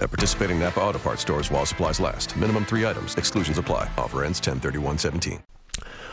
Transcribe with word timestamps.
At 0.00 0.10
participating 0.10 0.58
Napa 0.58 0.80
Auto 0.80 0.98
Parts 0.98 1.22
stores 1.22 1.50
while 1.50 1.66
supplies 1.66 2.00
last. 2.00 2.36
Minimum 2.36 2.64
three 2.64 2.86
items. 2.86 3.14
Exclusions 3.16 3.58
apply. 3.58 3.90
Offer 3.98 4.24
ends 4.24 4.38
103117. 4.38 5.42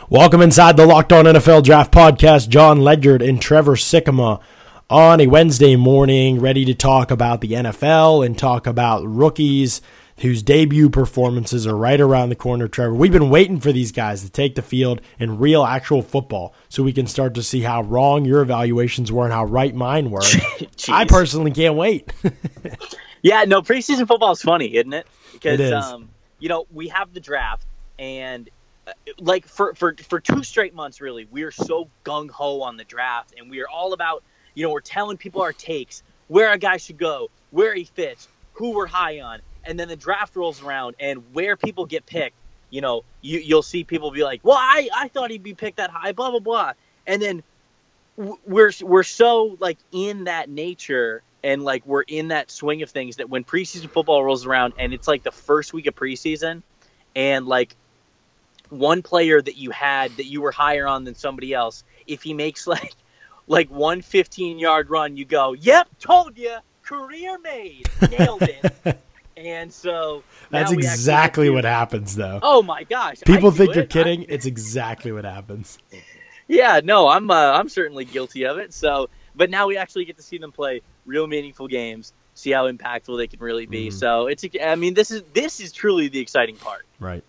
Welcome 0.10 0.42
inside 0.42 0.78
the 0.78 0.86
Locked 0.86 1.12
On 1.12 1.26
NFL 1.26 1.64
Draft 1.64 1.92
Podcast. 1.94 2.50
Jon 2.50 2.82
Ledyard 2.82 3.22
and 3.22 3.42
Trevor 3.42 3.76
Sikkema 3.76 4.42
on 4.90 5.20
a 5.20 5.28
Wednesday 5.28 5.76
morning, 5.76 6.40
ready 6.40 6.64
to 6.64 6.74
talk 6.74 7.12
about 7.12 7.42
the 7.42 7.52
NFL 7.52 8.26
and 8.26 8.38
talk 8.38 8.68
about 8.68 9.06
rookies 9.06 9.82
whose 10.20 10.42
debut 10.42 10.90
performances 10.90 11.68
are 11.68 11.76
right 11.76 12.00
around 12.00 12.30
the 12.30 12.36
corner. 12.36 12.68
Trevor, 12.68 12.94
we've 12.94 13.12
been 13.12 13.30
waiting 13.30 13.60
for 13.60 13.72
these 13.72 13.92
guys 13.92 14.24
to 14.24 14.30
take 14.30 14.56
the 14.56 14.62
field 14.62 15.02
in 15.20 15.38
real, 15.38 15.64
actual 15.64 16.02
football, 16.02 16.54
so 16.70 16.84
we 16.84 16.94
can 16.94 17.06
start 17.06 17.34
to 17.36 17.44
see 17.44 17.62
how 17.62 17.84
wrong 17.84 18.26
your 18.26 18.42
evaluations 18.42 19.12
were 19.12 19.26
and 19.26 19.34
how 19.34 19.46
right 19.46 19.76
mine 19.76 20.10
were. 20.10 20.24
I 20.90 21.06
personally 21.06 21.52
can't 21.52 21.76
wait. 21.76 22.12
Yeah, 23.22 23.44
no, 23.46 23.62
preseason 23.62 24.08
football 24.08 24.32
is 24.32 24.42
funny, 24.42 24.76
isn't 24.76 24.94
it? 24.94 25.08
Because 25.34 25.60
It 25.60 25.74
is. 25.74 25.74
um, 25.74 26.10
you 26.40 26.50
know 26.50 26.66
we 26.74 26.90
have 26.90 27.14
the 27.14 27.20
draft, 27.20 27.66
and 27.98 28.50
uh, 28.88 28.92
like 29.20 29.48
for 29.48 29.74
for 29.74 29.96
for 30.08 30.20
two 30.20 30.44
straight 30.44 30.74
months, 30.74 31.02
really, 31.02 31.28
we 31.30 31.44
are 31.44 31.52
so 31.52 31.90
gung 32.06 32.30
ho 32.30 32.62
on 32.62 32.78
the 32.78 32.84
draft, 32.84 33.34
and 33.38 33.50
we 33.50 33.62
are 33.62 33.68
all 33.68 33.94
about 33.94 34.24
you 34.54 34.64
know 34.64 34.72
we're 34.72 34.82
telling 34.82 35.18
people 35.18 35.42
our 35.42 35.54
takes, 35.54 36.04
where 36.28 36.52
a 36.52 36.58
guy 36.58 36.78
should 36.78 36.98
go, 36.98 37.30
where 37.52 37.74
he 37.74 37.86
fits, 37.86 38.28
who 38.54 38.72
we're 38.72 38.88
high 38.88 39.22
on, 39.22 39.40
and 39.64 39.80
then 39.80 39.88
the 39.88 39.96
draft 39.96 40.36
rolls 40.36 40.62
around, 40.62 40.96
and 41.00 41.34
where 41.34 41.58
people 41.58 41.86
get 41.86 42.06
picked. 42.06 42.36
You 42.70 42.82
know, 42.82 43.04
you 43.22 43.40
you'll 43.40 43.64
see 43.64 43.84
people 43.84 44.12
be 44.12 44.24
like, 44.24 44.42
"Well, 44.44 44.58
I 44.58 44.90
I 44.94 45.08
thought 45.08 45.32
he'd 45.32 45.44
be 45.44 45.54
picked 45.54 45.78
that 45.78 45.90
high," 45.90 46.12
blah 46.12 46.32
blah 46.32 46.40
blah, 46.40 46.74
and 47.06 47.22
then 47.22 47.44
we're 48.18 48.72
we're 48.82 49.04
so 49.04 49.58
like 49.60 49.78
in 49.92 50.26
that 50.26 50.50
nature 50.50 51.22
and 51.48 51.64
like 51.64 51.86
we're 51.86 52.02
in 52.04 52.28
that 52.28 52.52
swing 52.52 52.82
of 52.82 52.90
things 52.90 53.16
that 53.16 53.30
when 53.30 53.44
preseason 53.46 53.90
football 53.90 54.22
rolls 54.22 54.46
around 54.46 54.74
and 54.78 54.94
it's 54.94 55.08
like 55.08 55.24
the 55.24 55.32
first 55.32 55.72
week 55.74 55.88
of 55.88 55.96
preseason 55.96 56.62
and 57.16 57.48
like 57.48 57.74
one 58.70 59.02
player 59.02 59.42
that 59.42 59.56
you 59.56 59.72
had 59.72 60.12
that 60.18 60.26
you 60.26 60.42
were 60.42 60.52
higher 60.52 60.86
on 60.86 61.06
than 61.06 61.16
somebody 61.16 61.54
else 61.54 61.86
if 62.06 62.22
he 62.22 62.34
makes 62.34 62.68
like 62.76 62.94
like 63.48 63.70
one 63.72 64.02
15 64.02 64.60
yard 64.60 64.90
run 64.90 65.16
you 65.16 65.24
go 65.24 65.54
yep 65.54 65.88
told 66.00 66.38
you 66.38 66.58
career 66.84 67.40
made 67.40 67.88
nailed 68.12 68.42
it 68.44 69.00
and 69.38 69.72
so 69.72 70.24
That's 70.50 70.70
now 70.72 70.76
we 70.76 70.82
actually 70.82 70.82
get 70.84 70.94
exactly 70.94 71.50
what 71.50 71.64
happens, 71.64 72.16
though. 72.16 72.40
oh 72.42 72.62
my 72.62 72.84
gosh 72.84 73.22
People 73.26 73.52
think 73.52 73.70
it. 73.72 73.76
you're 73.76 73.84
I- 73.84 73.88
kidding. 73.88 74.26
It's 74.28 74.46
exactly 74.46 75.12
what 75.12 75.24
happens. 75.26 75.78
Yeah, 76.50 76.80
no, 76.82 77.10
I'm 77.10 77.30
uh, 77.30 77.52
I'm 77.52 77.68
certainly 77.68 78.06
guilty 78.06 78.46
of 78.46 78.58
it. 78.58 78.74
So, 78.74 79.10
but 79.36 79.50
now 79.50 79.68
we 79.68 79.76
actually 79.76 80.06
get 80.06 80.16
to 80.16 80.24
see 80.24 80.38
them 80.38 80.54
play 80.54 80.82
real 81.08 81.26
meaningful 81.26 81.68
games, 81.68 82.14
see 82.36 82.52
how 82.52 82.72
impactful 82.72 83.18
they 83.18 83.28
can 83.28 83.40
really 83.40 83.66
be. 83.66 83.88
Mm-hmm. 83.88 83.98
So 83.98 84.28
it's 84.28 84.46
I 84.62 84.76
mean 84.76 84.94
this 84.94 85.10
is 85.10 85.24
this 85.34 85.60
is 85.60 85.72
truly 85.72 86.08
the 86.08 86.20
exciting 86.20 86.56
part. 86.58 86.86
Right. 87.00 87.24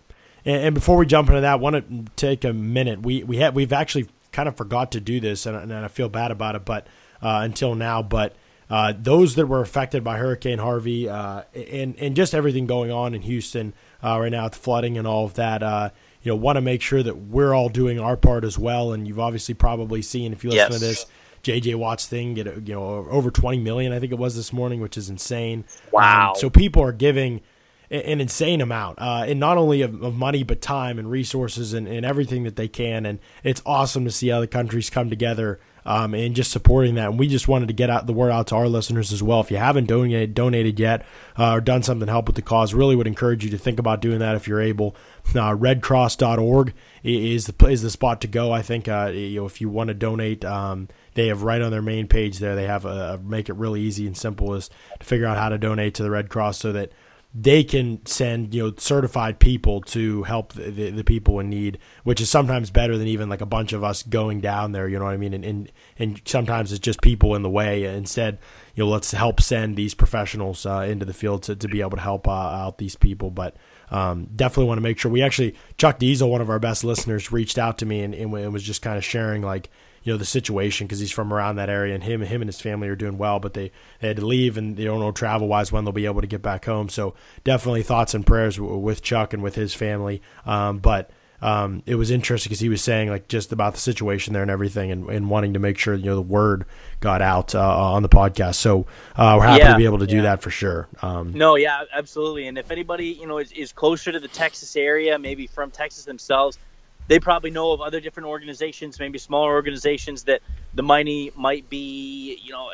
And, 0.45 0.63
and 0.63 0.75
before 0.75 0.97
we 0.97 1.05
jump 1.05 1.29
into 1.29 1.41
that, 1.41 1.59
want 1.59 1.75
to 1.75 2.11
take 2.15 2.43
a 2.43 2.53
minute. 2.53 3.01
We 3.01 3.23
we 3.23 3.37
have 3.37 3.55
we've 3.55 3.73
actually 3.73 4.07
kind 4.31 4.47
of 4.47 4.55
forgot 4.55 4.91
to 4.91 4.99
do 4.99 5.19
this, 5.19 5.45
and, 5.45 5.55
and 5.55 5.73
I 5.73 5.87
feel 5.87 6.09
bad 6.09 6.31
about 6.31 6.55
it. 6.55 6.65
But 6.65 6.87
uh, 7.21 7.41
until 7.43 7.75
now, 7.75 8.01
but 8.03 8.35
uh, 8.69 8.93
those 8.97 9.35
that 9.35 9.47
were 9.47 9.61
affected 9.61 10.03
by 10.03 10.17
Hurricane 10.17 10.59
Harvey 10.59 11.09
uh, 11.09 11.43
and 11.53 11.95
and 11.97 12.15
just 12.15 12.35
everything 12.35 12.67
going 12.67 12.91
on 12.91 13.15
in 13.15 13.21
Houston 13.23 13.73
uh, 14.03 14.19
right 14.19 14.31
now, 14.31 14.43
with 14.43 14.53
the 14.53 14.59
flooding 14.59 14.97
and 14.97 15.07
all 15.07 15.25
of 15.25 15.33
that. 15.35 15.63
Uh, 15.63 15.89
you 16.21 16.29
know, 16.29 16.35
want 16.35 16.57
to 16.57 16.61
make 16.61 16.81
sure 16.81 17.01
that 17.01 17.17
we're 17.17 17.53
all 17.53 17.69
doing 17.69 17.97
our 17.97 18.17
part 18.17 18.43
as 18.43 18.59
well. 18.59 18.91
And 18.91 19.07
you've 19.07 19.19
obviously 19.21 19.53
probably 19.53 20.01
seen 20.01 20.33
if 20.33 20.43
you 20.43 20.49
listen 20.49 20.71
Yes. 20.73 20.79
to 20.79 20.85
this. 20.85 21.05
JJ 21.43 21.75
Watt's 21.75 22.07
thing 22.07 22.33
get 22.33 22.45
you 22.67 22.73
know 22.73 23.07
over 23.09 23.31
20 23.31 23.59
million 23.59 23.91
I 23.93 23.99
think 23.99 24.11
it 24.11 24.17
was 24.17 24.35
this 24.35 24.53
morning 24.53 24.81
which 24.81 24.97
is 24.97 25.09
insane. 25.09 25.65
Wow. 25.91 26.31
Um, 26.31 26.35
so 26.35 26.49
people 26.49 26.83
are 26.83 26.91
giving 26.91 27.41
an 27.91 28.21
insane 28.21 28.61
amount, 28.61 28.99
uh, 28.99 29.25
and 29.27 29.39
not 29.39 29.57
only 29.57 29.81
of, 29.81 30.01
of 30.03 30.15
money 30.15 30.43
but 30.43 30.61
time 30.61 30.99
and 30.99 31.09
resources 31.09 31.73
and, 31.73 31.87
and 31.87 32.05
everything 32.05 32.43
that 32.43 32.55
they 32.55 32.67
can. 32.67 33.05
And 33.05 33.19
it's 33.43 33.61
awesome 33.65 34.05
to 34.05 34.11
see 34.11 34.31
other 34.31 34.45
countries 34.45 34.91
come 34.91 35.09
together 35.09 35.59
um, 35.85 36.13
and 36.13 36.35
just 36.35 36.51
supporting 36.51 36.95
that. 36.95 37.09
And 37.09 37.17
we 37.17 37.27
just 37.27 37.47
wanted 37.47 37.67
to 37.69 37.73
get 37.73 37.89
out 37.89 38.05
the 38.05 38.13
word 38.13 38.31
out 38.31 38.47
to 38.47 38.55
our 38.55 38.67
listeners 38.67 39.11
as 39.11 39.23
well. 39.23 39.39
If 39.39 39.49
you 39.49 39.57
haven't 39.57 39.87
donated 39.87 40.35
donated 40.35 40.79
yet 40.79 41.03
uh, 41.37 41.53
or 41.53 41.61
done 41.61 41.81
something 41.81 42.05
to 42.05 42.11
help 42.11 42.27
with 42.27 42.35
the 42.35 42.43
cause, 42.43 42.75
really 42.75 42.95
would 42.95 43.07
encourage 43.07 43.43
you 43.43 43.49
to 43.49 43.57
think 43.57 43.79
about 43.79 44.01
doing 44.01 44.19
that 44.19 44.35
if 44.35 44.47
you're 44.47 44.61
able. 44.61 44.95
Uh, 45.29 45.55
RedCross.org 45.55 46.73
is 47.03 47.47
the 47.47 47.67
is 47.67 47.81
the 47.81 47.89
spot 47.89 48.21
to 48.21 48.27
go. 48.27 48.51
I 48.51 48.61
think 48.61 48.87
uh, 48.87 49.11
you 49.13 49.39
know 49.39 49.45
if 49.47 49.61
you 49.61 49.69
want 49.69 49.87
to 49.87 49.95
donate. 49.95 50.45
Um, 50.45 50.89
they 51.19 51.27
have 51.27 51.43
right 51.43 51.61
on 51.61 51.69
their 51.69 51.81
main 51.81 52.07
page 52.07 52.39
there. 52.39 52.55
They 52.55 52.67
have 52.67 52.85
a, 52.85 53.13
a 53.13 53.17
make 53.17 53.49
it 53.49 53.55
really 53.55 53.81
easy 53.81 54.07
and 54.07 54.15
simple 54.15 54.53
is 54.53 54.69
to 54.99 55.05
figure 55.05 55.25
out 55.25 55.37
how 55.37 55.49
to 55.49 55.57
donate 55.57 55.93
to 55.95 56.03
the 56.03 56.09
Red 56.09 56.29
Cross 56.29 56.59
so 56.59 56.71
that 56.71 56.93
they 57.35 57.63
can 57.63 58.03
send 58.07 58.55
you 58.55 58.63
know 58.63 58.73
certified 58.77 59.37
people 59.37 59.81
to 59.81 60.23
help 60.23 60.53
the, 60.53 60.71
the, 60.71 60.89
the 60.91 61.03
people 61.03 61.39
in 61.39 61.49
need, 61.49 61.77
which 62.05 62.21
is 62.21 62.29
sometimes 62.29 62.71
better 62.71 62.97
than 62.97 63.07
even 63.07 63.27
like 63.27 63.41
a 63.41 63.45
bunch 63.45 63.73
of 63.73 63.83
us 63.83 64.01
going 64.01 64.39
down 64.39 64.71
there. 64.71 64.87
You 64.87 64.97
know 64.97 65.05
what 65.05 65.13
I 65.13 65.17
mean? 65.17 65.33
And 65.33 65.43
and, 65.43 65.71
and 65.97 66.21
sometimes 66.23 66.71
it's 66.71 66.79
just 66.79 67.01
people 67.01 67.35
in 67.35 67.43
the 67.43 67.49
way. 67.49 67.83
Instead, 67.83 68.39
you 68.75 68.85
know, 68.85 68.89
let's 68.89 69.11
help 69.11 69.41
send 69.41 69.75
these 69.75 69.93
professionals 69.93 70.65
uh, 70.65 70.87
into 70.89 71.05
the 71.05 71.13
field 71.13 71.43
to, 71.43 71.55
to 71.57 71.67
be 71.67 71.81
able 71.81 71.97
to 71.97 72.01
help 72.01 72.29
uh, 72.29 72.31
out 72.31 72.77
these 72.77 72.95
people. 72.95 73.29
But 73.29 73.57
um, 73.91 74.29
definitely 74.35 74.69
want 74.69 74.77
to 74.77 74.83
make 74.83 74.97
sure 74.97 75.11
we 75.11 75.21
actually 75.21 75.55
Chuck 75.77 75.99
Diesel, 75.99 76.29
one 76.29 76.41
of 76.41 76.49
our 76.49 76.59
best 76.59 76.85
listeners, 76.85 77.29
reached 77.31 77.57
out 77.57 77.77
to 77.79 77.85
me 77.85 78.01
and, 78.01 78.15
and 78.15 78.31
was 78.53 78.63
just 78.63 78.81
kind 78.81 78.97
of 78.97 79.03
sharing 79.03 79.41
like 79.41 79.69
you 80.03 80.13
know 80.13 80.17
the 80.17 80.25
situation 80.25 80.87
because 80.87 80.99
he's 80.99 81.11
from 81.11 81.33
around 81.33 81.55
that 81.57 81.69
area 81.69 81.93
and 81.93 82.03
him 82.03 82.21
him 82.21 82.41
and 82.41 82.47
his 82.47 82.61
family 82.61 82.87
are 82.87 82.95
doing 82.95 83.17
well 83.17 83.39
but 83.39 83.53
they, 83.53 83.71
they 83.99 84.07
had 84.07 84.17
to 84.17 84.25
leave 84.25 84.57
and 84.57 84.77
they 84.77 84.83
don't 84.85 84.99
know 84.99 85.11
travel 85.11 85.47
wise 85.47 85.71
when 85.71 85.83
they'll 85.83 85.91
be 85.93 86.05
able 86.05 86.21
to 86.21 86.27
get 86.27 86.41
back 86.41 86.65
home 86.65 86.89
so 86.89 87.13
definitely 87.43 87.83
thoughts 87.83 88.13
and 88.13 88.25
prayers 88.25 88.57
w- 88.57 88.77
with 88.77 89.01
chuck 89.01 89.33
and 89.33 89.43
with 89.43 89.55
his 89.55 89.73
family 89.73 90.21
um, 90.45 90.79
but 90.79 91.09
um, 91.41 91.83
it 91.85 91.95
was 91.95 92.11
interesting 92.11 92.49
because 92.49 92.59
he 92.59 92.67
was 92.67 92.81
saying 92.81 93.09
like 93.09 93.29
just 93.29 93.53
about 93.53 93.73
the 93.73 93.79
situation 93.79 94.33
there 94.33 94.41
and 94.41 94.51
everything 94.51 94.91
and, 94.91 95.09
and 95.09 95.29
wanting 95.29 95.53
to 95.53 95.59
make 95.59 95.77
sure 95.77 95.95
you 95.95 96.03
know 96.03 96.15
the 96.15 96.21
word 96.21 96.65
got 96.99 97.21
out 97.21 97.55
uh, 97.55 97.93
on 97.93 98.03
the 98.03 98.09
podcast 98.09 98.55
so 98.55 98.85
uh, 99.15 99.35
we're 99.39 99.45
happy 99.47 99.59
Yeah, 99.63 99.71
to 99.71 99.77
be 99.77 99.85
able 99.85 99.99
to 99.99 100.07
do 100.07 100.17
yeah. 100.17 100.23
that 100.23 100.41
for 100.41 100.49
sure 100.49 100.89
um, 101.01 101.31
No, 101.33 101.55
yeah, 101.55 101.83
absolutely. 101.93 102.47
And 102.47 102.57
if 102.57 102.71
anybody 102.71 103.07
you 103.07 103.25
know 103.25 103.37
is, 103.37 103.53
is 103.53 103.71
closer 103.71 104.11
to 104.11 104.19
the 104.19 104.27
Texas 104.27 104.75
area, 104.75 105.17
maybe 105.17 105.47
from 105.47 105.71
Texas 105.71 106.03
themselves, 106.03 106.57
they 107.09 107.19
probably 107.19 107.51
know 107.51 107.73
of 107.73 107.81
other 107.81 108.01
different 108.01 108.29
organizations, 108.29 108.99
maybe 108.99 109.19
smaller 109.19 109.53
organizations 109.53 110.25
that 110.25 110.41
the 110.73 110.83
money 110.83 111.31
might 111.35 111.69
be, 111.69 112.39
you 112.43 112.53
know, 112.53 112.69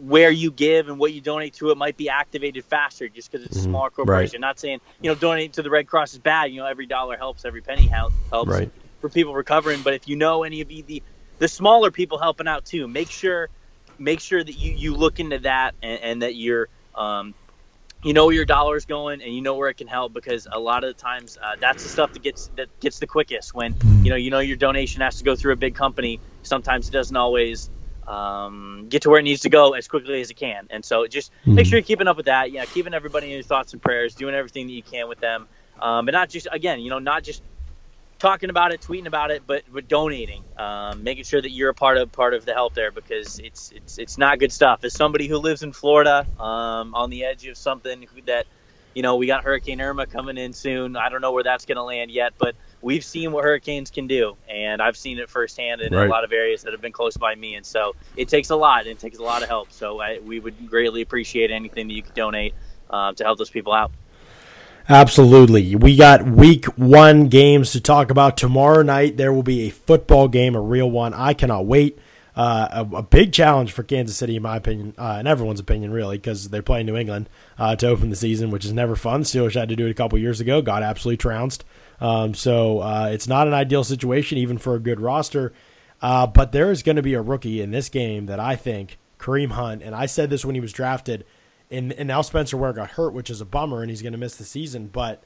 where 0.00 0.32
you 0.32 0.52
give 0.52 0.88
and 0.90 0.98
what 0.98 1.14
you 1.14 1.22
donate 1.22 1.54
to 1.56 1.70
it 1.70 1.78
might 1.78 1.96
be 1.98 2.10
activated 2.10 2.66
faster 2.66 3.08
just 3.10 3.32
because 3.32 3.46
it's 3.46 3.58
a 3.58 3.62
smaller 3.62 3.90
corporation. 3.90 4.42
Not 4.42 4.60
saying 4.60 4.80
you 5.02 5.10
know 5.10 5.16
donating 5.16 5.52
to 5.54 5.62
the 5.62 5.70
Red 5.70 5.88
Cross 5.88 6.14
is 6.14 6.20
bad. 6.20 6.52
You 6.52 6.62
know, 6.62 6.66
every 6.66 6.88
dollar 6.88 7.18
helps, 7.18 7.46
every 7.46 7.62
penny 7.62 7.90
helps 8.32 8.62
Right. 8.62 8.72
for 9.00 9.10
people 9.10 9.34
recovering. 9.34 9.84
But 9.84 9.94
if 9.94 10.08
you 10.08 10.16
know 10.16 10.44
any 10.44 10.62
of 10.62 10.68
the 10.68 10.82
the, 10.82 11.04
the 11.40 11.48
smaller 11.48 11.92
people 11.92 12.18
helping 12.18 12.48
out 12.48 12.66
too, 12.66 12.88
make 12.88 13.12
sure 13.12 13.50
make 13.98 14.20
sure 14.20 14.44
that 14.44 14.54
you 14.54 14.72
you 14.72 14.96
look 14.96 15.20
into 15.20 15.40
that 15.40 15.76
and, 15.82 16.00
and 16.02 16.22
that 16.22 16.36
you're 16.36 16.68
um, 16.96 17.36
you 18.06 18.12
know 18.12 18.26
where 18.26 18.34
your 18.36 18.44
dollar's 18.44 18.84
going 18.84 19.20
and 19.20 19.34
you 19.34 19.42
know 19.42 19.56
where 19.56 19.68
it 19.68 19.74
can 19.74 19.88
help 19.88 20.12
because 20.12 20.46
a 20.52 20.60
lot 20.60 20.84
of 20.84 20.96
the 20.96 21.02
times 21.02 21.36
uh, 21.42 21.56
that's 21.58 21.82
the 21.82 21.88
stuff 21.88 22.12
that 22.12 22.22
gets 22.22 22.48
that 22.54 22.68
gets 22.78 23.00
the 23.00 23.06
quickest 23.06 23.52
when 23.52 23.74
you 24.04 24.10
know 24.10 24.16
you 24.16 24.30
know 24.30 24.38
your 24.38 24.56
donation 24.56 25.02
has 25.02 25.18
to 25.18 25.24
go 25.24 25.34
through 25.34 25.52
a 25.52 25.56
big 25.56 25.74
company. 25.74 26.20
Sometimes 26.44 26.86
it 26.86 26.92
doesn't 26.92 27.16
always 27.16 27.68
um, 28.06 28.86
get 28.88 29.02
to 29.02 29.10
where 29.10 29.18
it 29.18 29.24
needs 29.24 29.40
to 29.40 29.50
go 29.50 29.72
as 29.72 29.88
quickly 29.88 30.20
as 30.20 30.30
it 30.30 30.34
can. 30.34 30.68
And 30.70 30.84
so 30.84 31.08
just 31.08 31.32
make 31.44 31.66
sure 31.66 31.78
you're 31.78 31.84
keeping 31.84 32.06
up 32.06 32.16
with 32.16 32.26
that. 32.26 32.52
Yeah 32.52 32.64
keeping 32.66 32.94
everybody 32.94 33.26
in 33.26 33.32
your 33.32 33.42
thoughts 33.42 33.72
and 33.72 33.82
prayers 33.82 34.14
doing 34.14 34.36
everything 34.36 34.68
that 34.68 34.72
you 34.72 34.84
can 34.84 35.08
with 35.08 35.18
them. 35.18 35.48
Um, 35.80 36.06
and 36.06 36.14
not 36.14 36.28
just 36.28 36.46
again 36.52 36.78
you 36.78 36.90
know 36.90 37.00
not 37.00 37.24
just 37.24 37.42
talking 38.26 38.50
about 38.50 38.72
it, 38.72 38.80
tweeting 38.80 39.06
about 39.06 39.30
it, 39.30 39.44
but 39.46 39.64
but 39.72 39.88
donating, 39.88 40.44
um, 40.58 41.04
making 41.04 41.24
sure 41.24 41.40
that 41.42 41.52
you're 41.52 41.70
a 41.70 41.74
part 41.74 41.98
of 41.98 42.12
part 42.12 42.34
of 42.34 42.44
the 42.46 42.54
help 42.54 42.74
there 42.74 42.92
because 42.92 43.38
it's 43.38 43.72
it's 43.72 43.98
it's 43.98 44.18
not 44.18 44.40
good 44.40 44.52
stuff. 44.52 44.84
As 44.84 44.94
somebody 44.94 45.28
who 45.28 45.38
lives 45.38 45.62
in 45.62 45.72
Florida, 45.72 46.26
um, 46.40 46.94
on 46.94 47.10
the 47.10 47.24
edge 47.24 47.46
of 47.46 47.56
something 47.56 48.02
who, 48.02 48.22
that, 48.22 48.46
you 48.94 49.02
know, 49.02 49.16
we 49.16 49.26
got 49.28 49.44
Hurricane 49.44 49.80
Irma 49.80 50.06
coming 50.06 50.38
in 50.38 50.52
soon. 50.54 50.96
I 50.96 51.08
don't 51.10 51.22
know 51.22 51.32
where 51.32 51.44
that's 51.44 51.66
going 51.66 51.76
to 51.76 51.84
land 51.84 52.10
yet, 52.10 52.34
but 52.38 52.56
we've 52.82 53.04
seen 53.04 53.32
what 53.32 53.44
hurricanes 53.44 53.90
can 53.90 54.08
do, 54.08 54.36
and 54.48 54.82
I've 54.82 54.96
seen 54.96 55.18
it 55.20 55.30
firsthand 55.30 55.82
in 55.82 55.94
Right. 55.94 56.08
a 56.08 56.10
lot 56.10 56.24
of 56.24 56.32
areas 56.32 56.62
that 56.64 56.72
have 56.72 56.82
been 56.82 56.92
close 56.92 57.16
by 57.16 57.34
me. 57.36 57.54
And 57.56 57.66
so 57.66 57.94
it 58.16 58.28
takes 58.28 58.50
a 58.50 58.56
lot, 58.56 58.80
and 58.82 58.90
it 58.90 59.00
takes 59.00 59.18
a 59.18 59.24
lot 59.24 59.42
of 59.44 59.48
help. 59.48 59.72
So 59.72 60.00
I, 60.00 60.18
we 60.20 60.40
would 60.40 60.66
greatly 60.66 61.02
appreciate 61.02 61.52
anything 61.52 61.88
that 61.88 61.94
you 61.94 62.02
could 62.02 62.14
donate 62.14 62.54
uh, 62.90 63.12
to 63.14 63.24
help 63.24 63.38
those 63.38 63.50
people 63.50 63.72
out. 63.72 63.92
Absolutely. 64.88 65.74
We 65.74 65.96
got 65.96 66.24
week 66.24 66.66
one 66.76 67.28
games 67.28 67.72
to 67.72 67.80
talk 67.80 68.10
about. 68.10 68.36
Tomorrow 68.36 68.82
night, 68.82 69.16
there 69.16 69.32
will 69.32 69.42
be 69.42 69.62
a 69.62 69.70
football 69.70 70.28
game, 70.28 70.54
a 70.54 70.60
real 70.60 70.88
one. 70.88 71.12
I 71.12 71.34
cannot 71.34 71.66
wait. 71.66 71.98
Uh, 72.36 72.84
a, 72.92 72.96
a, 72.96 73.02
big 73.02 73.32
challenge 73.32 73.72
for 73.72 73.82
Kansas 73.82 74.14
City, 74.16 74.36
in 74.36 74.42
my 74.42 74.58
opinion, 74.58 74.94
uh, 74.98 75.16
and 75.18 75.26
everyone's 75.26 75.58
opinion, 75.58 75.90
really, 75.90 76.18
because 76.18 76.50
they're 76.50 76.62
playing 76.62 76.84
New 76.84 76.94
England 76.94 77.30
uh, 77.58 77.74
to 77.76 77.88
open 77.88 78.10
the 78.10 78.16
season, 78.16 78.50
which 78.50 78.64
is 78.64 78.74
never 78.74 78.94
fun. 78.94 79.22
Steelers 79.22 79.54
had 79.54 79.70
to 79.70 79.76
do 79.76 79.86
it 79.86 79.90
a 79.90 79.94
couple 79.94 80.18
years 80.18 80.38
ago, 80.38 80.60
got 80.60 80.82
absolutely 80.82 81.16
trounced. 81.16 81.64
Um, 81.98 82.34
so 82.34 82.80
uh, 82.80 83.08
it's 83.10 83.26
not 83.26 83.48
an 83.48 83.54
ideal 83.54 83.84
situation, 83.84 84.36
even 84.36 84.58
for 84.58 84.74
a 84.74 84.78
good 84.78 85.00
roster. 85.00 85.54
Uh, 86.02 86.26
but 86.26 86.52
there 86.52 86.70
is 86.70 86.82
going 86.82 86.96
to 86.96 87.02
be 87.02 87.14
a 87.14 87.22
rookie 87.22 87.62
in 87.62 87.70
this 87.70 87.88
game 87.88 88.26
that 88.26 88.38
I 88.38 88.54
think, 88.54 88.98
Kareem 89.18 89.52
Hunt, 89.52 89.82
and 89.82 89.94
I 89.94 90.04
said 90.04 90.28
this 90.28 90.44
when 90.44 90.54
he 90.54 90.60
was 90.60 90.74
drafted, 90.74 91.24
and, 91.70 91.92
and 91.92 92.08
now 92.08 92.22
Spencer 92.22 92.56
Ware 92.56 92.72
got 92.72 92.90
hurt, 92.90 93.12
which 93.12 93.30
is 93.30 93.40
a 93.40 93.44
bummer, 93.44 93.82
and 93.82 93.90
he's 93.90 94.02
going 94.02 94.12
to 94.12 94.18
miss 94.18 94.36
the 94.36 94.44
season. 94.44 94.88
But 94.88 95.22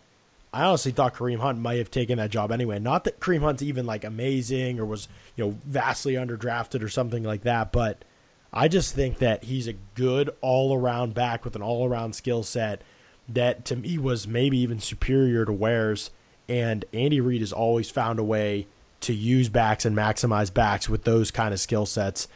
I 0.53 0.65
honestly 0.65 0.93
thought 0.93 1.15
Kareem 1.15 1.39
Hunt 1.39 1.59
might 1.59 1.79
have 1.79 1.91
taken 1.91 2.19
that 2.19 2.31
job 2.31 2.51
anyway. 2.51 2.79
Not 2.79 3.05
that 3.05 3.21
Kareem 3.21 3.41
Hunt's 3.41 3.63
even 3.63 3.87
like 3.87 4.05
amazing 4.05 4.81
or 4.81 4.85
was 4.85 5.09
you 5.37 5.45
know 5.45 5.57
vastly 5.65 6.15
underdrafted 6.15 6.83
or 6.83 6.89
something 6.89 7.23
like 7.23 7.43
that, 7.43 7.73
but 7.73 8.05
I 8.53 8.69
just 8.69 8.95
think 8.95 9.19
that 9.19 9.45
he's 9.45 9.69
a 9.69 9.75
good 9.95 10.31
all 10.41 10.75
around 10.75 11.15
back 11.15 11.45
with 11.45 11.55
an 11.55 11.63
all 11.63 11.87
around 11.89 12.15
skill 12.15 12.43
set 12.43 12.83
that 13.29 13.65
to 13.67 13.77
me 13.77 13.97
was 13.97 14.27
maybe 14.27 14.59
even 14.59 14.81
superior 14.81 15.45
to 15.45 15.53
Ware's. 15.53 16.11
And 16.49 16.85
Andy 16.93 17.21
Reid 17.21 17.43
has 17.43 17.53
always 17.53 17.91
found 17.91 18.19
a 18.19 18.25
way 18.25 18.67
to 19.03 19.15
use 19.15 19.49
backs 19.49 19.85
and 19.85 19.97
maximize 19.97 20.53
backs 20.53 20.89
with 20.89 21.05
those 21.05 21.31
kind 21.31 21.55
of 21.55 21.61
skill 21.61 21.87
sets 21.87 22.27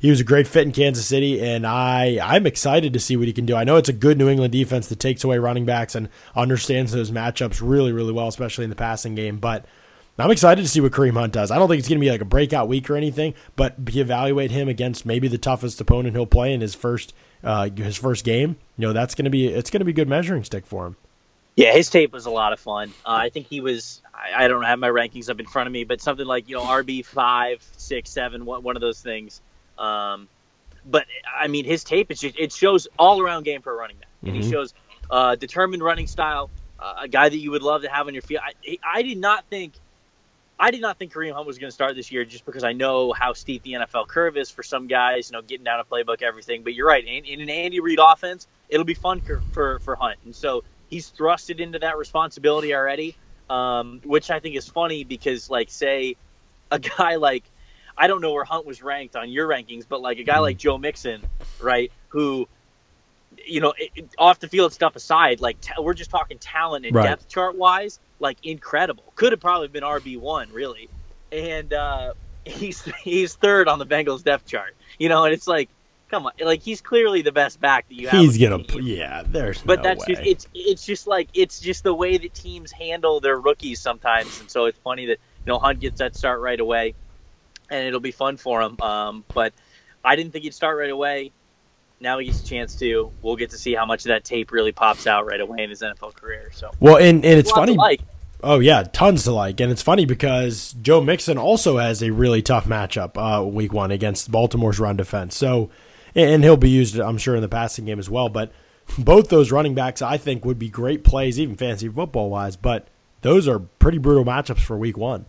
he 0.00 0.10
was 0.10 0.18
a 0.18 0.24
great 0.24 0.48
fit 0.48 0.62
in 0.62 0.72
Kansas 0.72 1.06
City, 1.06 1.40
and 1.40 1.66
I 1.66 2.18
I'm 2.22 2.46
excited 2.46 2.92
to 2.94 3.00
see 3.00 3.16
what 3.16 3.26
he 3.26 3.32
can 3.32 3.46
do. 3.46 3.54
I 3.54 3.64
know 3.64 3.76
it's 3.76 3.88
a 3.88 3.92
good 3.92 4.18
New 4.18 4.28
England 4.28 4.52
defense 4.52 4.88
that 4.88 4.98
takes 4.98 5.22
away 5.22 5.38
running 5.38 5.66
backs 5.66 5.94
and 5.94 6.08
understands 6.34 6.92
those 6.92 7.10
matchups 7.10 7.60
really 7.62 7.92
really 7.92 8.12
well, 8.12 8.26
especially 8.26 8.64
in 8.64 8.70
the 8.70 8.76
passing 8.76 9.14
game. 9.14 9.38
But 9.38 9.66
I'm 10.18 10.30
excited 10.30 10.62
to 10.62 10.68
see 10.68 10.80
what 10.80 10.92
Kareem 10.92 11.14
Hunt 11.14 11.32
does. 11.32 11.50
I 11.50 11.58
don't 11.58 11.68
think 11.68 11.78
it's 11.78 11.88
going 11.88 11.98
to 11.98 12.04
be 12.04 12.10
like 12.10 12.20
a 12.20 12.26
breakout 12.26 12.68
week 12.68 12.90
or 12.90 12.96
anything, 12.96 13.34
but 13.56 13.76
evaluate 13.94 14.50
him 14.50 14.68
against 14.68 15.06
maybe 15.06 15.28
the 15.28 15.38
toughest 15.38 15.80
opponent 15.80 16.14
he'll 16.14 16.26
play 16.26 16.52
in 16.52 16.60
his 16.60 16.74
first 16.74 17.14
uh, 17.44 17.68
his 17.70 17.96
first 17.96 18.24
game. 18.24 18.56
You 18.78 18.88
know 18.88 18.92
that's 18.92 19.14
going 19.14 19.24
to 19.24 19.30
be 19.30 19.48
it's 19.48 19.70
going 19.70 19.80
to 19.80 19.84
be 19.84 19.92
a 19.92 19.94
good 19.94 20.08
measuring 20.08 20.44
stick 20.44 20.66
for 20.66 20.86
him. 20.86 20.96
Yeah, 21.56 21.72
his 21.72 21.90
tape 21.90 22.12
was 22.12 22.26
a 22.26 22.30
lot 22.30 22.52
of 22.52 22.60
fun. 22.60 22.90
Uh, 23.04 23.10
I 23.12 23.28
think 23.28 23.48
he 23.48 23.60
was. 23.60 24.00
I, 24.14 24.48
don't 24.48 24.62
have 24.62 24.78
my 24.78 24.88
rankings 24.88 25.30
up 25.30 25.40
in 25.40 25.46
front 25.46 25.66
of 25.66 25.72
me, 25.72 25.84
but 25.84 26.00
something 26.00 26.26
like 26.26 26.48
you 26.48 26.56
know 26.56 26.62
RB 26.62 27.04
five, 27.04 27.62
six, 27.76 28.10
seven, 28.10 28.44
one 28.44 28.76
of 28.76 28.80
those 28.80 29.00
things. 29.00 29.40
Um, 29.80 30.28
but 30.84 31.06
I 31.34 31.48
mean, 31.48 31.64
his 31.64 31.82
tape 31.82 32.08
just, 32.10 32.38
it 32.38 32.52
shows 32.52 32.86
all 32.98 33.20
around 33.20 33.44
game 33.44 33.62
for 33.62 33.72
a 33.72 33.76
running 33.76 33.96
back, 33.96 34.08
and 34.22 34.32
mm-hmm. 34.32 34.42
he 34.42 34.50
shows 34.50 34.74
uh, 35.10 35.34
determined 35.34 35.82
running 35.82 36.06
style, 36.06 36.50
uh, 36.78 36.94
a 37.02 37.08
guy 37.08 37.28
that 37.28 37.36
you 37.36 37.50
would 37.50 37.62
love 37.62 37.82
to 37.82 37.88
have 37.88 38.06
on 38.06 38.14
your 38.14 38.22
field. 38.22 38.42
I, 38.44 38.78
I 38.84 39.02
did 39.02 39.18
not 39.18 39.44
think. 39.46 39.72
I 40.62 40.70
did 40.70 40.82
not 40.82 40.98
think 40.98 41.14
Kareem 41.14 41.32
Hunt 41.32 41.46
was 41.46 41.56
going 41.56 41.68
to 41.68 41.74
start 41.74 41.96
this 41.96 42.12
year 42.12 42.26
just 42.26 42.44
because 42.44 42.64
I 42.64 42.74
know 42.74 43.14
how 43.14 43.32
steep 43.32 43.62
the 43.62 43.72
NFL 43.72 44.08
curve 44.08 44.36
is 44.36 44.50
for 44.50 44.62
some 44.62 44.88
guys, 44.88 45.30
you 45.30 45.32
know, 45.32 45.40
getting 45.40 45.64
down 45.64 45.80
a 45.80 45.84
playbook, 45.84 46.20
everything. 46.20 46.64
But 46.64 46.74
you're 46.74 46.86
right. 46.86 47.02
In, 47.02 47.24
in 47.24 47.40
an 47.40 47.48
Andy 47.48 47.80
Reid 47.80 47.98
offense, 47.98 48.46
it'll 48.68 48.84
be 48.84 48.92
fun 48.92 49.22
for, 49.22 49.40
for, 49.52 49.78
for 49.78 49.96
Hunt. 49.96 50.18
And 50.26 50.36
so 50.36 50.62
he's 50.90 51.10
thrusted 51.10 51.60
into 51.60 51.78
that 51.78 51.96
responsibility 51.96 52.74
already, 52.74 53.16
um, 53.48 54.02
which 54.04 54.30
I 54.30 54.38
think 54.38 54.54
is 54.54 54.68
funny 54.68 55.02
because, 55.02 55.48
like, 55.48 55.70
say, 55.70 56.16
a 56.70 56.78
guy 56.78 57.16
like 57.16 57.44
I 57.96 58.06
don't 58.06 58.20
know 58.20 58.32
where 58.32 58.44
Hunt 58.44 58.66
was 58.66 58.82
ranked 58.82 59.16
on 59.16 59.30
your 59.30 59.48
rankings, 59.48 59.84
but 59.88 60.00
like 60.00 60.18
a 60.18 60.24
guy 60.24 60.38
like 60.38 60.56
Joe 60.56 60.78
Mixon, 60.78 61.22
right, 61.60 61.92
who, 62.08 62.48
you 63.44 63.60
know, 63.60 63.74
it, 63.76 64.08
off 64.18 64.40
the 64.40 64.48
field 64.48 64.72
stuff 64.72 64.96
aside, 64.96 65.40
like 65.40 65.60
t- 65.60 65.72
we're 65.78 65.94
just 65.94 66.10
talking 66.10 66.38
talent 66.38 66.86
and 66.86 66.94
right. 66.94 67.04
depth 67.04 67.28
chart 67.28 67.56
wise, 67.56 67.98
like 68.18 68.38
incredible. 68.42 69.04
Could 69.14 69.32
have 69.32 69.40
probably 69.40 69.68
been 69.68 69.82
RB 69.82 70.18
one, 70.18 70.50
really, 70.52 70.88
and 71.32 71.72
uh, 71.72 72.14
he's 72.44 72.82
he's 73.02 73.34
third 73.34 73.68
on 73.68 73.78
the 73.78 73.86
Bengals 73.86 74.24
depth 74.24 74.46
chart. 74.46 74.74
You 74.98 75.08
know, 75.08 75.24
and 75.24 75.34
it's 75.34 75.46
like, 75.46 75.68
come 76.10 76.26
on, 76.26 76.32
like 76.40 76.62
he's 76.62 76.80
clearly 76.80 77.22
the 77.22 77.32
best 77.32 77.60
back 77.60 77.88
that 77.88 77.94
you 77.94 78.08
have. 78.08 78.20
He's 78.20 78.38
gonna, 78.38 78.64
yeah. 78.80 79.22
There's, 79.26 79.62
but 79.62 79.78
no 79.78 79.82
that's 79.82 80.06
way. 80.06 80.14
just 80.14 80.26
it's 80.26 80.48
it's 80.54 80.86
just 80.86 81.06
like 81.06 81.28
it's 81.34 81.60
just 81.60 81.84
the 81.84 81.94
way 81.94 82.18
that 82.18 82.34
teams 82.34 82.72
handle 82.72 83.20
their 83.20 83.38
rookies 83.38 83.80
sometimes, 83.80 84.40
and 84.40 84.50
so 84.50 84.66
it's 84.66 84.78
funny 84.78 85.06
that 85.06 85.18
you 85.44 85.52
know 85.52 85.58
Hunt 85.58 85.80
gets 85.80 85.98
that 85.98 86.16
start 86.16 86.40
right 86.40 86.60
away 86.60 86.94
and 87.70 87.86
it'll 87.86 88.00
be 88.00 88.10
fun 88.10 88.36
for 88.36 88.60
him. 88.62 88.80
Um, 88.80 89.24
but 89.32 89.52
I 90.04 90.16
didn't 90.16 90.32
think 90.32 90.44
he'd 90.44 90.54
start 90.54 90.78
right 90.78 90.90
away. 90.90 91.32
Now 92.00 92.18
he 92.18 92.26
gets 92.26 92.42
a 92.42 92.46
chance 92.46 92.74
to. 92.76 93.12
We'll 93.22 93.36
get 93.36 93.50
to 93.50 93.58
see 93.58 93.74
how 93.74 93.84
much 93.84 94.04
of 94.04 94.08
that 94.08 94.24
tape 94.24 94.52
really 94.52 94.72
pops 94.72 95.06
out 95.06 95.26
right 95.26 95.40
away 95.40 95.62
in 95.62 95.70
his 95.70 95.82
NFL 95.82 96.14
career. 96.14 96.50
So 96.52 96.70
well, 96.80 96.96
and, 96.96 97.24
and 97.24 97.38
it's 97.38 97.50
funny. 97.50 97.74
Like. 97.74 98.00
Oh 98.42 98.58
yeah, 98.58 98.84
tons 98.84 99.24
to 99.24 99.32
like, 99.32 99.60
and 99.60 99.70
it's 99.70 99.82
funny 99.82 100.06
because 100.06 100.74
Joe 100.80 101.02
Mixon 101.02 101.36
also 101.36 101.76
has 101.76 102.02
a 102.02 102.10
really 102.10 102.40
tough 102.40 102.64
matchup 102.64 103.10
uh, 103.16 103.44
week 103.44 103.74
one 103.74 103.90
against 103.90 104.30
Baltimore's 104.30 104.80
run 104.80 104.96
defense. 104.96 105.36
So, 105.36 105.68
and 106.14 106.42
he'll 106.42 106.56
be 106.56 106.70
used, 106.70 106.98
I'm 106.98 107.18
sure, 107.18 107.36
in 107.36 107.42
the 107.42 107.48
passing 107.48 107.84
game 107.84 107.98
as 107.98 108.08
well. 108.08 108.30
But 108.30 108.50
both 108.98 109.28
those 109.28 109.52
running 109.52 109.74
backs, 109.74 110.00
I 110.00 110.16
think, 110.16 110.46
would 110.46 110.58
be 110.58 110.70
great 110.70 111.04
plays, 111.04 111.38
even 111.38 111.54
fantasy 111.54 111.88
football 111.90 112.30
wise. 112.30 112.56
But 112.56 112.88
those 113.20 113.46
are 113.46 113.58
pretty 113.58 113.98
brutal 113.98 114.24
matchups 114.24 114.60
for 114.60 114.78
week 114.78 114.96
one. 114.96 115.26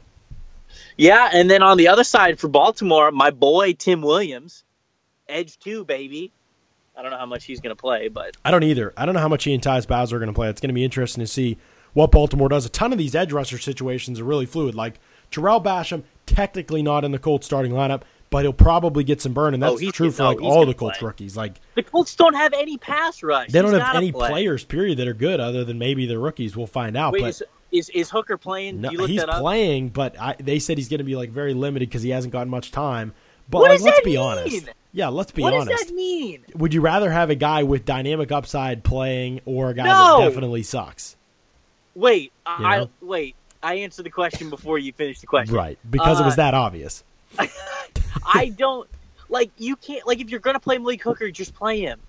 Yeah, 0.97 1.29
and 1.31 1.50
then 1.50 1.63
on 1.63 1.77
the 1.77 1.88
other 1.88 2.03
side 2.03 2.39
for 2.39 2.47
Baltimore, 2.47 3.12
my 3.12 3.31
boy 3.31 3.73
Tim 3.73 4.01
Williams, 4.01 4.63
edge 5.27 5.59
two, 5.59 5.83
baby. 5.85 6.31
I 6.95 7.01
don't 7.01 7.12
know 7.12 7.18
how 7.18 7.25
much 7.25 7.45
he's 7.45 7.62
going 7.62 7.75
to 7.75 7.79
play, 7.79 8.09
but 8.09 8.35
I 8.44 8.51
don't 8.51 8.63
either. 8.63 8.94
I 8.97 9.06
don't 9.06 9.15
know 9.15 9.21
how 9.21 9.29
much 9.29 9.45
he 9.45 9.53
and 9.53 9.63
Tyus 9.63 9.88
Bowser 9.88 10.18
are 10.18 10.19
going 10.19 10.27
to 10.27 10.33
play. 10.33 10.50
It's 10.50 10.62
going 10.62 10.69
to 10.69 10.73
be 10.73 10.83
interesting 10.83 11.21
to 11.21 11.27
see 11.27 11.57
what 11.94 12.12
Baltimore 12.12 12.50
does. 12.50 12.65
A 12.65 12.69
ton 12.69 12.91
of 12.91 12.97
these 12.97 13.15
edge 13.15 13.31
rusher 13.31 13.57
situations 13.57 14.19
are 14.19 14.23
really 14.23 14.45
fluid. 14.45 14.75
Like 14.75 15.00
Tarell 15.31 15.62
Basham, 15.62 16.03
technically 16.25 16.81
not 16.81 17.03
in 17.03 17.12
the 17.12 17.19
Colts 17.19 17.45
starting 17.45 17.71
lineup, 17.71 18.01
but 18.29 18.44
he'll 18.44 18.53
probably 18.53 19.03
get 19.03 19.21
some 19.21 19.33
burn, 19.33 19.53
and 19.53 19.63
oh, 19.63 19.71
that's 19.71 19.83
oh, 19.83 19.91
true 19.91 20.12
for 20.12 20.23
like 20.23 20.41
all 20.41 20.65
the 20.65 20.73
Colts 20.73 21.00
play. 21.00 21.07
rookies. 21.07 21.35
Like 21.38 21.59
the 21.75 21.83
Colts 21.83 22.15
don't 22.15 22.33
have 22.33 22.53
any 22.53 22.77
pass 22.77 23.21
rush. 23.23 23.50
They 23.50 23.62
don't 23.62 23.73
he's 23.73 23.81
have 23.81 23.95
any 23.95 24.12
play. 24.12 24.29
players, 24.29 24.63
period, 24.63 24.97
that 25.00 25.07
are 25.07 25.13
good 25.13 25.39
other 25.39 25.63
than 25.65 25.77
maybe 25.77 26.06
the 26.06 26.18
rookies. 26.18 26.56
We'll 26.56 26.68
find 26.68 26.95
out. 26.95 27.13
Wait, 27.13 27.21
but 27.21 27.29
is, 27.29 27.44
is 27.71 27.89
is 27.89 28.09
Hooker 28.09 28.38
playing? 28.38 28.81
No, 28.81 28.89
he's 28.89 29.23
playing, 29.23 29.89
but 29.89 30.19
I, 30.19 30.35
they 30.39 30.59
said 30.59 30.77
he's 30.77 30.89
going 30.89 31.00
to 31.00 31.03
be 31.03 31.15
like 31.15 31.29
very 31.29 31.53
limited 31.53 31.89
because 31.89 32.01
he 32.01 32.09
hasn't 32.09 32.33
gotten 32.33 32.50
much 32.50 32.71
time. 32.71 33.13
But 33.50 33.59
what 33.59 33.71
like, 33.71 33.81
let's 33.81 34.00
be 34.01 34.12
mean? 34.12 34.19
honest. 34.19 34.69
Yeah, 34.94 35.07
let's 35.07 35.31
be 35.31 35.41
what 35.41 35.53
honest. 35.53 35.69
What 35.69 35.77
does 35.77 35.88
that 35.88 35.95
mean? 35.95 36.45
Would 36.56 36.73
you 36.73 36.81
rather 36.81 37.12
have 37.12 37.29
a 37.29 37.35
guy 37.35 37.63
with 37.63 37.85
dynamic 37.85 38.31
upside 38.31 38.83
playing 38.83 39.41
or 39.45 39.69
a 39.69 39.73
guy 39.73 39.85
no! 39.85 40.19
that 40.19 40.29
definitely 40.29 40.63
sucks? 40.63 41.15
Wait, 41.95 42.23
you 42.23 42.31
I, 42.45 42.88
wait. 43.01 43.35
I 43.63 43.75
answered 43.75 44.06
the 44.06 44.09
question 44.09 44.50
before 44.50 44.79
you 44.79 44.91
finished 44.91 45.21
the 45.21 45.27
question. 45.27 45.56
Right, 45.56 45.77
because 45.89 46.19
uh, 46.19 46.23
it 46.23 46.25
was 46.25 46.33
uh, 46.33 46.38
that 46.38 46.53
obvious. 46.53 47.04
I 48.25 48.49
don't 48.49 48.90
like 49.30 49.51
you 49.57 49.75
can't 49.75 50.06
like 50.06 50.19
if 50.19 50.30
you're 50.30 50.40
going 50.40 50.56
to 50.56 50.59
play 50.59 50.78
Malik 50.78 51.01
Hooker, 51.04 51.31
just 51.31 51.54
play 51.54 51.80
him. 51.80 51.99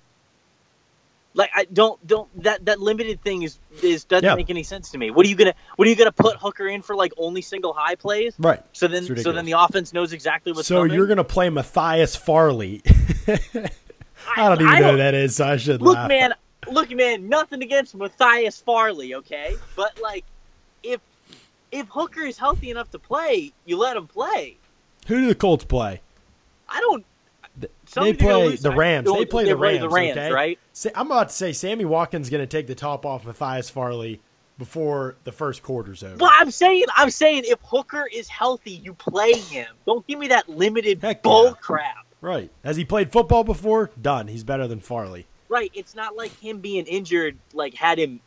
Like 1.35 1.49
I 1.55 1.65
don't 1.65 2.05
don't 2.05 2.43
that 2.43 2.65
that 2.65 2.79
limited 2.79 3.21
thing 3.23 3.41
is 3.41 3.57
is 3.81 4.03
doesn't 4.03 4.23
yeah. 4.23 4.35
make 4.35 4.49
any 4.49 4.63
sense 4.63 4.91
to 4.91 4.97
me. 4.97 5.09
What 5.09 5.25
are 5.25 5.29
you 5.29 5.35
gonna 5.35 5.55
what 5.77 5.87
are 5.87 5.89
you 5.89 5.95
gonna 5.95 6.11
put 6.11 6.37
Hooker 6.37 6.67
in 6.67 6.81
for 6.81 6.95
like 6.95 7.11
only 7.17 7.41
single 7.41 7.73
high 7.73 7.95
plays? 7.95 8.35
Right. 8.37 8.61
So 8.73 8.87
then 8.87 9.03
so 9.17 9.31
then 9.31 9.45
the 9.45 9.53
offense 9.53 9.93
knows 9.93 10.13
exactly 10.13 10.51
what's 10.51 10.67
so 10.67 10.81
coming. 10.81 10.93
you're 10.93 11.07
gonna 11.07 11.23
play 11.23 11.49
Matthias 11.49 12.15
Farley. 12.15 12.81
I 14.37 14.49
don't 14.49 14.61
even 14.61 14.67
I 14.67 14.79
know 14.79 14.85
don't, 14.85 14.91
who 14.91 14.97
that 14.97 15.13
is, 15.13 15.35
so 15.35 15.47
I 15.47 15.57
should 15.57 15.81
look, 15.81 15.95
laugh. 15.95 16.07
man. 16.07 16.33
Look, 16.71 16.91
man. 16.91 17.27
Nothing 17.27 17.61
against 17.61 17.95
Matthias 17.95 18.61
Farley, 18.61 19.15
okay? 19.15 19.55
But 19.75 19.99
like, 20.01 20.23
if 20.81 21.01
if 21.71 21.87
Hooker 21.87 22.21
is 22.21 22.37
healthy 22.37 22.69
enough 22.69 22.91
to 22.91 22.99
play, 22.99 23.51
you 23.65 23.77
let 23.77 23.97
him 23.97 24.07
play. 24.07 24.57
Who 25.07 25.21
do 25.21 25.27
the 25.27 25.35
Colts 25.35 25.65
play? 25.65 26.01
I 26.69 26.79
don't 26.79 27.05
they 28.01 28.13
play 28.13 28.55
the 28.55 28.71
Rams. 28.71 29.11
They 29.11 29.25
play 29.25 29.45
the 29.45 29.55
Rams. 29.55 29.81
The 29.81 29.89
Rams, 29.89 30.17
okay? 30.17 30.31
right? 30.31 30.59
I'm 30.95 31.07
about 31.07 31.29
to 31.29 31.35
say 31.35 31.53
Sammy 31.53 31.85
Watkins 31.85 32.29
going 32.29 32.41
to 32.41 32.47
take 32.47 32.67
the 32.67 32.75
top 32.75 33.05
off 33.05 33.25
Matthias 33.25 33.69
Farley 33.69 34.21
before 34.57 35.15
the 35.23 35.31
first 35.31 35.63
quarter's 35.63 36.03
over. 36.03 36.17
Well, 36.19 36.31
I'm 36.33 36.51
saying, 36.51 36.85
I'm 36.95 37.09
saying, 37.09 37.43
if 37.45 37.59
Hooker 37.63 38.07
is 38.11 38.27
healthy, 38.27 38.71
you 38.71 38.93
play 38.93 39.33
him. 39.33 39.67
Don't 39.85 40.05
give 40.07 40.19
me 40.19 40.27
that 40.29 40.47
limited 40.49 41.01
Heck 41.01 41.23
bull 41.23 41.45
yeah. 41.45 41.53
crap. 41.61 42.05
Right? 42.21 42.51
Has 42.63 42.77
he 42.77 42.85
played 42.85 43.11
football 43.11 43.43
before? 43.43 43.91
Done. 44.01 44.27
He's 44.27 44.43
better 44.43 44.67
than 44.67 44.79
Farley. 44.79 45.25
Right. 45.49 45.71
It's 45.73 45.95
not 45.95 46.15
like 46.15 46.31
him 46.39 46.59
being 46.59 46.85
injured, 46.85 47.37
like 47.53 47.73
had 47.73 47.99
him 47.99 48.21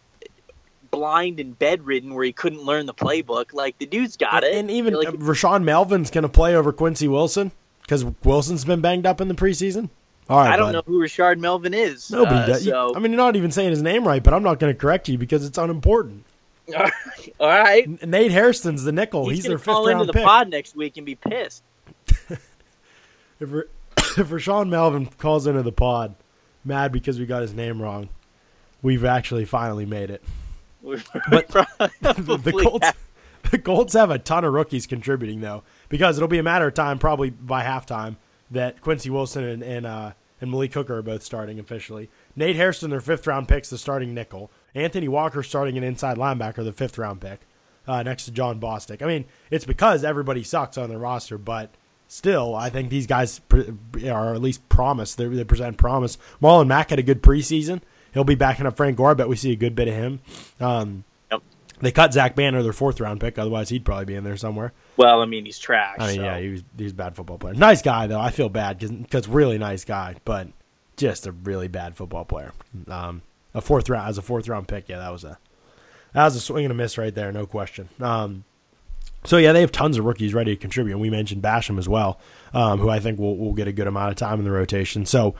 blind 0.90 1.40
and 1.40 1.58
bedridden 1.58 2.14
where 2.14 2.24
he 2.24 2.32
couldn't 2.32 2.62
learn 2.62 2.86
the 2.86 2.94
playbook. 2.94 3.52
Like 3.52 3.78
the 3.78 3.86
dude's 3.86 4.16
got 4.16 4.44
and, 4.44 4.54
it. 4.54 4.58
And 4.58 4.70
even 4.70 4.94
like, 4.94 5.08
uh, 5.08 5.12
Rashaan 5.12 5.64
Melvin's 5.64 6.10
going 6.10 6.22
to 6.22 6.28
play 6.28 6.54
over 6.54 6.72
Quincy 6.72 7.08
Wilson. 7.08 7.52
Because 7.86 8.04
Wilson's 8.24 8.64
been 8.64 8.80
banged 8.80 9.06
up 9.06 9.20
in 9.20 9.28
the 9.28 9.34
preseason. 9.34 9.90
All 10.28 10.38
right, 10.38 10.52
I 10.52 10.56
don't 10.56 10.72
bud. 10.72 10.72
know 10.72 10.82
who 10.86 11.00
Rashard 11.00 11.38
Melvin 11.38 11.72
is. 11.72 12.10
Nobody 12.10 12.36
uh, 12.36 12.46
does. 12.46 12.64
So. 12.64 12.92
I 12.96 12.98
mean, 12.98 13.12
you're 13.12 13.16
not 13.16 13.36
even 13.36 13.52
saying 13.52 13.70
his 13.70 13.82
name 13.82 14.06
right, 14.06 14.22
but 14.22 14.34
I'm 14.34 14.42
not 14.42 14.58
going 14.58 14.74
to 14.74 14.78
correct 14.78 15.08
you 15.08 15.18
because 15.18 15.46
it's 15.46 15.56
unimportant. 15.56 16.24
All 17.38 17.48
right. 17.48 18.04
Nate 18.04 18.32
Hairston's 18.32 18.82
the 18.82 18.90
nickel. 18.90 19.28
He's, 19.28 19.38
He's 19.38 19.46
their 19.46 19.58
fifth 19.58 19.68
round 19.68 19.84
pick. 19.86 19.92
call 19.94 20.00
into 20.00 20.12
the 20.12 20.22
pod 20.24 20.48
next 20.48 20.74
week 20.74 20.96
and 20.96 21.06
be 21.06 21.14
pissed. 21.14 21.62
if, 22.08 22.40
if 23.40 24.28
Rashaan 24.28 24.68
Melvin 24.68 25.06
calls 25.06 25.46
into 25.46 25.62
the 25.62 25.70
pod, 25.70 26.16
mad 26.64 26.90
because 26.90 27.20
we 27.20 27.26
got 27.26 27.42
his 27.42 27.54
name 27.54 27.80
wrong, 27.80 28.08
we've 28.82 29.04
actually 29.04 29.44
finally 29.44 29.86
made 29.86 30.10
it. 30.10 30.24
We 30.82 30.96
But 31.30 31.48
the 32.00 32.52
Colts, 32.62 32.86
have- 32.86 32.96
the 33.50 33.58
Colts 33.58 33.94
have 33.94 34.10
a 34.10 34.18
ton 34.18 34.44
of 34.44 34.52
rookies 34.52 34.86
contributing 34.88 35.40
though, 35.40 35.62
because 35.88 36.16
it'll 36.16 36.28
be 36.28 36.38
a 36.38 36.42
matter 36.42 36.66
of 36.68 36.74
time, 36.74 36.98
probably 36.98 37.30
by 37.30 37.62
halftime, 37.62 38.16
that 38.50 38.80
Quincy 38.80 39.10
Wilson 39.10 39.44
and 39.44 39.62
and, 39.62 39.86
uh, 39.86 40.12
and 40.40 40.50
Malik 40.50 40.74
Hooker 40.74 40.98
are 40.98 41.02
both 41.02 41.22
starting 41.22 41.58
officially. 41.58 42.10
Nate 42.34 42.56
Hairston, 42.56 42.90
their 42.90 43.00
fifth 43.00 43.26
round 43.26 43.48
pick's 43.48 43.70
the 43.70 43.78
starting 43.78 44.14
nickel. 44.14 44.50
Anthony 44.74 45.08
Walker 45.08 45.42
starting 45.42 45.78
an 45.78 45.84
inside 45.84 46.18
linebacker, 46.18 46.62
the 46.62 46.72
fifth 46.72 46.98
round 46.98 47.20
pick, 47.20 47.40
uh, 47.86 48.02
next 48.02 48.26
to 48.26 48.30
Jon 48.30 48.60
Bostic. 48.60 49.00
I 49.02 49.06
mean, 49.06 49.24
it's 49.50 49.64
because 49.64 50.04
everybody 50.04 50.42
sucks 50.42 50.76
on 50.76 50.90
the 50.90 50.98
roster, 50.98 51.38
but 51.38 51.70
still, 52.08 52.54
I 52.54 52.68
think 52.68 52.90
these 52.90 53.06
guys 53.06 53.38
pre- 53.40 53.74
are 54.08 54.34
at 54.34 54.42
least 54.42 54.68
promise. 54.68 55.14
They, 55.14 55.26
they 55.26 55.44
present 55.44 55.78
promise. 55.78 56.18
Marlon 56.42 56.66
Mack 56.66 56.90
had 56.90 56.98
a 56.98 57.02
good 57.02 57.22
preseason. 57.22 57.80
He'll 58.12 58.24
be 58.24 58.34
backing 58.34 58.66
up 58.66 58.76
Frank 58.76 58.96
Gore. 58.96 59.10
I 59.10 59.14
bet 59.14 59.28
we 59.28 59.36
see 59.36 59.52
a 59.52 59.56
good 59.56 59.74
bit 59.74 59.88
of 59.88 59.94
him. 59.94 60.20
Um. 60.60 61.04
They 61.80 61.92
cut 61.92 62.12
Zach 62.12 62.34
Banner, 62.34 62.62
their 62.62 62.72
fourth 62.72 63.00
round 63.00 63.20
pick. 63.20 63.38
Otherwise, 63.38 63.68
he'd 63.68 63.84
probably 63.84 64.06
be 64.06 64.14
in 64.14 64.24
there 64.24 64.36
somewhere. 64.36 64.72
Well, 64.96 65.20
I 65.20 65.26
mean, 65.26 65.44
he's 65.44 65.58
trash. 65.58 65.96
I 65.98 66.06
mean, 66.08 66.16
so. 66.16 66.22
yeah, 66.22 66.38
he 66.38 66.48
was 66.48 66.64
he 66.76 66.84
was 66.84 66.92
a 66.92 66.96
bad 66.96 67.16
football 67.16 67.38
player. 67.38 67.54
Nice 67.54 67.82
guy 67.82 68.06
though. 68.06 68.20
I 68.20 68.30
feel 68.30 68.48
bad 68.48 68.78
because 68.78 69.28
really 69.28 69.58
nice 69.58 69.84
guy, 69.84 70.16
but 70.24 70.48
just 70.96 71.26
a 71.26 71.32
really 71.32 71.68
bad 71.68 71.96
football 71.96 72.24
player. 72.24 72.52
Um, 72.88 73.22
a 73.54 73.60
fourth 73.60 73.88
round 73.88 74.08
as 74.08 74.18
a 74.18 74.22
fourth 74.22 74.48
round 74.48 74.68
pick. 74.68 74.88
Yeah, 74.88 74.98
that 74.98 75.12
was 75.12 75.24
a 75.24 75.38
that 76.12 76.24
was 76.24 76.36
a 76.36 76.40
swing 76.40 76.64
and 76.64 76.72
a 76.72 76.74
miss 76.74 76.96
right 76.96 77.14
there, 77.14 77.30
no 77.32 77.46
question. 77.46 77.88
Um, 78.00 78.44
so 79.24 79.36
yeah, 79.36 79.52
they 79.52 79.60
have 79.60 79.72
tons 79.72 79.98
of 79.98 80.04
rookies 80.04 80.32
ready 80.32 80.54
to 80.54 80.60
contribute. 80.60 80.94
And 80.94 81.00
we 81.00 81.10
mentioned 81.10 81.42
Basham 81.42 81.78
as 81.78 81.88
well, 81.88 82.20
um, 82.54 82.78
who 82.78 82.88
I 82.88 83.00
think 83.00 83.18
will 83.18 83.36
will 83.36 83.52
get 83.52 83.68
a 83.68 83.72
good 83.72 83.86
amount 83.86 84.10
of 84.10 84.16
time 84.16 84.38
in 84.38 84.44
the 84.44 84.50
rotation. 84.50 85.04
So 85.04 85.34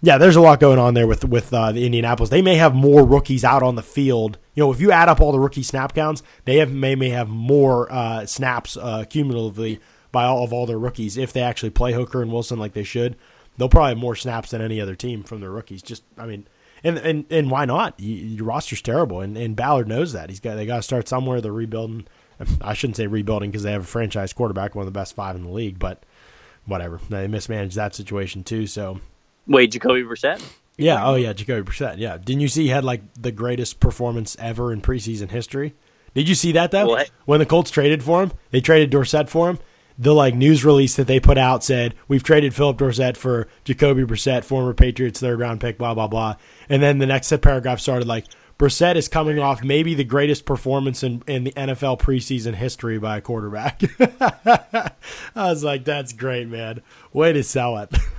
yeah, 0.00 0.16
there's 0.18 0.36
a 0.36 0.40
lot 0.40 0.60
going 0.60 0.78
on 0.78 0.94
there 0.94 1.06
with 1.06 1.24
with 1.24 1.52
uh, 1.52 1.72
the 1.72 1.84
Indianapolis. 1.84 2.30
They 2.30 2.42
may 2.42 2.54
have 2.56 2.74
more 2.74 3.04
rookies 3.04 3.44
out 3.44 3.62
on 3.62 3.74
the 3.74 3.82
field. 3.82 4.38
You 4.54 4.64
know, 4.64 4.72
if 4.72 4.80
you 4.80 4.92
add 4.92 5.08
up 5.08 5.20
all 5.20 5.32
the 5.32 5.40
rookie 5.40 5.62
snap 5.62 5.94
counts, 5.94 6.22
they 6.44 6.58
have 6.58 6.70
may 6.70 6.94
may 6.94 7.08
have 7.10 7.28
more 7.28 7.90
uh, 7.92 8.24
snaps 8.26 8.76
uh, 8.76 9.04
cumulatively 9.08 9.80
by 10.12 10.24
all 10.24 10.44
of 10.44 10.52
all 10.52 10.66
their 10.66 10.78
rookies 10.78 11.16
if 11.16 11.32
they 11.32 11.42
actually 11.42 11.70
play 11.70 11.92
Hooker 11.92 12.22
and 12.22 12.32
Wilson 12.32 12.58
like 12.58 12.74
they 12.74 12.84
should. 12.84 13.16
They'll 13.56 13.68
probably 13.68 13.90
have 13.90 13.98
more 13.98 14.14
snaps 14.14 14.50
than 14.50 14.62
any 14.62 14.80
other 14.80 14.94
team 14.94 15.24
from 15.24 15.40
their 15.40 15.50
rookies. 15.50 15.82
Just, 15.82 16.04
I 16.16 16.26
mean, 16.26 16.46
and 16.84 16.96
and, 16.98 17.24
and 17.28 17.50
why 17.50 17.64
not? 17.64 17.98
You, 17.98 18.14
your 18.14 18.46
roster's 18.46 18.82
terrible, 18.82 19.20
and, 19.20 19.36
and 19.36 19.56
Ballard 19.56 19.88
knows 19.88 20.12
that. 20.12 20.30
He's 20.30 20.38
got 20.38 20.54
they 20.54 20.66
got 20.66 20.76
to 20.76 20.82
start 20.82 21.08
somewhere. 21.08 21.40
They're 21.40 21.52
rebuilding. 21.52 22.06
I 22.60 22.74
shouldn't 22.74 22.96
say 22.96 23.08
rebuilding 23.08 23.50
because 23.50 23.64
they 23.64 23.72
have 23.72 23.82
a 23.82 23.86
franchise 23.86 24.32
quarterback, 24.32 24.76
one 24.76 24.86
of 24.86 24.92
the 24.92 24.96
best 24.96 25.16
five 25.16 25.34
in 25.34 25.42
the 25.42 25.50
league, 25.50 25.80
but 25.80 26.04
whatever. 26.66 27.00
They 27.08 27.26
mismanaged 27.26 27.74
that 27.74 27.96
situation 27.96 28.44
too. 28.44 28.68
So 28.68 29.00
Wait, 29.48 29.72
Jacoby 29.72 30.02
Brissett? 30.02 30.40
yeah. 30.76 31.04
Oh, 31.04 31.16
yeah. 31.16 31.32
Jacoby 31.32 31.68
Brissett. 31.68 31.96
Yeah. 31.98 32.18
Didn't 32.18 32.40
you 32.40 32.48
see 32.48 32.64
he 32.64 32.68
had 32.68 32.84
like 32.84 33.02
the 33.14 33.32
greatest 33.32 33.80
performance 33.80 34.36
ever 34.38 34.72
in 34.72 34.80
preseason 34.80 35.30
history? 35.30 35.74
Did 36.14 36.28
you 36.28 36.34
see 36.34 36.52
that 36.52 36.70
though? 36.70 36.86
What? 36.86 37.10
When 37.26 37.38
the 37.40 37.46
Colts 37.46 37.70
traded 37.70 38.02
for 38.02 38.22
him, 38.22 38.32
they 38.50 38.60
traded 38.60 38.90
Dorsett 38.90 39.28
for 39.28 39.50
him. 39.50 39.58
The 39.98 40.14
like 40.14 40.34
news 40.34 40.64
release 40.64 40.94
that 40.96 41.08
they 41.08 41.18
put 41.18 41.38
out 41.38 41.64
said 41.64 41.94
we've 42.06 42.22
traded 42.22 42.54
Phillip 42.54 42.76
Dorsett 42.78 43.16
for 43.16 43.48
Jacoby 43.64 44.04
Brissett, 44.04 44.44
former 44.44 44.72
Patriots 44.72 45.20
third 45.20 45.40
round 45.40 45.60
pick, 45.60 45.76
blah 45.76 45.94
blah 45.94 46.06
blah. 46.06 46.36
And 46.68 46.82
then 46.82 46.98
the 46.98 47.06
next 47.06 47.36
paragraph 47.40 47.80
started 47.80 48.06
like 48.06 48.26
Brissett 48.58 48.96
is 48.96 49.06
coming 49.08 49.38
off 49.38 49.62
maybe 49.62 49.94
the 49.94 50.04
greatest 50.04 50.44
performance 50.44 51.02
in, 51.04 51.22
in 51.28 51.44
the 51.44 51.52
NFL 51.52 52.00
preseason 52.00 52.54
history 52.54 52.98
by 52.98 53.18
a 53.18 53.20
quarterback. 53.20 53.82
I 55.36 55.50
was 55.50 55.62
like, 55.62 55.84
that's 55.84 56.12
great, 56.12 56.48
man. 56.48 56.82
Way 57.12 57.32
to 57.34 57.44
sell 57.44 57.78
it. 57.78 57.94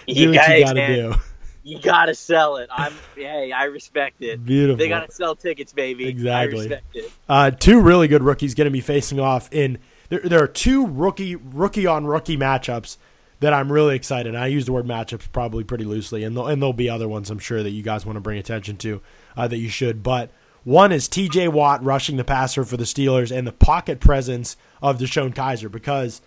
You 0.06 0.30
what 0.30 0.48
you 0.48 0.64
got 0.64 0.68
to 0.70 0.74
man. 0.74 1.12
do. 1.12 1.14
You 1.62 1.78
gotta 1.78 2.14
sell 2.14 2.56
it. 2.56 2.70
I'm 2.72 2.94
hey, 3.14 3.52
I 3.52 3.64
respect 3.64 4.22
it. 4.22 4.44
Beautiful. 4.44 4.78
They 4.78 4.88
gotta 4.88 5.12
sell 5.12 5.36
tickets, 5.36 5.72
baby. 5.72 6.08
Exactly. 6.08 6.58
I 6.58 6.62
respect 6.62 6.96
it. 6.96 7.12
Uh, 7.28 7.50
two 7.50 7.80
really 7.80 8.08
good 8.08 8.22
rookies 8.22 8.54
going 8.54 8.64
to 8.64 8.70
be 8.70 8.80
facing 8.80 9.20
off 9.20 9.52
in. 9.52 9.78
There, 10.08 10.20
there 10.20 10.42
are 10.42 10.48
two 10.48 10.86
rookie 10.86 11.36
rookie 11.36 11.86
on 11.86 12.06
rookie 12.06 12.38
matchups 12.38 12.96
that 13.40 13.52
I'm 13.52 13.70
really 13.70 13.94
excited. 13.96 14.34
I 14.34 14.46
use 14.46 14.66
the 14.66 14.72
word 14.72 14.86
matchups 14.86 15.30
probably 15.32 15.64
pretty 15.64 15.84
loosely, 15.84 16.24
and 16.24 16.36
there'll, 16.36 16.48
and 16.48 16.62
there'll 16.62 16.72
be 16.72 16.88
other 16.88 17.08
ones 17.08 17.30
I'm 17.30 17.38
sure 17.38 17.62
that 17.62 17.70
you 17.70 17.82
guys 17.82 18.06
want 18.06 18.16
to 18.16 18.20
bring 18.20 18.38
attention 18.38 18.76
to 18.78 19.00
uh, 19.36 19.48
that 19.48 19.58
you 19.58 19.68
should. 19.68 20.02
But 20.02 20.30
one 20.64 20.92
is 20.92 21.08
T.J. 21.08 21.48
Watt 21.48 21.82
rushing 21.84 22.16
the 22.16 22.24
passer 22.24 22.64
for 22.64 22.76
the 22.76 22.84
Steelers 22.84 23.34
and 23.34 23.46
the 23.46 23.52
pocket 23.52 24.00
presence 24.00 24.56
of 24.82 24.98
DeShone 24.98 25.34
Kizer 25.34 25.70
because 25.70 26.20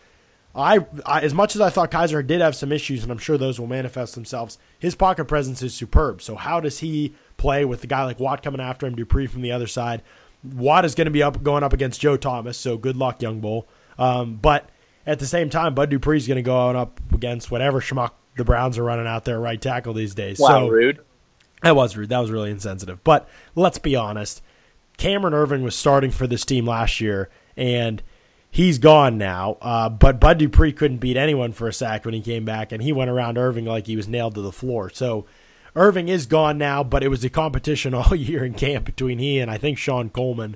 I, 0.55 0.85
I 1.05 1.21
as 1.21 1.33
much 1.33 1.55
as 1.55 1.61
I 1.61 1.69
thought 1.69 1.91
Kizer 1.91 2.25
did 2.25 2.41
have 2.41 2.55
some 2.55 2.71
issues, 2.71 3.03
and 3.03 3.11
I'm 3.11 3.17
sure 3.17 3.37
those 3.37 3.59
will 3.59 3.67
manifest 3.67 4.13
themselves. 4.13 4.59
His 4.77 4.93
pocket 4.93 5.25
presence 5.25 5.61
is 5.63 5.73
superb. 5.73 6.21
So 6.21 6.35
how 6.35 6.59
does 6.59 6.79
he 6.79 7.15
play 7.37 7.65
with 7.65 7.81
the 7.81 7.87
guy 7.87 8.03
like 8.03 8.19
Watt 8.19 8.43
coming 8.43 8.61
after 8.61 8.85
him, 8.85 8.95
Dupree 8.95 9.27
from 9.27 9.41
the 9.41 9.51
other 9.51 9.67
side? 9.67 10.03
Watt 10.43 10.85
is 10.85 10.93
going 10.93 11.05
to 11.05 11.11
be 11.11 11.23
up 11.23 11.41
going 11.41 11.63
up 11.63 11.73
against 11.73 12.01
Joe 12.01 12.17
Thomas, 12.17 12.57
so 12.57 12.77
good 12.77 12.97
luck, 12.97 13.21
young 13.21 13.39
bull. 13.39 13.67
Um, 13.97 14.35
but 14.35 14.69
at 15.05 15.19
the 15.19 15.25
same 15.25 15.49
time, 15.49 15.73
Bud 15.73 15.89
Dupree 15.89 16.17
is 16.17 16.27
going 16.27 16.35
to 16.35 16.43
go 16.43 16.55
on 16.55 16.75
up 16.75 16.99
against 17.11 17.49
whatever 17.49 17.81
schmuck 17.81 18.11
the 18.35 18.43
Browns 18.43 18.77
are 18.77 18.83
running 18.83 19.07
out 19.07 19.25
there 19.25 19.39
right 19.39 19.61
tackle 19.61 19.93
these 19.93 20.13
days. 20.13 20.39
Wow, 20.39 20.47
so 20.47 20.67
rude. 20.69 20.99
that 21.61 21.75
was 21.75 21.97
rude. 21.97 22.09
That 22.09 22.19
was 22.19 22.31
really 22.31 22.51
insensitive. 22.51 23.03
But 23.03 23.27
let's 23.55 23.77
be 23.77 23.95
honest. 23.95 24.41
Cameron 24.97 25.33
Erving 25.33 25.63
was 25.63 25.75
starting 25.75 26.11
for 26.11 26.27
this 26.27 26.45
team 26.45 26.67
last 26.67 27.01
year, 27.01 27.29
and 27.57 28.03
he's 28.53 28.77
gone 28.77 29.17
now. 29.17 29.57
Uh, 29.61 29.89
but 29.89 30.19
Bud 30.19 30.37
Dupree 30.37 30.71
couldn't 30.71 30.97
beat 30.97 31.17
anyone 31.17 31.51
for 31.51 31.67
a 31.67 31.73
sack 31.73 32.05
when 32.05 32.13
he 32.13 32.21
came 32.21 32.45
back, 32.45 32.71
and 32.71 32.81
he 32.81 32.93
went 32.93 33.09
around 33.09 33.35
Erving 33.35 33.65
like 33.65 33.87
he 33.87 33.97
was 33.97 34.07
nailed 34.07 34.35
to 34.35 34.41
the 34.41 34.51
floor. 34.51 34.89
So 34.91 35.25
Erving 35.75 36.07
is 36.07 36.27
gone 36.27 36.59
now, 36.59 36.83
but 36.83 37.03
it 37.03 37.07
was 37.09 37.23
a 37.25 37.29
competition 37.29 37.93
all 37.93 38.15
year 38.15 38.45
in 38.45 38.53
camp 38.53 38.85
between 38.85 39.19
he 39.19 39.39
and 39.39 39.51
I 39.51 39.57
think 39.57 39.77
Shon 39.77 40.09
Coleman. 40.09 40.55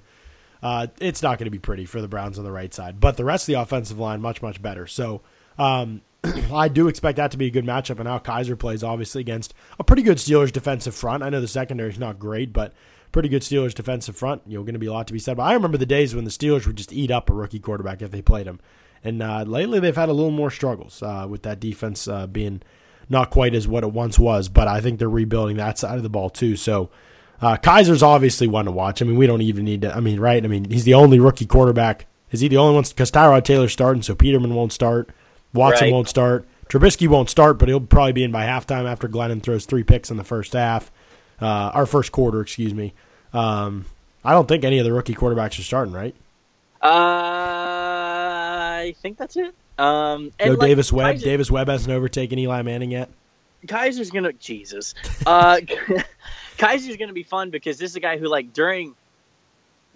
Uh, 0.62 0.88
it's 1.00 1.22
not 1.22 1.38
going 1.38 1.46
to 1.46 1.52
be 1.52 1.60
pretty 1.60 1.86
for 1.86 2.02
the 2.02 2.08
Browns 2.08 2.40
on 2.40 2.46
the 2.46 2.52
right 2.52 2.74
side, 2.74 3.00
but 3.00 3.18
the 3.18 3.26
rest 3.26 3.44
of 3.44 3.54
the 3.54 3.62
offensive 3.62 4.00
line 4.00 4.22
much 4.22 4.42
much 4.42 4.62
better. 4.62 4.88
So 4.88 5.22
um, 5.60 6.02
I 6.54 6.68
do 6.68 6.88
expect 6.88 7.18
that 7.18 7.32
to 7.32 7.38
be 7.38 7.48
a 7.48 7.52
good 7.52 7.66
matchup. 7.66 8.00
And 8.00 8.08
how 8.08 8.20
Kizer 8.20 8.58
plays 8.58 8.84
obviously 8.84 9.22
against 9.22 9.54
a 9.80 9.84
pretty 9.84 10.02
good 10.02 10.18
Steelers 10.18 10.52
defensive 10.52 10.96
front. 10.96 11.24
I 11.24 11.30
know 11.30 11.42
the 11.42 11.48
secondary 11.48 11.90
is 11.90 12.00
not 12.00 12.20
great, 12.20 12.54
but 12.54 12.74
pretty 13.12 13.30
good 13.30 13.42
Steelers 13.42 13.74
defensive 13.74 14.16
front. 14.16 14.42
You 14.46 14.58
know, 14.58 14.64
going 14.64 14.74
to 14.74 14.80
be 14.80 14.88
a 14.88 14.94
lot 14.94 15.08
to 15.08 15.14
be 15.14 15.20
said. 15.20 15.38
But 15.38 15.44
I 15.44 15.54
remember 15.54 15.78
the 15.78 15.86
days 15.86 16.14
when 16.16 16.26
the 16.26 16.32
Steelers 16.32 16.66
would 16.68 16.76
just 16.76 16.94
eat 16.94 17.12
up 17.12 17.30
a 17.30 17.34
rookie 17.34 17.60
quarterback 17.60 18.02
if 18.02 18.12
they 18.12 18.22
played 18.22 18.48
him. 18.48 18.60
And 19.04 19.22
uh, 19.22 19.44
lately 19.44 19.80
they've 19.80 19.96
had 19.96 20.10
a 20.10 20.14
little 20.14 20.32
more 20.32 20.52
struggles 20.52 21.02
uh, 21.04 21.28
with 21.30 21.44
that 21.44 21.60
defense 21.60 22.08
uh, 22.08 22.28
being 22.28 22.62
not 23.10 23.30
quite 23.30 23.54
as 23.56 23.68
what 23.68 23.84
it 23.84 23.92
once 23.94 24.18
was. 24.20 24.50
But 24.50 24.68
I 24.68 24.82
think 24.82 25.00
they're 25.00 25.10
rebuilding 25.10 25.58
that 25.58 25.78
side 25.78 25.98
of 25.98 26.04
the 26.04 26.10
ball 26.10 26.30
too. 26.30 26.56
So. 26.56 26.90
Uh, 27.40 27.56
Kizer's 27.56 28.02
obviously 28.02 28.48
one 28.48 28.66
to 28.66 28.72
watch. 28.72 29.00
I 29.00 29.06
mean, 29.06 29.16
we 29.16 29.28
don't 29.28 29.44
even 29.44 29.64
need 29.64 29.84
to. 29.84 29.96
I 29.96 30.00
mean, 30.00 30.20
right? 30.20 30.44
I 30.44 30.48
mean, 30.48 30.72
he's 30.72 30.86
the 30.86 30.96
only 30.96 31.20
rookie 31.20 31.46
quarterback. 31.46 32.08
Is 32.32 32.40
he 32.40 32.48
the 32.48 32.58
only 32.58 32.74
one? 32.74 32.84
Because 32.84 33.12
Tyrod 33.12 33.44
Taylor's 33.44 33.72
starting, 33.72 34.02
so 34.02 34.16
Peterman 34.16 34.56
won't 34.56 34.74
start. 34.74 35.12
Watson 35.54 35.86
Right. 35.86 35.94
won't 35.94 36.10
start. 36.10 36.48
Trubisky 36.68 37.08
won't 37.08 37.30
start, 37.30 37.60
but 37.60 37.70
he'll 37.70 37.80
probably 37.80 38.14
be 38.14 38.24
in 38.24 38.32
by 38.32 38.46
halftime 38.46 38.90
after 38.90 39.08
Glennon 39.08 39.44
throws 39.44 39.66
three 39.66 39.84
picks 39.84 40.12
in 40.12 40.18
the 40.18 40.24
first 40.24 40.54
half, 40.54 40.92
uh, 41.42 41.72
our 41.74 41.86
first 41.86 42.12
quarter, 42.12 42.42
excuse 42.42 42.74
me. 42.74 42.94
Um, 43.34 43.86
I 44.24 44.32
don't 44.32 44.48
think 44.48 44.64
any 44.64 44.80
of 44.80 44.86
the 44.86 44.94
rookie 44.94 45.14
quarterbacks 45.16 45.60
are 45.60 45.64
starting, 45.64 45.94
right? 45.94 46.16
Uh, 46.82 46.88
I 48.80 48.96
think 49.02 49.18
that's 49.18 49.38
it. 49.38 49.54
Um, 49.78 50.32
No 50.44 50.52
like, 50.52 50.60
Davis 50.60 50.92
Webb. 50.92 51.18
Kizer- 51.18 51.24
Davis 51.24 51.52
Webb 51.52 51.68
hasn't 51.68 51.92
overtaken 51.94 52.40
Eli 52.40 52.62
Manning 52.62 52.92
yet. 52.92 53.10
Kizer's 53.66 54.12
gonna 54.12 54.34
Jesus. 54.34 54.94
Uh, 55.26 55.60
Kizer's 56.58 56.98
gonna 56.98 57.14
be 57.14 57.24
fun 57.24 57.50
because 57.50 57.78
this 57.78 57.92
is 57.92 57.96
a 57.96 58.00
guy 58.00 58.18
who 58.18 58.28
like 58.28 58.54
during 58.54 58.96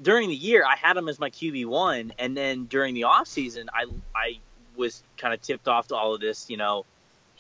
during 0.02 0.30
the 0.30 0.36
year 0.36 0.64
I 0.66 0.76
had 0.76 0.98
him 0.98 1.08
as 1.08 1.20
my 1.20 1.30
QB 1.30 1.66
one, 1.68 2.14
and 2.20 2.36
then 2.36 2.66
during 2.66 2.94
the 2.94 3.04
off 3.06 3.28
season 3.28 3.70
I 3.74 3.86
I 4.16 4.40
was 4.76 5.04
kind 5.18 5.34
of 5.34 5.42
tipped 5.42 5.68
off 5.68 5.88
to 5.90 5.96
all 5.96 6.16
of 6.16 6.22
this, 6.22 6.50
you 6.50 6.58
know, 6.58 6.86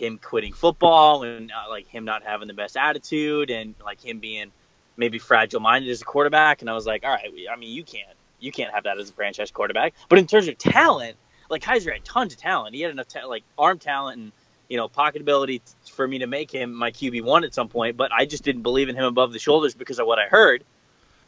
him 0.01 0.19
quitting 0.19 0.53
football 0.53 1.23
and 1.23 1.51
uh, 1.51 1.69
like 1.69 1.87
him 1.87 2.05
not 2.05 2.23
having 2.23 2.47
the 2.47 2.53
best 2.53 2.77
attitude 2.77 3.49
and 3.51 3.75
like 3.83 4.03
him 4.03 4.19
being 4.19 4.51
maybe 4.97 5.19
fragile 5.19 5.59
minded 5.61 5.89
as 5.91 6.01
a 6.01 6.05
quarterback, 6.05 6.61
and 6.61 6.69
I 6.69 6.73
was 6.73 6.85
like, 6.85 7.03
all 7.05 7.11
right, 7.11 7.29
I 7.51 7.55
mean 7.57 7.71
you 7.75 7.83
can't 7.83 8.17
you 8.39 8.51
can't 8.51 8.73
have 8.73 8.85
that 8.85 8.99
as 8.99 9.09
a 9.09 9.13
franchise 9.13 9.51
quarterback, 9.51 9.93
but 10.09 10.19
in 10.19 10.27
terms 10.27 10.47
of 10.47 10.57
talent, 10.57 11.17
like 11.49 11.63
Kizer 11.63 11.93
had 11.93 12.03
tons 12.05 12.33
of 12.33 12.39
talent. 12.39 12.75
He 12.75 12.81
had 12.81 12.91
enough 12.91 13.07
ta- 13.07 13.27
like 13.27 13.45
arm 13.57 13.79
talent 13.79 14.19
and 14.19 14.33
you 14.69 14.77
know, 14.77 14.87
pocket 14.87 15.21
ability 15.21 15.59
t- 15.59 15.65
for 15.91 16.07
me 16.07 16.19
to 16.19 16.27
make 16.27 16.49
him 16.49 16.73
my 16.73 16.91
QB 16.91 17.23
one 17.23 17.43
at 17.43 17.53
some 17.53 17.67
point, 17.67 17.97
but 17.97 18.11
I 18.13 18.25
just 18.25 18.43
didn't 18.43 18.63
believe 18.63 18.87
in 18.87 18.95
him 18.95 19.03
above 19.03 19.33
the 19.33 19.39
shoulders 19.39 19.75
because 19.75 19.99
of 19.99 20.07
what 20.07 20.17
I 20.17 20.27
heard. 20.29 20.63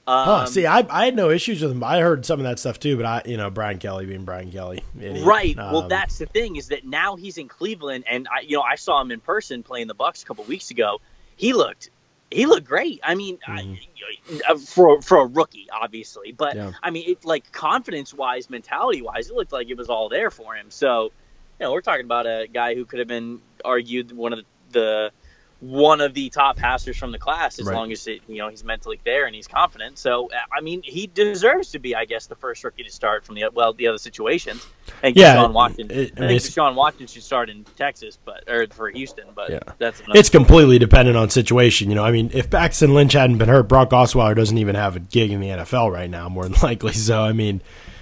Um, 0.06 0.26
Huh, 0.26 0.46
see, 0.48 0.66
I, 0.66 0.86
I 0.90 1.06
had 1.06 1.16
no 1.16 1.30
issues 1.30 1.62
with 1.62 1.72
him. 1.72 1.84
I 1.84 2.00
heard 2.02 2.26
some 2.26 2.40
of 2.40 2.44
that 2.44 2.60
stuff 2.60 2.78
too, 2.80 2.98
but 2.98 3.06
I, 3.06 3.22
you 3.26 3.38
know, 3.38 3.50
Brian 3.50 3.78
Kelly 3.80 4.06
being 4.06 4.26
Brian 4.26 4.52
Kelly, 4.52 4.84
idiot. 5.00 5.26
right. 5.26 5.56
well, 5.56 5.84
Um, 5.84 5.90
that's 5.90 6.18
the 6.18 6.26
thing 6.26 6.58
is 6.58 6.68
that 6.68 6.86
now 6.86 7.16
he's 7.16 7.38
in 7.38 7.48
Cleveland, 7.48 8.04
and 8.10 8.28
I, 8.28 8.42
you 8.42 8.58
know, 8.58 8.64
I 8.64 8.76
saw 8.76 9.00
him 9.02 9.12
in 9.12 9.22
person 9.22 9.64
playing 9.64 9.88
the 9.88 9.94
Bucks 9.94 10.22
a 10.22 10.26
couple 10.26 10.44
weeks 10.44 10.72
ago. 10.72 11.00
He 11.38 11.54
looked, 11.54 11.90
he 12.32 12.46
looked 12.46 12.68
great. 12.68 13.00
I 13.04 13.16
mean, 13.16 13.40
I, 13.48 13.80
uh, 14.50 14.58
for 14.58 15.02
for 15.02 15.20
a 15.20 15.26
rookie, 15.26 15.68
obviously, 15.72 16.34
but 16.34 16.56
Yeah. 16.56 16.72
I 16.84 16.90
mean, 16.90 17.10
it 17.10 17.24
like 17.24 17.52
confidence 17.54 18.14
wise, 18.14 18.50
mentality 18.50 19.02
wise, 19.02 19.30
it 19.30 19.36
looked 19.36 19.54
like 19.54 19.70
it 19.70 19.78
was 19.78 19.88
all 19.88 20.10
there 20.10 20.32
for 20.32 20.54
him. 20.56 20.70
So, 20.70 21.06
you 21.60 21.66
know, 21.66 21.72
we're 21.72 21.82
talking 21.82 22.06
about 22.06 22.26
a 22.26 22.48
guy 22.54 22.76
who 22.76 22.84
could 22.86 23.00
have 23.00 23.08
been 23.08 23.40
argued 23.64 24.12
one 24.12 24.34
of 24.34 24.40
the, 24.40 24.46
the 24.72 25.12
one 25.64 26.02
of 26.02 26.14
the 26.14 26.30
top 26.30 26.58
passers 26.58 26.98
from 26.98 27.12
the 27.14 27.18
class 27.18 27.58
as 27.58 27.66
Right. 27.66 27.76
long 27.76 27.92
as 27.94 28.06
it, 28.08 28.20
you 28.28 28.38
know 28.40 28.50
he's 28.50 28.66
mentally 28.66 29.00
there 29.06 29.26
and 29.26 29.34
he's 29.34 29.48
confident. 29.48 29.98
So 29.98 30.30
I 30.52 30.60
mean, 30.62 30.82
he 30.84 31.08
deserves 31.08 31.72
to 31.72 31.80
be, 31.80 31.96
I 31.96 32.04
guess, 32.04 32.28
the 32.28 32.36
first 32.36 32.64
rookie 32.66 32.84
to 32.84 32.92
start 32.92 33.26
from 33.26 33.36
the 33.36 33.46
well 33.54 33.72
the 33.74 33.88
other 33.88 33.98
situations. 33.98 34.66
And 35.02 35.16
Yeah, 35.16 35.38
Deshaun 35.38 35.54
Watson, 35.54 35.88
it- 35.90 36.14
I 36.20 36.26
I 36.26 36.28
think 36.28 36.42
Deshaun 36.42 36.76
Watson 36.76 37.08
should 37.08 37.24
start 37.24 37.50
in 37.50 37.64
Texas, 37.78 38.18
but 38.26 38.44
or 38.50 38.68
for 38.72 38.90
Houston, 38.90 39.26
but 39.34 39.52
Yeah. 39.52 39.60
that's 39.78 40.02
another 40.02 40.20
It's 40.20 40.30
completely 40.30 40.80
dependent 40.80 41.18
on 41.18 41.30
situation. 41.30 41.90
You 41.90 41.96
know, 41.96 42.04
I 42.04 42.12
mean, 42.12 42.30
if 42.34 42.50
Paxton 42.50 42.94
Lynch 42.94 43.14
hadn't 43.14 43.38
been 43.38 43.48
hurt, 43.50 43.70
Brock 43.70 43.92
Osweiler 43.92 44.36
doesn't 44.36 44.58
even 44.58 44.76
have 44.76 44.98
a 44.98 45.00
gig 45.00 45.32
in 45.32 45.40
the 45.40 45.50
NFL 45.50 45.90
right 45.92 46.10
now, 46.10 46.28
more 46.28 46.44
than 46.44 46.54
likely. 46.64 46.92
So, 46.94 47.22
I 47.22 47.32
mean, 47.32 47.62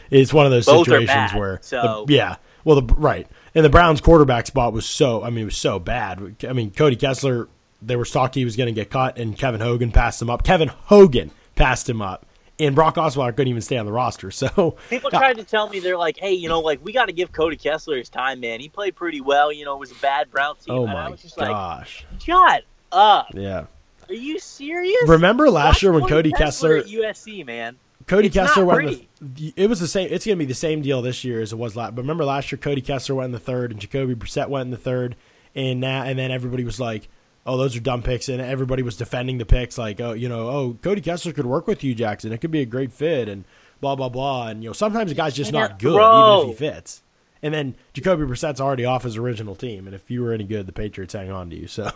it's 0.10 0.34
one 0.34 0.46
of 0.48 0.52
those 0.52 0.66
Both 0.66 0.86
situations 0.86 1.08
bad, 1.32 1.38
where, 1.40 1.60
the- 1.70 2.06
yeah, 2.10 2.38
well, 2.64 2.82
the 2.82 2.94
right, 2.96 3.28
and 3.56 3.66
the 3.66 3.70
Browns 3.70 4.02
quarterback 4.02 4.48
spot 4.48 4.74
was 4.74 4.86
so, 4.86 5.24
I 5.24 5.30
mean, 5.30 5.44
it 5.44 5.46
was 5.46 5.58
so 5.58 5.80
bad. 5.80 6.36
I 6.48 6.54
mean, 6.54 6.72
Cody 6.72 6.96
Kessler, 6.96 7.48
they 7.82 7.96
were 7.96 8.06
talking 8.06 8.42
he 8.42 8.46
was 8.46 8.56
going 8.56 8.68
to 8.68 8.74
get 8.74 8.90
cut, 8.90 9.18
and 9.18 9.38
Kevin 9.38 9.62
Hogan 9.62 9.92
passed 9.92 10.22
him 10.22 10.30
up. 10.30 10.44
Kevin 10.44 10.68
Hogan 10.70 11.32
passed 11.56 11.90
him 11.90 12.02
up, 12.02 12.26
and 12.60 12.76
Brock 12.76 12.96
Osweiler 12.96 13.36
couldn't 13.36 13.48
even 13.50 13.62
stay 13.62 13.78
on 13.78 13.86
the 13.86 13.92
roster. 13.92 14.32
So, 14.42 14.78
People 14.90 15.10
tried 15.10 15.38
to 15.38 15.44
tell 15.44 15.70
me 15.70 15.80
they're 15.80 15.98
like, 15.98 16.18
hey, 16.18 16.34
you 16.34 16.48
know, 16.50 16.62
like 16.62 16.84
we 16.84 16.94
got 16.94 17.06
to 17.06 17.14
give 17.14 17.32
Cody 17.32 17.58
Kessler 17.58 17.98
his 17.98 18.10
time, 18.10 18.40
man. 18.40 18.60
He 18.60 18.70
played 18.70 18.96
pretty 18.96 19.22
well. 19.22 19.52
You 19.52 19.66
know, 19.66 19.76
it 19.76 19.80
was 19.80 19.92
a 19.92 19.96
bad 19.96 20.32
Brown 20.32 20.56
team. 20.58 20.76
oh 20.76 20.84
and 20.84 20.92
I 20.92 21.04
my 21.06 21.10
was 21.10 21.22
just 21.22 21.38
like, 21.38 21.50
gosh, 21.50 22.06
shut 22.20 22.64
up. 22.92 23.28
yeah. 23.34 23.66
Are 24.10 24.14
you 24.14 24.40
serious? 24.40 25.08
Remember 25.08 25.50
last 25.50 25.76
Watch 25.76 25.84
year 25.84 25.92
when 25.94 26.06
Cody 26.08 26.32
Kessler 26.32 26.78
at 26.78 26.88
USC, 26.88 27.46
man. 27.46 27.78
Cody 28.12 28.28
It's 28.28 28.36
Kessler 28.36 28.66
went 28.66 29.08
the, 29.22 29.54
it 29.56 29.70
was 29.70 29.80
the 29.80 29.88
same 29.88 30.10
it's 30.12 30.26
going 30.26 30.38
to 30.38 30.40
be 30.40 30.46
the 30.46 30.54
same 30.54 30.82
deal 30.82 31.02
this 31.02 31.24
year 31.24 31.40
as 31.40 31.54
it 31.54 31.56
was 31.56 31.78
last 31.78 31.96
but 31.96 32.02
remember 32.02 32.26
last 32.26 32.52
year 32.52 32.60
Cody 32.60 32.82
Kessler 32.82 33.16
went 33.16 33.28
in 33.28 33.32
the 33.32 33.40
third 33.40 33.72
and 33.72 33.80
Jacoby 33.80 34.16
Brissett 34.16 34.50
went 34.50 34.68
in 34.68 34.72
the 34.72 34.78
third 34.78 35.16
and 35.56 35.80
now 35.80 36.04
and 36.04 36.20
then 36.20 36.30
everybody 36.30 36.66
was 36.66 36.78
like 36.78 37.08
oh 37.46 37.56
those 37.56 37.74
are 37.78 37.80
dumb 37.80 38.04
picks 38.04 38.28
and 38.28 38.42
everybody 38.42 38.84
was 38.84 38.98
defending 38.98 39.38
the 39.38 39.46
picks 39.46 39.78
like 39.78 40.02
oh 40.02 40.12
you 40.12 40.28
know 40.28 40.50
oh 40.50 40.78
Cody 40.82 41.00
Kessler 41.00 41.32
could 41.32 41.46
work 41.46 41.68
with 41.68 41.80
Hue 41.80 41.96
Jackson 41.96 42.34
it 42.34 42.40
could 42.40 42.52
be 42.52 42.60
a 42.60 42.66
great 42.66 42.92
fit 42.92 43.30
and 43.30 43.46
blah 43.80 43.96
blah 43.96 44.10
blah 44.10 44.48
and 44.48 44.62
you 44.62 44.70
know 44.70 44.74
sometimes 44.74 45.10
a 45.10 45.16
guy's 45.16 45.34
just 45.34 45.54
not 45.54 45.80
good 45.80 45.94
Bro. 45.94 46.40
even 46.40 46.50
if 46.50 46.60
he 46.60 46.66
fits 46.66 47.04
and 47.42 47.54
then 47.54 47.76
Jacoby 47.94 48.26
Brissett's 48.26 48.60
already 48.60 48.84
off 48.84 49.04
his 49.04 49.16
original 49.16 49.56
team 49.56 49.88
and 49.88 49.96
if 49.96 50.12
you 50.12 50.22
were 50.22 50.34
any 50.34 50.44
good 50.44 50.66
the 50.66 50.74
Patriots 50.74 51.14
hang 51.14 51.32
on 51.32 51.50
to 51.50 51.56
you 51.56 51.68
so 51.68 51.86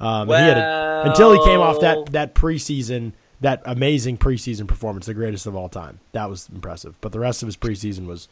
um, 0.00 0.30
and 0.30 0.30
he 0.30 0.48
had 0.48 0.56
a, 0.56 1.02
until 1.04 1.34
he 1.34 1.44
came 1.44 1.60
off 1.60 1.80
that 1.80 2.12
that 2.12 2.34
preseason, 2.34 3.12
that 3.42 3.62
amazing 3.64 4.16
preseason 4.18 4.66
performance, 4.66 5.06
the 5.06 5.14
greatest 5.14 5.46
of 5.46 5.54
all 5.54 5.68
time. 5.68 6.00
That 6.12 6.28
was 6.30 6.48
impressive. 6.52 6.94
But 7.00 7.12
the 7.12 7.20
rest 7.20 7.42
of 7.42 7.46
his 7.48 7.56
preseason 7.56 8.06
was 8.06 8.28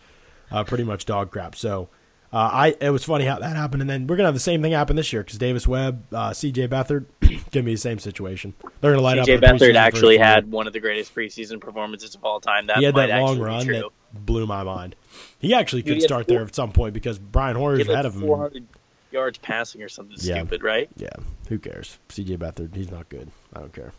uh, 0.51 0.65
pretty 0.65 0.85
much 0.85 1.05
dog 1.05 1.31
crap. 1.31 1.55
So 1.55 1.89
uh, 2.33 2.37
I 2.53 2.77
it 2.81 2.91
was 2.91 3.05
funny 3.05 3.25
how 3.25 3.39
that 3.41 3.57
happened, 3.57 3.83
and 3.83 3.91
then 3.91 4.07
we're 4.07 4.17
gonna 4.17 4.29
have 4.29 4.35
the 4.35 4.41
same 4.41 4.63
thing 4.63 4.73
happen 4.73 4.97
this 4.97 5.13
year 5.13 5.23
because 5.23 5.39
Davis 5.39 5.67
Webb, 5.67 6.05
uh, 6.15 6.33
C.J. 6.33 6.69
Beathard, 6.69 7.07
gonna 7.51 7.65
be 7.65 7.75
the 7.75 7.77
same 7.77 7.99
situation. 7.99 8.55
They're 8.81 8.93
gonna 8.93 9.03
light 9.03 9.19
up. 9.19 9.27
CJ 9.27 9.35
in 9.35 9.41
Beathard 9.41 9.75
actually 9.75 10.17
first 10.19 10.25
had 10.27 10.51
one 10.51 10.67
of 10.67 10.73
the 10.73 10.81
greatest 10.81 11.15
preseason 11.15 11.61
performances 11.61 12.15
of 12.15 12.25
all 12.25 12.41
time. 12.41 12.67
That 12.69 12.79
He 12.79 12.85
had 12.85 12.95
might 12.95 13.09
that 13.09 13.21
long 13.21 13.39
run 13.41 13.67
that 13.67 13.85
blew 14.13 14.47
my 14.47 14.63
mind. 14.63 14.95
He 15.41 15.55
actually 15.55 15.83
could 15.83 15.95
he 15.95 16.01
start 16.01 16.27
four- 16.29 16.37
there 16.39 16.47
at 16.47 16.55
some 16.55 16.71
point 16.73 16.95
because 16.95 17.19
Brian 17.19 17.57
He 17.57 17.63
Hoyer's 17.63 17.89
ahead 17.89 18.07
of 18.07 18.15
him. 18.15 18.69
yards 19.11 19.39
passing 19.39 19.83
or 19.83 19.89
something 19.89 20.17
Yeah. 20.21 20.37
stupid, 20.37 20.63
right? 20.63 20.89
Yeah, 20.97 21.09
who 21.49 21.59
cares? 21.59 21.99
CJ 22.11 22.37
Beathard, 22.37 22.77
he's 22.77 22.93
not 22.93 23.09
good. 23.09 23.29
I 23.55 23.59
don't 23.59 23.73
care. 23.73 23.93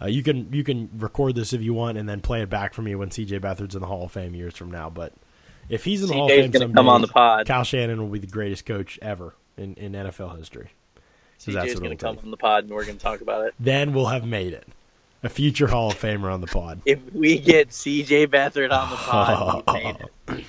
Uh, 0.00 0.06
you 0.06 0.22
can 0.22 0.52
you 0.52 0.64
can 0.64 0.90
record 0.98 1.34
this 1.34 1.52
if 1.52 1.62
you 1.62 1.72
want 1.72 1.98
and 1.98 2.08
then 2.08 2.20
play 2.20 2.42
it 2.42 2.50
back 2.50 2.74
for 2.74 2.82
me 2.82 2.94
when 2.94 3.10
CJ 3.10 3.40
Beathard's 3.40 3.74
in 3.74 3.80
the 3.80 3.86
Hall 3.86 4.04
of 4.04 4.12
Fame 4.12 4.34
years 4.34 4.56
from 4.56 4.70
now. 4.70 4.90
But 4.90 5.12
if 5.68 5.84
he's 5.84 6.02
in 6.02 6.08
the 6.08 6.14
Hall 6.14 6.24
of 6.24 6.30
Fame 6.30 6.52
someday, 6.52 6.74
come 6.74 6.88
on 6.88 7.00
the 7.00 7.08
pod. 7.08 7.46
Kyle 7.46 7.64
Shanahan 7.64 8.00
will 8.00 8.08
be 8.08 8.18
the 8.18 8.26
greatest 8.26 8.66
coach 8.66 8.98
ever 9.00 9.34
in, 9.56 9.74
in 9.74 9.92
NFL 9.92 10.36
history. 10.36 10.70
that's 11.46 11.46
CJ's 11.46 11.80
going 11.80 11.96
to 11.96 12.04
come 12.04 12.18
on 12.18 12.30
the 12.30 12.36
pod 12.36 12.64
and 12.64 12.72
we're 12.72 12.84
going 12.84 12.98
to 12.98 13.02
talk 13.02 13.20
about 13.20 13.46
it. 13.46 13.54
Then 13.58 13.94
we'll 13.94 14.06
have 14.06 14.26
made 14.26 14.52
it. 14.52 14.66
A 15.22 15.28
future 15.30 15.66
Hall 15.66 15.90
of 15.90 15.98
Famer 15.98 16.30
on 16.30 16.42
the 16.42 16.46
pod. 16.46 16.82
If 16.84 17.00
we 17.14 17.38
get 17.38 17.70
CJ 17.70 18.26
Beathard 18.26 18.70
on 18.70 18.90
the 18.90 18.96
pod, 18.96 19.64
we 19.68 19.72
made 19.72 19.96
it. 20.28 20.44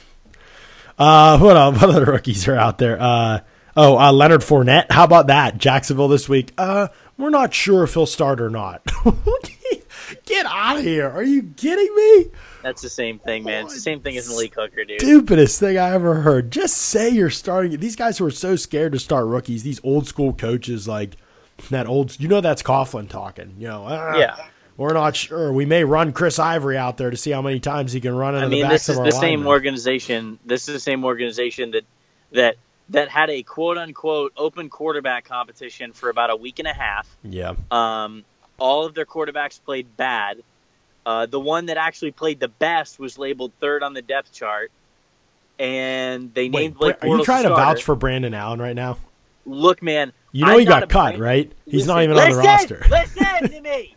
Uh, 0.98 1.38
what, 1.40 1.56
uh, 1.56 1.72
what 1.80 1.84
other 1.84 2.06
rookies 2.06 2.46
are 2.50 2.58
out 2.58 2.78
there? 2.78 3.00
Uh, 3.00 3.40
oh, 3.78 3.98
uh, 3.98 4.12
Leonard 4.12 4.42
Fournette. 4.42 4.92
How 4.92 5.06
about 5.06 5.28
that? 5.28 5.58
Jacksonville 5.58 6.10
this 6.10 6.28
week. 6.28 6.52
Uh, 6.58 6.90
we're 7.18 7.30
not 7.30 7.54
sure 7.54 7.84
if 7.84 7.94
he'll 7.94 8.06
start 8.06 8.40
or 8.42 8.50
not. 8.50 8.82
Get 10.26 10.46
out 10.46 10.78
of 10.78 10.84
here. 10.84 11.10
Are 11.10 11.24
you 11.24 11.44
kidding 11.56 11.94
me? 11.96 12.28
That's 12.62 12.82
the 12.82 12.90
same 12.90 13.18
thing, 13.20 13.44
man. 13.44 13.66
It's 13.66 13.74
the 13.74 13.80
same 13.80 14.02
thing 14.02 14.18
as 14.18 14.28
Malik 14.30 14.54
Hooker, 14.56 14.84
dude. 14.84 15.02
Stupidest 15.02 15.60
thing 15.60 15.78
I 15.78 15.92
ever 15.94 16.16
heard. 16.22 16.52
Just 16.52 16.78
say 16.78 17.10
you're 17.10 17.30
starting. 17.30 17.80
These 17.80 17.96
guys 17.96 18.18
who 18.18 18.26
are 18.26 18.32
so 18.32 18.56
scared 18.56 18.92
to 18.94 19.00
start 19.00 19.26
rookies, 19.26 19.64
these 19.64 19.80
old 19.84 20.08
school 20.08 20.34
coaches 20.34 20.88
like 20.88 21.16
that 21.70 21.88
old, 21.88 22.20
you 22.20 22.28
know, 22.28 22.42
that's 22.42 22.62
Coughlin 22.62 23.08
talking. 23.10 23.56
You 23.58 23.68
know, 23.68 23.86
"Ah, 23.88 24.18
Yeah. 24.18 24.36
we're 24.78 24.94
not 24.94 25.16
sure. 25.16 25.52
We 25.54 25.66
may 25.66 25.84
run 25.84 26.12
Chris 26.12 26.38
Ivory 26.38 26.78
out 26.78 26.98
there 26.98 27.10
to 27.10 27.18
see 27.18 27.32
how 27.32 27.42
many 27.42 27.60
times 27.60 27.94
he 27.94 28.02
can 28.02 28.16
run 28.16 28.36
into 28.36 28.46
I 28.48 28.50
the 28.50 28.56
mean, 28.56 28.64
backs 28.64 28.88
this 28.88 28.98
is 28.98 29.04
the 29.04 29.12
same 29.12 29.48
organization. 29.48 30.38
This 30.46 30.68
is 30.68 30.74
the 30.74 30.80
same 30.80 31.04
organization 31.06 31.72
that 31.72 31.86
that 32.32 32.58
that 32.90 33.10
had 33.10 33.30
a 33.30 33.42
quote 33.44 33.78
unquote 33.78 34.34
open 34.38 34.70
quarterback 34.70 35.26
competition 35.26 35.92
for 35.94 36.10
about 36.10 36.30
a 36.30 36.36
week 36.36 36.60
and 36.60 36.68
a 36.68 36.74
half. 36.74 37.08
Yeah. 37.24 37.54
Um, 37.72 38.24
all 38.60 38.86
of 38.86 38.94
their 38.94 39.06
quarterbacks 39.06 39.60
played 39.64 39.98
bad. 39.98 40.42
Uh, 41.06 41.26
the 41.26 41.40
one 41.40 41.68
that 41.68 41.78
actually 41.78 42.12
played 42.12 42.40
the 42.40 42.48
best 42.48 43.00
was 43.00 43.18
labeled 43.18 43.52
third 43.60 43.84
on 43.84 43.94
the 43.94 44.02
depth 44.02 44.32
chart, 44.32 44.72
and 45.60 46.34
they 46.34 46.50
Wait, 46.50 46.52
named 46.62 46.76
Blake 46.78 46.98
are 47.04 47.08
you 47.08 47.24
trying 47.24 47.44
to 47.44 47.50
vouch 47.50 47.84
for 47.84 47.96
Brandon 47.96 48.34
Allen 48.34 48.60
right 48.60 48.76
now? 48.76 48.98
Look, 49.46 49.84
man, 49.84 50.12
You 50.32 50.46
know 50.46 50.54
I'm 50.54 50.60
he 50.60 50.66
got 50.66 50.90
cut, 50.90 51.18
Brand- 51.18 51.22
right? 51.22 51.52
He's 51.66 51.86
not 51.86 51.98
Listen- 51.98 52.12
even 52.12 52.24
on 52.24 52.32
the 52.32 52.48
roster. 52.48 52.86
Listen 52.90 53.50
to 53.52 53.62
me. 53.62 53.96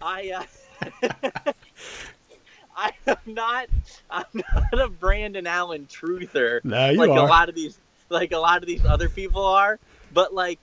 I 0.00 0.44
uh, 0.84 1.52
I 2.76 2.90
am 3.06 3.16
not 3.26 3.66
I'm 4.10 4.24
not 4.34 4.80
a 4.80 4.88
Brandon 4.88 5.46
Allen 5.46 5.86
truther 5.90 6.64
No, 6.64 6.90
you 6.90 6.98
like 6.98 7.10
are. 7.10 7.18
a 7.18 7.22
lot 7.28 7.48
of 7.48 7.54
these 7.54 7.78
like 8.12 8.32
a 8.32 8.38
lot 8.38 8.58
of 8.58 8.66
these 8.66 8.84
other 8.84 9.08
people 9.08 9.44
are, 9.44 9.78
but 10.12 10.34
like 10.34 10.58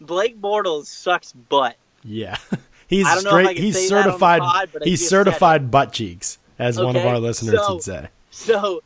Blake 0.00 0.40
Bortles 0.40 0.86
sucks 0.86 1.32
butt. 1.32 1.76
Yeah. 2.02 2.36
He's 2.88 3.06
I 3.06 3.14
don't 3.14 3.24
know 3.24 3.30
if 3.30 3.34
I 3.36 3.42
straight 3.52 3.58
he's 3.58 3.74
say 3.76 3.88
that 3.88 3.94
on 3.94 4.02
the 4.02 4.10
certified 4.10 4.40
pod, 4.40 4.68
he's 4.82 4.98
just 4.98 5.10
said 5.10 5.16
it. 5.16 5.30
certified 5.30 5.70
butt 5.70 5.92
cheeks, 5.92 6.38
as 6.58 6.76
one 6.76 6.96
of 6.96 7.06
our 7.06 7.20
listeners 7.20 7.60
so- 7.60 7.74
would 7.74 7.84
say. 7.84 8.08
So 8.32 8.82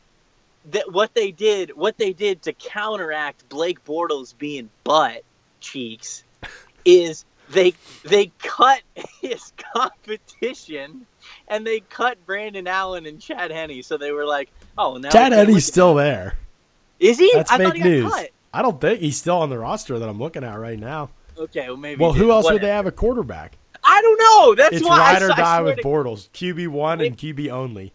that 0.71 0.91
what 0.91 1.15
they 1.15 1.31
did, 1.31 1.75
what 1.75 1.97
they 1.97 2.13
did 2.13 2.43
to 2.43 2.53
counteract 2.53 3.49
Blake 3.49 3.83
Bortles 3.83 4.37
being 4.37 4.69
butt 4.83 5.23
cheeks, 5.59 6.23
is 6.85 7.25
they 7.49 7.73
they 8.03 8.31
cut 8.37 8.81
his 9.21 9.53
competition 9.73 11.07
and 11.47 11.65
they 11.65 11.79
cut 11.79 12.23
Brandon 12.27 12.67
Allen 12.67 13.07
and 13.07 13.19
Chad 13.19 13.49
Henne. 13.49 13.81
So 13.81 13.97
they 13.97 14.11
were 14.11 14.25
like, 14.25 14.51
"Oh, 14.77 14.97
now 14.97 15.09
Chad 15.09 15.31
Henne's 15.31 15.65
still 15.65 15.95
there. 15.95 16.37
Is 16.99 17.17
he? 17.19 17.31
That's 17.33 17.51
I 17.51 17.57
fake 17.57 17.75
he 17.75 17.83
news. 17.83 18.13
I 18.53 18.61
don't 18.61 18.79
think 18.79 19.01
he's 19.01 19.17
still 19.17 19.37
on 19.37 19.49
the 19.49 19.57
roster 19.59 19.99
that 19.99 20.07
I'm 20.07 20.19
looking 20.19 20.43
at 20.43 20.57
right 20.57 20.79
now. 20.79 21.09
Okay, 21.37 21.67
well 21.67 21.77
maybe. 21.77 22.01
Well, 22.01 22.13
who 22.13 22.31
else 22.31 22.49
would 22.49 22.61
they 22.61 22.69
have 22.69 22.85
a 22.85 22.91
quarterback? 22.91 23.57
I 23.83 24.01
don't 24.01 24.17
know. 24.19 24.55
That's 24.55 24.77
It's 24.77 24.85
why 24.87 24.97
ride 24.97 25.21
I, 25.21 25.25
or 25.25 25.29
die 25.29 25.61
with 25.61 25.77
to- 25.77 25.83
Bortles. 25.83 26.29
QB 26.31 26.69
one 26.69 27.01
and 27.01 27.17
QB 27.17 27.49
only. 27.49 27.93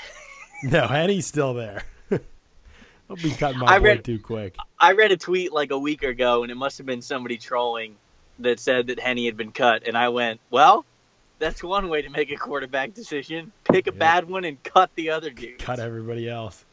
no, 0.62 0.86
Henne's 0.86 1.26
still 1.26 1.54
there. 1.54 1.82
Don't 2.10 3.22
be 3.22 3.30
cutting 3.30 3.58
my 3.58 3.66
I 3.66 3.78
boy 3.78 3.84
read- 3.84 4.04
too 4.04 4.18
quick. 4.18 4.56
I 4.78 4.92
read 4.92 5.12
a 5.12 5.16
tweet 5.16 5.52
like 5.52 5.70
a 5.70 5.78
week 5.78 6.02
ago, 6.02 6.42
and 6.42 6.50
it 6.50 6.54
must 6.56 6.78
have 6.78 6.86
been 6.86 7.02
somebody 7.02 7.36
trolling 7.36 7.96
that 8.38 8.58
said 8.58 8.86
that 8.88 8.98
Henne 8.98 9.24
had 9.26 9.36
been 9.36 9.52
cut, 9.52 9.86
and 9.86 9.96
I 9.96 10.08
went, 10.08 10.40
"Well, 10.50 10.84
that's 11.38 11.62
one 11.62 11.88
way 11.90 12.02
to 12.02 12.08
make 12.08 12.30
a 12.32 12.36
quarterback 12.36 12.94
decision: 12.94 13.52
pick 13.64 13.86
a 13.86 13.92
bad 13.92 14.28
one 14.28 14.44
and 14.44 14.62
cut 14.62 14.90
the 14.94 15.10
other 15.10 15.30
dude." 15.30 15.58
cut 15.58 15.78
everybody 15.78 16.28
else. 16.28 16.64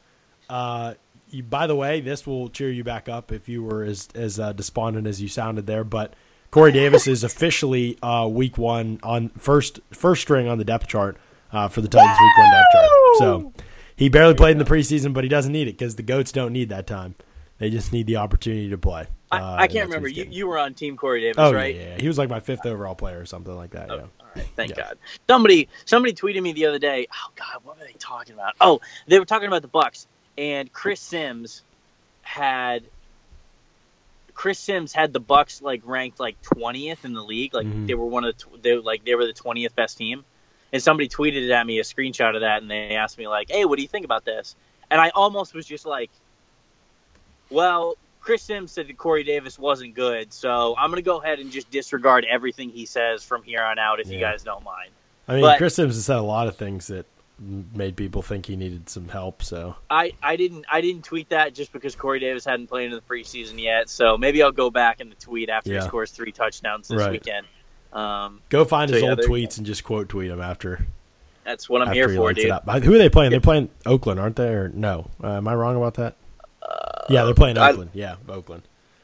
Uh, 0.50 0.94
you, 1.30 1.44
by 1.44 1.68
the 1.68 1.76
way, 1.76 2.02
this 2.02 2.26
will 2.26 2.50
cheer 2.50 2.70
you 2.70 2.84
back 2.84 3.08
up 3.10 3.32
if 3.32 3.48
you 3.50 3.64
were 3.64 3.84
as 3.84 4.08
as 4.16 4.40
uh, 4.40 4.54
despondent 4.54 5.08
as 5.08 5.22
you 5.22 5.28
sounded 5.28 5.68
there. 5.68 5.84
But 5.84 6.14
Corey 6.52 6.72
Davis 6.72 7.08
is 7.08 7.24
officially 7.24 7.98
uh, 8.02 8.28
week 8.32 8.58
one 8.58 9.00
on 9.04 9.30
first 9.38 9.80
first 9.92 10.22
string 10.22 10.48
on 10.48 10.58
the 10.58 10.66
depth 10.66 10.88
chart 10.88 11.18
uh, 11.52 11.68
for 11.68 11.82
the 11.82 11.88
Titans 11.88 12.18
week 12.20 12.38
one 12.38 12.52
depth 12.52 12.68
chart. 12.74 12.90
So 13.18 13.54
he 13.96 14.10
barely 14.10 14.34
played 14.36 14.52
in 14.52 14.58
the 14.60 14.66
preseason, 14.66 15.14
but 15.14 15.24
he 15.24 15.30
doesn't 15.30 15.52
need 15.52 15.68
it 15.68 15.78
because 15.78 15.96
the 15.96 16.04
goats 16.04 16.32
don't 16.32 16.54
need 16.54 16.70
that 16.70 16.88
time. 16.88 17.16
They 17.60 17.72
just 17.72 17.92
need 17.92 18.06
the 18.06 18.18
opportunity 18.18 18.70
to 18.70 18.78
play. 18.78 19.08
I, 19.32 19.40
Uh, 19.40 19.56
I 19.62 19.68
can't 19.68 19.88
remember. 19.88 20.08
You, 20.08 20.28
you 20.30 20.48
were 20.48 20.60
on 20.60 20.76
Team 20.76 20.96
Corey 20.96 21.22
Davis, 21.22 21.38
Oh 21.40 21.52
right? 21.52 21.76
yeah, 21.76 21.82
yeah, 21.96 21.98
he 22.00 22.08
was 22.08 22.18
like 22.18 22.30
my 22.30 22.40
fifth 22.40 22.66
overall 22.68 22.94
player 22.94 23.20
or 23.20 23.26
something 23.26 23.56
like 23.56 23.72
that. 23.72 23.90
Oh, 23.90 23.96
Yeah. 23.96 24.02
all 24.22 24.28
right, 24.36 24.46
thank 24.56 24.70
Yeah. 24.70 24.76
God. 24.84 24.98
Somebody 25.28 25.68
somebody 25.86 26.14
tweeted 26.14 26.42
me 26.44 26.54
the 26.54 26.68
other 26.68 26.78
day. 26.80 27.08
Oh 27.12 27.32
God, 27.36 27.62
what 27.64 27.80
were 27.80 27.86
they 27.86 27.94
talking 27.98 28.36
about? 28.36 28.54
Oh, 28.62 28.80
they 29.08 29.18
were 29.20 29.26
talking 29.26 29.48
about 29.48 29.64
the 29.64 29.68
Bucks 29.68 30.06
and 30.38 30.72
Chris 30.72 31.00
Sims 31.02 31.62
had 32.22 32.84
Chris 34.34 34.60
Sims 34.60 34.94
had 34.94 35.14
the 35.14 35.20
Bucks 35.20 35.62
like 35.62 35.82
ranked 35.86 36.20
like 36.20 36.40
twentieth 36.42 37.06
in 37.06 37.14
the 37.14 37.24
league. 37.24 37.54
Like 37.54 37.66
Mhm. 37.66 37.88
they 37.88 37.96
were 37.96 38.06
one 38.06 38.24
of 38.24 38.38
the 38.38 38.44
tw- 38.44 38.62
they 38.62 38.76
like 38.78 39.04
they 39.04 39.16
were 39.16 39.26
the 39.26 39.34
twentieth 39.34 39.76
best 39.76 39.98
team. 39.98 40.24
And 40.74 40.84
somebody 40.84 41.08
tweeted 41.10 41.46
it 41.46 41.52
at 41.52 41.66
me 41.66 41.80
a 41.80 41.84
screenshot 41.84 42.36
of 42.36 42.42
that, 42.42 42.62
and 42.62 42.70
they 42.70 42.96
asked 42.96 43.18
me 43.18 43.28
like, 43.28 43.50
"Hey, 43.50 43.64
what 43.66 43.78
do 43.78 43.82
you 43.82 43.88
think 43.88 44.04
about 44.06 44.26
this?" 44.26 44.56
And 44.92 45.00
I 45.02 45.10
almost 45.10 45.54
was 45.54 45.66
just 45.66 45.86
like, 45.86 46.12
"Well, 47.50 47.96
Chris 48.20 48.44
Sims 48.44 48.74
said 48.74 48.88
that 48.90 48.98
Corey 48.98 49.24
Davis 49.24 49.58
wasn't 49.58 49.96
good, 49.96 50.34
so 50.34 50.76
I'm 50.78 50.90
gonna 50.92 51.02
go 51.02 51.22
ahead 51.22 51.40
and 51.40 51.52
just 51.52 51.72
disregard 51.72 52.26
everything 52.26 52.70
he 52.70 52.86
says 52.86 53.24
from 53.24 53.44
here 53.44 53.64
on 53.64 53.80
out, 53.80 54.00
if 54.02 54.10
you 54.10 54.20
guys 54.20 54.44
don't 54.44 54.64
mind. 54.64 54.92
I 55.30 55.34
mean, 55.36 55.42
But- 55.42 55.58
Chris 55.58 55.76
Sims 55.76 55.96
has 55.96 56.06
said 56.06 56.18
a 56.18 56.22
lot 56.22 56.48
of 56.48 56.58
things 56.58 56.88
that 56.88 57.06
made 57.40 57.96
people 57.96 58.22
think 58.22 58.46
he 58.48 58.56
needed 58.56 58.90
some 58.90 59.08
help. 59.08 59.44
So 59.44 59.76
I, 59.90 60.14
I 60.24 60.36
didn't 60.38 60.66
I 60.72 60.82
didn't 60.82 61.04
tweet 61.04 61.30
that 61.30 61.54
just 61.54 61.72
because 61.72 61.96
Corey 61.96 62.20
Davis 62.20 62.46
hadn't 62.46 62.68
played 62.68 62.86
in 62.86 62.92
the 62.94 63.02
preseason 63.02 63.62
yet. 63.62 63.90
So 63.90 64.18
maybe 64.18 64.42
I'll 64.42 64.52
go 64.52 64.70
back 64.72 65.02
in 65.02 65.10
the 65.10 65.16
tweet 65.16 65.50
after 65.50 65.72
Yeah. 65.72 65.82
he 65.82 65.88
scores 65.88 66.12
three 66.12 66.32
touchdowns 66.32 66.88
this 66.88 67.00
Right. 67.00 67.12
weekend. 67.12 67.46
Um, 67.94 68.42
go 68.50 68.66
find 68.66 68.90
So, 68.90 68.96
his 68.96 69.04
yeah, 69.04 69.10
old 69.12 69.20
tweets 69.20 69.58
and 69.58 69.66
just 69.66 69.84
quote 69.84 70.10
tweet 70.10 70.30
him 70.32 70.42
after. 70.42 70.86
that's 71.44 71.70
what 71.70 71.82
I'm 71.82 71.94
here 71.94 72.10
he 72.10 72.16
for, 72.18 72.34
dude. 72.34 72.50
Uh, 72.50 72.80
Who 72.82 72.94
are 72.94 72.98
they 72.98 73.10
playing? 73.10 73.32
They're 73.32 73.40
playing 73.40 73.70
Oakland, 73.86 74.20
aren't 74.20 74.36
they? 74.36 74.50
Or 74.50 74.70
no? 74.70 75.10
Uh, 75.24 75.38
am 75.38 75.48
I 75.48 75.56
wrong 75.56 75.76
about 75.78 75.94
that? 75.96 76.16
yeah, 77.10 77.24
they're 77.24 77.34
playing 77.34 77.58
Uh, 77.58 77.62
I- 77.62 77.70
Oakland. 77.72 77.92
yeah, 77.94 78.16
Oakland. 78.28 78.64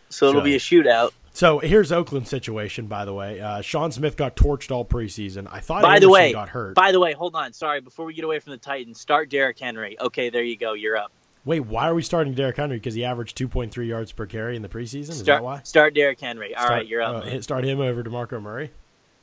So 0.09 0.27
it'll 0.29 0.41
So- 0.41 0.45
be 0.45 0.55
a 0.55 0.59
shootout. 0.59 1.11
So 1.35 1.57
here's 1.59 1.91
Oakland's 1.91 2.29
situation, 2.29 2.85
by 2.85 3.05
the 3.05 3.13
way. 3.13 3.41
Uh, 3.41 3.61
Sean 3.61 3.91
Smith 3.91 4.15
got 4.15 4.35
torched 4.35 4.69
all 4.71 4.85
preseason. 4.85 5.47
I 5.51 5.59
thought 5.61 5.81
By 5.81 5.97
the 5.99 6.07
way, 6.09 6.31
got 6.31 6.49
hurt. 6.49 6.75
by 6.75 6.91
the 6.91 6.99
way, 6.99 7.13
hold 7.13 7.35
on. 7.35 7.53
Sorry, 7.53 7.81
before 7.81 8.05
we 8.05 8.13
get 8.13 8.23
away 8.23 8.37
from 8.39 8.51
the 8.51 8.57
Titans, 8.57 8.99
start 8.99 9.29
Derrick 9.29 9.57
Henry. 9.59 9.99
Okay, 9.99 10.29
there 10.29 10.43
you 10.43 10.55
go. 10.55 10.73
You're 10.73 10.95
up. 10.95 11.11
Wait, 11.45 11.61
why 11.61 11.89
are 11.89 11.95
we 11.95 12.03
starting 12.03 12.33
Derrick 12.35 12.55
Henry? 12.57 12.77
Because 12.77 12.93
he 12.93 13.03
averaged 13.03 13.37
2.3 13.37 13.85
yards 13.87 14.11
per 14.11 14.25
carry 14.27 14.55
in 14.55 14.61
the 14.61 14.69
preseason. 14.69 15.09
Is 15.09 15.19
Start 15.19 15.25
that 15.39 15.43
why? 15.43 15.61
start 15.63 15.93
Derrick 15.95 16.19
Henry. 16.21 16.55
All 16.55 16.63
right, 16.63 16.67
Start- 16.67 16.87
you're 16.87 17.01
up. 17.01 17.25
uh, 17.25 17.41
start 17.41 17.65
him 17.65 17.81
over 17.81 18.03
Demarco 18.03 18.41
Murray. 18.41 18.71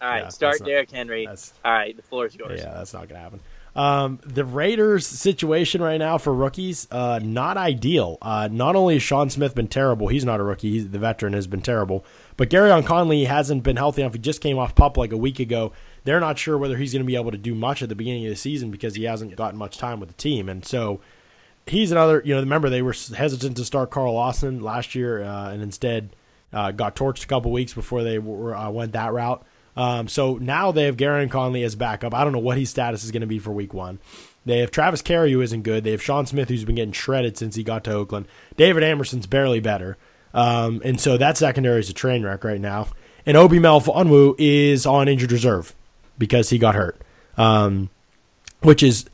All 0.02 0.08
right, 0.08 0.22
yeah, 0.24 0.28
start 0.30 0.58
Derrick 0.64 0.90
Henry. 0.90 1.26
All 1.28 1.34
right, 1.64 1.94
the 1.96 2.02
floor 2.02 2.26
is 2.26 2.34
yours. 2.34 2.60
Yeah, 2.60 2.74
that's 2.74 2.92
not 2.92 3.08
going 3.08 3.18
to 3.18 3.22
happen. 3.22 3.40
Um, 3.80 4.20
the 4.26 4.44
Raiders' 4.44 5.06
situation 5.06 5.80
right 5.80 5.96
now 5.96 6.18
for 6.18 6.34
rookies, 6.34 6.86
uh, 6.90 7.18
not 7.22 7.56
ideal. 7.56 8.18
Uh, 8.20 8.46
not 8.52 8.76
only 8.76 8.92
has 8.96 9.02
Sean 9.02 9.30
Smith 9.30 9.54
been 9.54 9.68
terrible, 9.68 10.08
he's 10.08 10.24
not 10.24 10.38
a 10.38 10.42
rookie, 10.42 10.70
he's, 10.70 10.90
the 10.90 10.98
veteran 10.98 11.32
has 11.32 11.46
been 11.46 11.62
terrible, 11.62 12.04
but 12.36 12.50
Gareon 12.50 12.84
Conley 12.84 13.24
hasn't 13.24 13.62
been 13.62 13.76
healthy 13.76 14.02
enough. 14.02 14.12
He 14.12 14.18
just 14.18 14.42
came 14.42 14.58
off 14.58 14.74
pup 14.74 14.98
like 14.98 15.12
a 15.12 15.16
week 15.16 15.40
ago. 15.40 15.72
They're 16.04 16.20
not 16.20 16.38
sure 16.38 16.58
whether 16.58 16.76
he's 16.76 16.92
going 16.92 17.04
to 17.04 17.06
be 17.06 17.16
able 17.16 17.30
to 17.30 17.38
do 17.38 17.54
much 17.54 17.82
at 17.82 17.88
the 17.88 17.94
beginning 17.94 18.26
of 18.26 18.30
the 18.30 18.36
season 18.36 18.70
because 18.70 18.96
he 18.96 19.04
hasn't 19.04 19.34
gotten 19.34 19.58
much 19.58 19.78
time 19.78 19.98
with 19.98 20.10
the 20.10 20.16
team. 20.16 20.50
And 20.50 20.62
so 20.62 21.00
he's 21.66 21.90
another, 21.90 22.20
you 22.22 22.34
know, 22.34 22.40
remember 22.40 22.68
they 22.68 22.82
were 22.82 22.94
hesitant 23.16 23.56
to 23.56 23.64
start 23.64 23.90
Carl 23.90 24.12
Lawson 24.12 24.60
last 24.60 24.94
year 24.94 25.22
uh, 25.22 25.52
and 25.52 25.62
instead 25.62 26.10
uh, 26.52 26.70
got 26.70 26.96
torched 26.96 27.24
a 27.24 27.28
couple 27.28 27.50
weeks 27.50 27.72
before 27.72 28.02
they 28.02 28.18
were, 28.18 28.54
uh, 28.54 28.68
went 28.68 28.92
that 28.92 29.14
route. 29.14 29.42
Um, 29.76 30.08
so 30.08 30.36
now 30.36 30.72
they 30.72 30.84
have 30.84 30.96
Gareon 30.96 31.30
Conley 31.30 31.62
as 31.62 31.74
backup. 31.74 32.14
I 32.14 32.24
don't 32.24 32.32
know 32.32 32.38
what 32.38 32.58
his 32.58 32.70
status 32.70 33.04
is 33.04 33.10
going 33.10 33.20
to 33.20 33.26
be 33.26 33.38
for 33.38 33.50
week 33.50 33.72
one. 33.72 33.98
They 34.44 34.58
have 34.58 34.70
Travis 34.70 35.02
Carey, 35.02 35.32
who 35.32 35.40
isn't 35.40 35.62
good. 35.62 35.84
They 35.84 35.90
have 35.90 36.02
Sean 36.02 36.26
Smith, 36.26 36.48
who's 36.48 36.64
been 36.64 36.76
getting 36.76 36.92
shredded 36.92 37.36
since 37.36 37.54
he 37.56 37.62
got 37.62 37.84
to 37.84 37.92
Oakland. 37.92 38.26
David 38.56 38.82
Amerson's 38.82 39.26
barely 39.26 39.60
better. 39.60 39.96
Um, 40.32 40.80
and 40.84 41.00
so 41.00 41.16
that 41.16 41.36
secondary 41.36 41.80
is 41.80 41.90
a 41.90 41.94
train 41.94 42.24
wreck 42.24 42.44
right 42.44 42.60
now. 42.60 42.88
And 43.26 43.36
Obi 43.36 43.58
Melifonwu 43.58 44.34
is 44.38 44.86
on 44.86 45.08
injured 45.08 45.32
reserve 45.32 45.74
because 46.18 46.50
he 46.50 46.58
got 46.58 46.74
hurt, 46.74 47.00
um, 47.36 47.90
which 48.60 48.82
is 48.82 49.06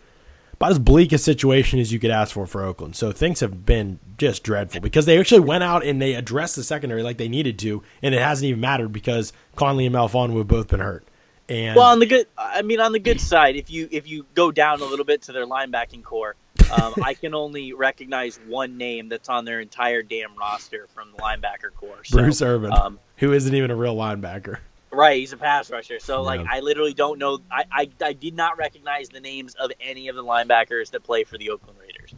about 0.56 0.70
as 0.70 0.78
bleak 0.78 1.12
a 1.12 1.18
situation 1.18 1.78
as 1.78 1.92
you 1.92 1.98
could 1.98 2.10
ask 2.10 2.32
for 2.32 2.46
for 2.46 2.62
Oakland. 2.62 2.96
So 2.96 3.12
things 3.12 3.40
have 3.40 3.66
been 3.66 3.98
just 4.18 4.42
dreadful 4.42 4.80
because 4.80 5.06
they 5.06 5.18
actually 5.18 5.40
went 5.40 5.64
out 5.64 5.84
and 5.84 6.00
they 6.00 6.14
addressed 6.14 6.56
the 6.56 6.64
secondary 6.64 7.02
like 7.02 7.18
they 7.18 7.28
needed 7.28 7.58
to, 7.60 7.82
and 8.02 8.14
it 8.14 8.20
hasn't 8.20 8.46
even 8.46 8.60
mattered 8.60 8.92
because 8.92 9.32
Conley 9.54 9.86
and 9.86 9.94
Melifonwu 9.94 10.38
have 10.38 10.48
both 10.48 10.68
been 10.68 10.80
hurt. 10.80 11.04
And 11.48 11.76
Well, 11.76 11.86
on 11.86 12.00
the 12.00 12.06
good, 12.06 12.26
I 12.36 12.62
mean, 12.62 12.80
on 12.80 12.92
the 12.92 12.98
good 12.98 13.20
side, 13.20 13.56
if 13.56 13.70
you 13.70 13.88
if 13.90 14.08
you 14.08 14.26
go 14.34 14.50
down 14.50 14.80
a 14.80 14.84
little 14.84 15.04
bit 15.04 15.22
to 15.22 15.32
their 15.32 15.46
linebacking 15.46 16.02
core, 16.02 16.34
um, 16.72 16.94
I 17.02 17.14
can 17.14 17.34
only 17.34 17.72
recognize 17.72 18.40
one 18.48 18.76
name 18.76 19.08
that's 19.08 19.28
on 19.28 19.44
their 19.44 19.60
entire 19.60 20.02
damn 20.02 20.36
roster 20.36 20.88
from 20.94 21.12
the 21.12 21.18
linebacker 21.18 21.72
core. 21.76 22.02
So, 22.04 22.18
Bruce 22.18 22.42
Irvin, 22.42 22.72
um, 22.72 22.98
who 23.18 23.32
isn't 23.32 23.54
even 23.54 23.70
a 23.70 23.76
real 23.76 23.94
linebacker. 23.94 24.58
Right? 24.96 25.18
He's 25.18 25.32
a 25.32 25.36
pass 25.36 25.70
rusher. 25.70 25.98
So, 26.00 26.22
like, 26.22 26.40
Yeah. 26.40 26.46
I 26.50 26.60
literally 26.60 26.94
don't 26.94 27.18
know. 27.18 27.38
I, 27.50 27.64
I 27.70 27.90
I 28.02 28.12
did 28.12 28.34
not 28.34 28.56
recognize 28.58 29.08
the 29.08 29.20
names 29.20 29.54
of 29.54 29.70
any 29.80 30.08
of 30.08 30.16
the 30.16 30.24
linebackers 30.24 30.90
that 30.90 31.04
play 31.04 31.24
for 31.24 31.38
the 31.38 31.50
Oakland 31.50 31.78
Raiders. 31.80 32.14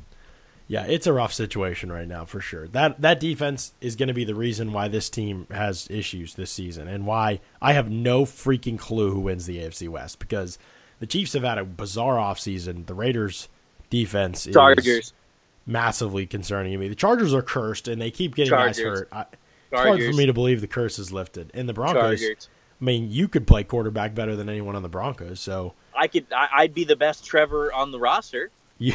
Yeah, 0.71 0.85
it's 0.85 1.07
a 1.07 1.15
rough 1.15 1.33
situation 1.33 1.91
right 1.91 2.07
now 2.07 2.27
for 2.27 2.41
sure. 2.41 2.69
That 2.69 3.01
that 3.01 3.21
defense 3.21 3.73
is 3.81 3.97
going 3.97 4.09
to 4.09 4.15
be 4.15 4.25
the 4.25 4.35
reason 4.35 4.73
why 4.73 4.89
this 4.89 5.09
team 5.09 5.47
has 5.51 5.89
issues 5.91 6.35
this 6.35 6.51
season 6.51 6.89
and 6.89 7.07
why 7.07 7.41
I 7.61 7.73
have 7.73 7.91
no 7.91 8.25
freaking 8.25 8.79
clue 8.79 9.11
who 9.13 9.21
wins 9.21 9.47
the 9.47 9.59
AFC 9.59 9.89
West 9.89 10.19
because 10.19 10.59
the 11.01 11.07
Chiefs 11.07 11.33
have 11.33 11.43
had 11.43 11.57
a 11.59 11.65
bizarre 11.65 12.17
offseason. 12.17 12.87
The 12.87 12.93
Raiders 12.95 13.49
defense 13.89 14.47
is 14.47 14.53
Chargers, 14.55 15.15
massively 15.67 16.27
concerning 16.27 16.73
to 16.73 16.79
me. 16.79 16.89
The 16.89 16.95
Chargers 16.95 17.33
are 17.33 17.41
cursed 17.43 17.89
and 17.89 18.01
they 18.01 18.11
keep 18.11 18.35
getting 18.35 18.51
guys 18.51 18.79
hurt. 18.79 19.09
I, 19.11 19.25
it's 19.71 19.81
hard 19.81 20.03
for 20.03 20.13
me 20.13 20.27
to 20.27 20.33
believe 20.35 20.61
the 20.61 20.67
curse 20.67 20.99
is 20.99 21.13
lifted. 21.13 21.51
And 21.55 21.69
the 21.69 21.73
Broncos, 21.75 22.21
Chargers. 22.21 22.49
I 22.81 22.85
mean, 22.85 23.11
you 23.11 23.29
could 23.29 23.47
play 23.47 23.65
quarterback 23.65 24.15
better 24.15 24.37
than 24.37 24.49
anyone 24.49 24.77
on 24.77 24.83
the 24.83 24.89
Broncos, 24.89 25.41
so 25.41 25.75
I 25.95 26.07
could. 26.07 26.27
I, 26.33 26.49
I'd 26.59 26.75
be 26.75 26.85
the 26.85 26.97
best 26.97 27.25
Trevor 27.25 27.73
on 27.73 27.91
the 27.91 27.99
roster. 27.99 28.51
You, 28.79 28.95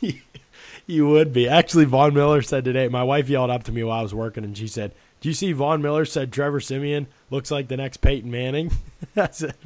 you 0.86 1.08
would 1.08 1.32
be. 1.32 1.48
Actually, 1.48 1.86
Von 1.86 2.14
Miller 2.14 2.42
said 2.42 2.64
today, 2.64 2.88
my 2.88 3.02
wife 3.02 3.28
yelled 3.28 3.50
up 3.50 3.64
to 3.64 3.72
me 3.72 3.82
while 3.82 3.98
I 3.98 4.02
was 4.02 4.14
working, 4.14 4.44
and 4.44 4.56
she 4.56 4.68
said, 4.68 4.92
Do 5.20 5.28
you 5.28 5.34
see 5.34 5.52
Von 5.52 5.82
Miller 5.82 6.04
said 6.04 6.32
Trevor 6.32 6.60
Siemian 6.60 7.08
looks 7.30 7.50
like 7.50 7.68
the 7.68 7.76
next 7.76 7.98
Peyton 7.98 8.30
Manning? 8.30 8.70
I 9.16 9.28
said, 9.32 9.56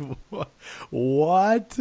What? 0.91 1.79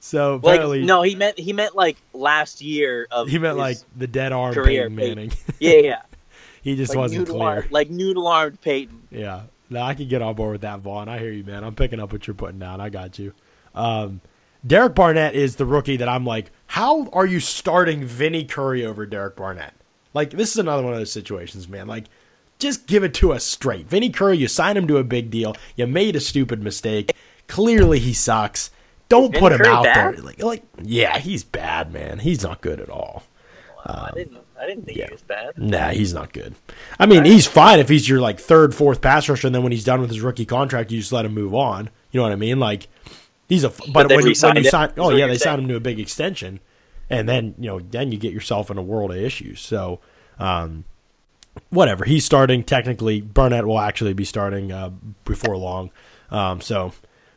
So 0.00 0.40
Like, 0.42 0.60
no, 0.80 1.02
he 1.02 1.14
meant 1.14 1.38
he 1.38 1.52
meant 1.52 1.76
like 1.76 1.96
last 2.12 2.60
year 2.60 3.06
of 3.10 3.28
he 3.28 3.38
meant 3.38 3.56
like 3.56 3.78
the 3.96 4.08
dead 4.08 4.32
arm 4.32 4.52
career. 4.52 4.90
Peyton 4.90 4.96
Manning. 4.96 5.32
yeah, 5.60 5.74
yeah. 5.74 6.02
he 6.62 6.74
just 6.74 6.90
like 6.90 6.98
wasn't 6.98 7.28
clear. 7.28 7.42
armed, 7.42 7.70
like 7.70 7.88
noodle 7.88 8.26
armed 8.26 8.60
Peyton. 8.60 9.06
Yeah. 9.10 9.42
No, 9.72 9.82
I 9.82 9.94
can 9.94 10.08
get 10.08 10.22
on 10.22 10.34
board 10.34 10.52
with 10.52 10.60
that, 10.62 10.80
Von. 10.80 11.08
I 11.08 11.18
hear 11.18 11.32
you, 11.32 11.44
man. 11.44 11.64
I'm 11.64 11.74
picking 11.74 12.00
up 12.00 12.12
what 12.12 12.26
you're 12.26 12.34
putting 12.34 12.58
down. 12.58 12.80
I 12.80 12.88
got 12.90 13.18
you. 13.18 13.32
Um, 13.74 14.20
Derek 14.66 14.94
Barnett 14.94 15.34
is 15.34 15.56
the 15.56 15.66
rookie 15.66 15.96
that 15.96 16.08
I'm 16.08 16.24
like, 16.24 16.50
how 16.66 17.08
are 17.08 17.26
you 17.26 17.40
starting 17.40 18.04
Vinny 18.04 18.44
Curry 18.44 18.84
over 18.84 19.06
Derek 19.06 19.36
Barnett? 19.36 19.74
Like, 20.14 20.30
this 20.30 20.50
is 20.50 20.58
another 20.58 20.82
one 20.82 20.92
of 20.92 20.98
those 20.98 21.10
situations, 21.12 21.68
man. 21.68 21.86
Like, 21.86 22.04
just 22.58 22.86
give 22.86 23.02
it 23.02 23.14
to 23.14 23.32
us 23.32 23.44
straight. 23.44 23.88
Vinny 23.88 24.10
Curry, 24.10 24.36
you 24.38 24.46
signed 24.46 24.78
him 24.78 24.86
to 24.86 24.98
a 24.98 25.04
big 25.04 25.30
deal. 25.30 25.56
You 25.74 25.86
made 25.86 26.14
a 26.14 26.20
stupid 26.20 26.62
mistake. 26.62 27.12
Clearly, 27.48 27.98
he 27.98 28.12
sucks. 28.12 28.70
Don't 29.08 29.32
Vinny 29.32 29.40
put 29.40 29.52
him 29.52 29.58
Curry 29.58 29.68
out 29.68 29.84
bad? 29.84 30.16
there. 30.16 30.22
Like, 30.22 30.42
like, 30.42 30.62
yeah, 30.82 31.18
he's 31.18 31.42
bad, 31.44 31.92
man. 31.92 32.20
He's 32.20 32.42
not 32.44 32.60
good 32.60 32.78
at 32.78 32.88
all. 32.88 33.24
I 33.84 34.10
didn't. 34.14 34.38
I 34.62 34.66
didn't 34.66 34.84
think 34.84 34.96
yeah. 34.96 35.06
he 35.06 35.12
was 35.12 35.22
bad. 35.22 35.58
Nah, 35.58 35.88
he's 35.88 36.14
not 36.14 36.32
good. 36.32 36.54
I 36.96 37.06
mean, 37.06 37.24
he's 37.24 37.48
fine 37.48 37.80
if 37.80 37.88
he's 37.88 38.08
your 38.08 38.20
like 38.20 38.38
third, 38.38 38.74
fourth 38.74 39.00
pass 39.00 39.28
rusher, 39.28 39.48
and 39.48 39.54
then 39.54 39.64
when 39.64 39.72
he's 39.72 39.82
done 39.82 40.00
with 40.00 40.10
his 40.10 40.20
rookie 40.20 40.46
contract, 40.46 40.92
you 40.92 41.00
just 41.00 41.12
let 41.12 41.24
him 41.24 41.34
move 41.34 41.52
on. 41.52 41.90
You 42.12 42.18
know 42.18 42.22
what 42.22 42.32
I 42.32 42.36
mean? 42.36 42.60
Like 42.60 42.86
he's 43.48 43.64
a. 43.64 43.70
But, 43.92 44.08
they 44.08 44.16
when, 44.16 44.26
you, 44.26 44.34
when 44.40 44.56
you 44.56 44.64
sign, 44.64 44.92
oh 44.98 45.10
yeah, 45.10 45.26
they 45.26 45.36
signed 45.36 45.62
him 45.62 45.68
to 45.68 45.74
a 45.74 45.80
big 45.80 45.98
extension, 45.98 46.60
and 47.10 47.28
then 47.28 47.56
you 47.58 47.66
know, 47.66 47.80
then 47.80 48.12
you 48.12 48.18
get 48.18 48.32
yourself 48.32 48.70
in 48.70 48.78
a 48.78 48.82
world 48.82 49.10
of 49.10 49.16
issues. 49.16 49.60
So, 49.60 49.98
um, 50.38 50.84
whatever. 51.70 52.04
He's 52.04 52.24
starting 52.24 52.62
technically. 52.62 53.20
Barnett 53.20 53.66
will 53.66 53.80
actually 53.80 54.14
be 54.14 54.24
starting 54.24 54.70
uh, 54.70 54.90
before 55.24 55.56
long. 55.56 55.90
Um, 56.30 56.60
so, 56.60 56.92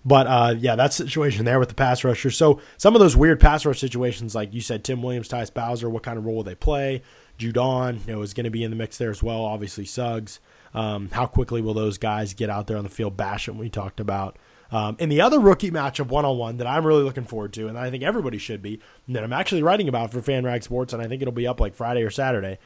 but 0.06 0.28
uh, 0.28 0.56
yeah, 0.58 0.76
that 0.76 0.94
situation 0.94 1.46
there 1.46 1.60
with 1.60 1.70
the 1.70 1.76
pass 1.76 2.04
rusher. 2.04 2.30
So 2.30 2.62
some 2.78 2.96
of 2.96 3.02
those 3.02 3.18
weird 3.18 3.40
pass 3.40 3.66
rush 3.66 3.80
situations, 3.80 4.36
like 4.36 4.54
you 4.54 4.62
said, 4.62 4.84
Tim 4.84 5.02
Williams, 5.02 5.28
Tyus 5.28 5.52
Bowser, 5.52 5.90
what 5.90 6.04
kind 6.04 6.18
of 6.18 6.26
role 6.26 6.36
will 6.36 6.44
they 6.44 6.56
play? 6.56 7.02
Judon, 7.40 8.06
you 8.08 8.14
know, 8.14 8.22
is 8.22 8.34
going 8.34 8.46
to 8.46 8.52
be 8.52 8.64
in 8.64 8.70
the 8.70 8.78
mix 8.78 8.98
there 8.98 9.10
as 9.10 9.24
well. 9.24 9.44
Obviously, 9.44 9.84
Suggs. 9.84 10.40
Um, 10.74 11.10
how 11.12 11.26
quickly 11.26 11.62
will 11.62 11.74
those 11.74 11.98
guys 11.98 12.34
get 12.34 12.50
out 12.50 12.68
there 12.68 12.78
on 12.78 12.84
the 12.84 12.90
field? 12.90 13.18
Basham, 13.18 13.58
we 13.58 13.70
talked 13.70 14.00
about. 14.00 14.38
Um, 14.72 14.98
and 15.00 15.12
the 15.12 15.22
other 15.22 15.40
rookie 15.40 15.72
matchup 15.72 16.08
one 16.08 16.26
on 16.26 16.38
one 16.38 16.58
that 16.58 16.68
I'm 16.68 16.86
really 16.86 17.04
looking 17.04 17.24
forward 17.24 17.54
to, 17.54 17.68
and 17.68 17.78
I 17.78 17.90
think 17.90 18.04
everybody 18.04 18.38
should 18.38 18.62
be, 18.62 18.82
that 19.08 19.24
I'm 19.24 19.32
actually 19.32 19.64
writing 19.64 19.88
about 19.88 20.12
for 20.12 20.22
Fan 20.22 20.44
FanRag 20.44 20.64
Sports, 20.64 20.92
and 20.92 21.02
I 21.02 21.08
think 21.08 21.22
it'll 21.22 21.34
be 21.34 21.48
up 21.48 21.60
like 21.60 21.76
Friday 21.76 22.04
or 22.04 22.10
Saturday. 22.10 22.58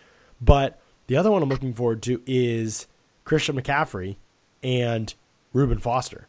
But 0.42 0.82
the 1.08 1.18
other 1.18 1.30
one 1.30 1.44
I'm 1.44 1.50
looking 1.50 1.74
forward 1.74 2.02
to 2.04 2.22
is 2.26 2.88
Christian 3.26 3.62
McCaffrey 3.62 4.16
and 4.64 5.14
Reuben 5.54 5.80
Foster. 5.80 6.29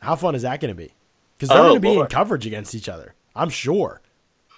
How 0.00 0.16
fun 0.16 0.34
is 0.34 0.42
that 0.42 0.60
going 0.60 0.70
to 0.72 0.74
be? 0.76 0.92
Because 1.36 1.48
they're 1.50 1.58
Oh, 1.58 1.62
going 1.70 1.74
to 1.76 1.80
be 1.80 1.94
in 1.98 2.06
coverage 2.06 2.46
against 2.46 2.74
each 2.74 2.88
other. 2.88 3.14
I'm 3.34 3.48
sure, 3.50 4.00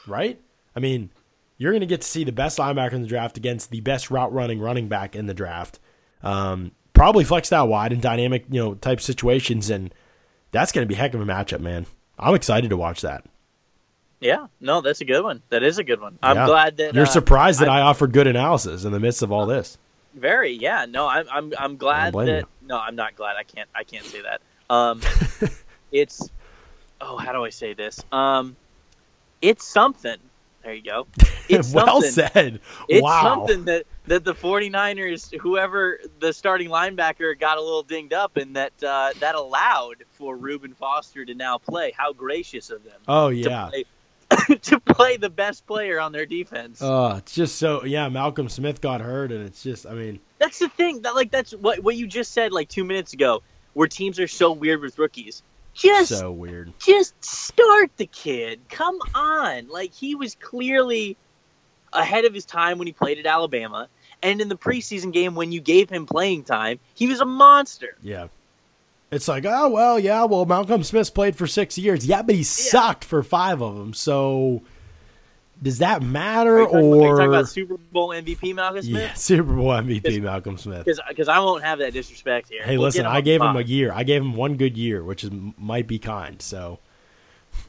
right? 0.07 0.41
I 0.75 0.81
mean, 0.81 1.11
you're 1.59 1.73
going 1.73 1.81
to 1.81 1.87
get 1.87 2.01
to 2.01 2.07
see 2.07 2.25
the 2.25 2.33
best 2.33 2.59
linebacker 2.59 2.95
in 2.95 3.03
the 3.03 3.09
draft 3.09 3.37
against 3.37 3.71
the 3.71 3.81
best 3.81 4.11
route 4.11 4.33
running 4.33 4.59
running 4.61 4.89
back 4.89 5.15
in 5.15 5.27
the 5.27 5.35
draft. 5.35 5.79
Um, 6.23 6.73
probably 6.95 7.25
flexed 7.25 7.53
out 7.53 7.69
wide 7.69 7.93
in 7.93 8.01
dynamic, 8.01 8.47
you 8.51 8.61
know, 8.61 8.75
type 8.75 9.01
situations, 9.01 9.71
and 9.71 9.95
that's 10.51 10.73
going 10.73 10.87
to 10.87 10.89
be 10.89 10.95
a 10.95 10.99
heck 10.99 11.15
of 11.15 11.21
a 11.21 11.25
matchup, 11.25 11.61
man. 11.61 11.87
I'm 12.19 12.35
excited 12.35 12.71
to 12.71 12.77
watch 12.77 13.01
that. 13.03 13.25
Yeah, 14.21 14.47
no, 14.61 14.81
that's 14.81 15.01
a 15.01 15.05
good 15.05 15.23
one. 15.25 15.43
That 15.51 15.63
is 15.65 15.79
a 15.79 15.85
good 15.85 16.01
one. 16.01 16.19
I'm 16.23 16.37
Yeah. 16.37 16.47
glad 16.47 16.77
that 16.77 16.95
you're 16.95 17.05
uh, 17.05 17.09
surprised 17.09 17.59
that 17.61 17.69
I, 17.69 17.81
offered 17.81 18.13
good 18.13 18.29
analysis 18.29 18.85
in 18.85 18.93
the 18.93 19.01
midst 19.01 19.23
of 19.23 19.33
all 19.33 19.47
this. 19.47 19.79
Very, 20.15 20.53
yeah. 20.53 20.87
No, 20.89 21.09
I'm 21.09 21.27
I'm 21.31 21.53
I'm 21.59 21.77
glad 21.77 22.15
that. 22.15 22.27
you. 22.43 22.47
No, 22.69 22.79
I'm 22.79 22.95
not 22.95 23.17
glad. 23.17 23.37
I 23.37 23.43
can't 23.43 23.69
I 23.75 23.83
can't 23.83 24.05
say 24.05 24.21
that. 24.23 24.41
Um, 24.73 25.03
it's 25.93 26.31
oh, 27.01 27.19
how 27.19 27.33
do 27.33 27.45
I 27.45 27.51
say 27.51 27.75
this? 27.75 28.03
Um, 28.11 28.57
it's 29.43 29.67
something. 29.67 30.17
There 30.63 30.73
you 30.73 30.83
go. 30.83 31.07
It's 31.49 31.73
well 31.75 32.01
said. 32.01 32.61
It's 32.89 33.03
wow. 33.03 33.23
something 33.23 33.65
that 33.65 33.85
that 34.07 34.25
the 34.25 34.33
49ers, 34.33 35.39
whoever 35.39 35.99
the 36.21 36.33
starting 36.33 36.71
linebacker, 36.71 37.39
got 37.39 37.59
a 37.59 37.61
little 37.61 37.83
dinged 37.83 38.15
up, 38.15 38.39
and 38.39 38.57
that 38.57 38.73
uh, 38.83 39.13
that 39.19 39.35
allowed 39.35 40.05
for 40.13 40.35
Reuben 40.35 40.73
Foster 40.73 41.27
to 41.27 41.35
now 41.35 41.59
play. 41.59 41.93
How 41.95 42.15
gracious 42.15 42.71
of 42.71 42.85
them 42.85 43.01
Oh 43.07 43.29
to 43.29 43.37
yeah. 43.37 43.69
play, 43.69 44.57
to 44.63 44.81
play 44.81 45.17
the 45.19 45.29
best 45.29 45.67
player 45.67 46.01
on 46.01 46.13
their 46.13 46.25
defense. 46.25 46.79
Oh, 46.81 47.17
it's 47.17 47.35
just 47.35 47.57
so 47.57 47.85
yeah. 47.85 48.09
Malcolm 48.09 48.49
Smith 48.49 48.81
got 48.81 49.03
hurt, 49.03 49.33
and 49.33 49.45
it's 49.45 49.63
just 49.63 49.85
I 49.85 49.93
mean, 49.93 50.21
That's 50.39 50.61
the 50.61 50.69
thing. 50.69 51.03
That 51.03 51.15
like 51.17 51.31
that's 51.31 51.53
what 51.53 51.81
what 51.81 51.97
you 51.97 52.07
just 52.07 52.33
said 52.33 52.53
like 52.53 52.69
two 52.69 52.85
minutes 52.85 53.13
ago, 53.13 53.43
where 53.75 53.89
teams 53.89 54.19
are 54.21 54.29
so 54.29 54.53
weird 54.53 54.81
with 54.81 54.99
rookies. 54.99 55.43
Just 55.75 56.11
so 56.11 56.31
weird. 56.31 56.73
just 56.79 57.25
start 57.25 57.91
the 57.97 58.07
kid. 58.07 58.61
Come 58.69 58.99
on. 59.15 59.69
Like 59.69 59.95
he 59.95 60.15
was 60.15 60.35
clearly 60.35 61.17
ahead 61.93 62.25
of 62.25 62.35
his 62.35 62.45
time 62.45 62.79
when 62.79 62.87
he 62.87 62.93
played 62.93 63.19
at 63.19 63.27
Alabama. 63.27 63.89
And 64.23 64.41
in 64.41 64.49
the 64.49 64.57
preseason 64.57 65.13
game 65.13 65.35
when 65.35 65.51
you 65.51 65.61
gave 65.61 65.91
him 65.91 66.07
playing 66.07 66.45
time, 66.45 66.79
he 66.95 67.07
was 67.07 67.21
a 67.21 67.25
monster. 67.25 67.97
Yeah. 68.03 68.29
It's 69.11 69.29
like, 69.29 69.45
oh 69.47 69.69
well, 69.69 69.99
yeah, 69.99 70.25
well, 70.25 70.47
Malcolm 70.47 70.83
Smith's 70.83 71.11
played 71.11 71.37
for 71.37 71.47
six 71.47 71.77
years. 71.77 72.07
Yeah, 72.07 72.23
but 72.23 72.35
he 72.35 72.43
sucked 72.43 73.05
for 73.05 73.23
five 73.23 73.63
of 73.63 73.77
them. 73.77 73.93
So 73.93 74.63
does 75.63 75.79
that 75.79 76.03
matter 76.03 76.59
talking, 76.65 76.77
are 76.77 76.81
you 76.81 76.95
or 76.95 77.17
talking 77.17 77.29
about 77.29 77.49
Super 77.49 77.77
Bowl 77.77 78.09
MVP 78.09 78.55
Malcolm 78.55 78.83
Smith? 78.83 79.03
yeah? 79.03 79.15
Super 79.15 79.53
Bowl 79.55 79.69
MVP 79.69 80.21
Malcolm 80.21 80.59
Smith? 80.59 80.85
Because 81.09 81.29
I 81.29 81.39
won't 81.39 81.63
have 81.63 81.79
that 81.79 81.93
disrespect 81.93 82.49
here. 82.49 82.63
Hey, 82.65 82.77
We'll 82.77 82.87
listen, 82.87 83.07
I 83.07 83.21
gave 83.21 83.41
him 83.41 83.57
a 83.57 83.61
year. 83.63 83.93
I 83.93 84.03
gave 84.03 84.23
him 84.23 84.35
one 84.35 84.57
good 84.57 84.77
year, 84.77 85.05
which 85.05 85.23
is 85.25 85.31
might 85.57 85.87
be 85.87 85.99
kind. 85.99 86.43
So, 86.43 86.81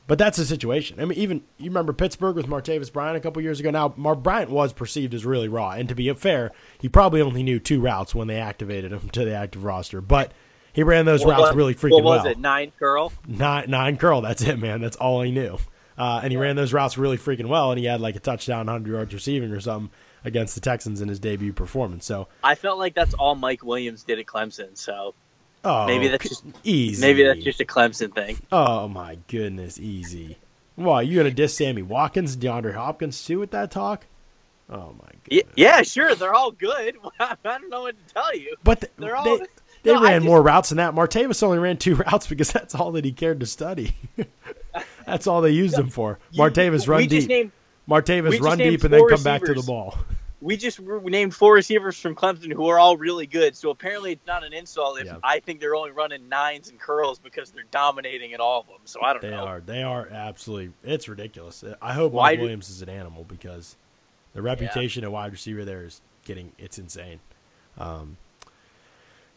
but 0.07 0.17
that's 0.17 0.37
the 0.37 0.45
situation. 0.45 0.99
I 0.99 1.05
mean, 1.05 1.19
even 1.19 1.43
you 1.57 1.69
remember 1.69 1.93
Pittsburgh 1.93 2.35
with 2.35 2.47
Martavis 2.47 2.91
Bryant 2.91 3.17
a 3.17 3.19
couple 3.19 3.41
years 3.41 3.59
ago. 3.59 3.69
Now, 3.69 3.93
Mar 3.95 4.15
Bryant 4.15 4.49
was 4.49 4.73
perceived 4.73 5.13
as 5.13 5.25
really 5.25 5.47
raw, 5.47 5.71
and 5.71 5.87
to 5.89 5.95
be 5.95 6.11
fair, 6.13 6.51
he 6.79 6.89
probably 6.89 7.21
only 7.21 7.43
knew 7.43 7.59
two 7.59 7.79
routes 7.79 8.15
when 8.15 8.27
they 8.27 8.37
activated 8.39 8.91
him 8.91 9.09
to 9.09 9.23
the 9.25 9.35
active 9.35 9.63
roster, 9.63 10.01
but. 10.01 10.31
He 10.75 10.81
ran 10.81 11.05
those 11.05 11.23
What 11.23 11.33
routes 11.33 11.41
was- 11.49 11.55
really 11.55 11.75
freaking 11.75 11.91
well. 11.91 12.03
What 12.03 12.17
was 12.17 12.23
well. 12.23 12.31
it? 12.31 12.39
Nine 12.39 12.71
curl? 12.79 13.13
Nine 13.27 13.69
nine 13.69 13.95
curl. 13.95 14.21
That's 14.21 14.41
it, 14.41 14.57
man. 14.57 14.81
That's 14.81 14.95
all 14.97 15.21
he 15.21 15.29
knew. 15.29 15.59
Uh, 15.97 16.21
and 16.23 16.31
he 16.31 16.37
ran 16.37 16.55
those 16.55 16.73
routes 16.73 16.97
really 16.97 17.17
freaking 17.17 17.47
well, 17.47 17.71
and 17.71 17.79
he 17.79 17.85
had 17.85 18.01
like 18.01 18.15
a 18.15 18.19
touchdown, 18.19 18.67
hundred 18.67 18.91
yards 18.91 19.13
receiving 19.13 19.51
or 19.51 19.59
something 19.59 19.91
against 20.25 20.55
the 20.55 20.61
Texans 20.61 21.01
in 21.01 21.07
his 21.09 21.19
debut 21.19 21.53
performance. 21.53 22.05
So, 22.05 22.27
I 22.43 22.55
felt 22.55 22.79
like 22.79 22.93
that's 22.95 23.13
all 23.13 23.35
Mike 23.35 23.63
Williams 23.63 24.03
did 24.03 24.17
at 24.19 24.25
Clemson. 24.25 24.77
So 24.77 25.13
oh, 25.65 25.85
Maybe 25.85 26.07
that's 26.07 26.27
just- 26.29 26.43
easy. 26.63 27.01
maybe 27.01 27.23
that's 27.23 27.41
just 27.43 27.59
a 27.61 27.65
Clemson 27.65 28.13
thing. 28.15 28.37
Oh 28.51 28.87
my 28.87 29.17
goodness, 29.27 29.79
easy. 29.79 30.37
Why 30.75 31.03
you 31.03 31.17
gonna 31.17 31.29
diss 31.31 31.55
Sammy 31.55 31.81
Watkins, 31.83 32.35
DeAndre 32.37 32.73
Hopkins 32.73 33.23
too 33.23 33.37
with 33.39 33.51
that 33.51 33.69
talk? 33.69 34.05
Oh 34.69 34.95
my 34.99 35.09
goodness. 35.29 35.53
Yeah, 35.55 35.81
sure, 35.83 36.15
they're 36.15 36.33
all 36.33 36.51
good. 36.51 36.95
I 37.19 37.35
don't 37.43 37.69
know 37.69 37.81
what 37.81 37.95
to 38.07 38.13
tell 38.13 38.35
you. 38.35 38.55
But 38.63 38.81
th- 38.81 38.93
They're 38.97 39.15
all- 39.15 39.37
they, 39.37 39.45
they 39.83 39.93
No, 39.93 40.01
ran 40.01 40.21
just- 40.21 40.25
more 40.25 40.41
routes 40.41 40.69
than 40.69 40.77
that. 40.77 40.95
Martavis 40.95 41.43
only 41.43 41.59
ran 41.59 41.77
two 41.77 41.95
routes 42.11 42.25
because 42.25 42.51
that's 42.51 42.73
all 42.73 42.91
that 42.93 43.05
he 43.05 43.11
cared 43.11 43.41
to 43.41 43.45
study. 43.45 43.95
that's 45.05 45.27
all 45.27 45.41
they 45.41 45.51
used 45.51 45.77
him 45.77 45.89
for. 45.89 46.19
Martavis 46.35 46.87
run 46.87 46.97
we 46.97 47.07
just 47.07 47.27
deep. 47.27 47.29
named 47.29 47.51
Martavis 47.89 48.39
run 48.41 48.57
deep 48.57 48.83
and 48.83 48.93
then 48.93 49.07
come 49.09 49.23
back 49.23 49.43
to 49.43 49.53
the 49.53 49.63
ball. 49.63 49.97
we 50.41 50.57
just 50.57 50.79
named 50.79 51.33
four 51.33 51.53
receivers 51.53 51.99
from 51.99 52.15
Clemson 52.15 52.51
who 52.51 52.67
are 52.67 52.79
all 52.79 52.97
really 52.97 53.27
good. 53.27 53.55
So 53.55 53.69
apparently, 53.69 54.13
it's 54.13 54.27
not 54.27 54.43
an 54.43 54.53
insult 54.53 54.99
if 54.99 55.05
Yeah. 55.05 55.17
I 55.23 55.39
think 55.39 55.59
they're 55.59 55.75
only 55.75 55.91
running 55.91 56.27
nines 56.29 56.69
and 56.69 56.79
curls 56.79 57.19
because 57.19 57.51
they're 57.51 57.63
dominating 57.71 58.33
at 58.33 58.39
all 58.39 58.61
of 58.61 58.67
them. 58.67 58.79
So 58.85 59.01
I 59.01 59.13
don't 59.13 59.21
They 59.21 59.29
know. 59.31 59.43
They 59.43 59.49
are. 59.51 59.61
They 59.61 59.83
are 59.83 60.07
absolutely. 60.09 60.73
It's 60.83 61.07
ridiculous. 61.07 61.63
I 61.81 61.93
hope 61.93 62.13
Mike 62.13 62.39
Williams 62.39 62.69
is 62.69 62.81
an 62.81 62.89
animal 62.89 63.23
because 63.23 63.77
the 64.33 64.41
reputation 64.41 65.03
at 65.03 65.11
wide 65.11 65.31
receiver 65.31 65.63
there 65.65 65.83
is 65.85 66.01
getting. 66.25 66.51
It's 66.57 66.77
insane. 66.77 67.19
Um, 67.77 68.17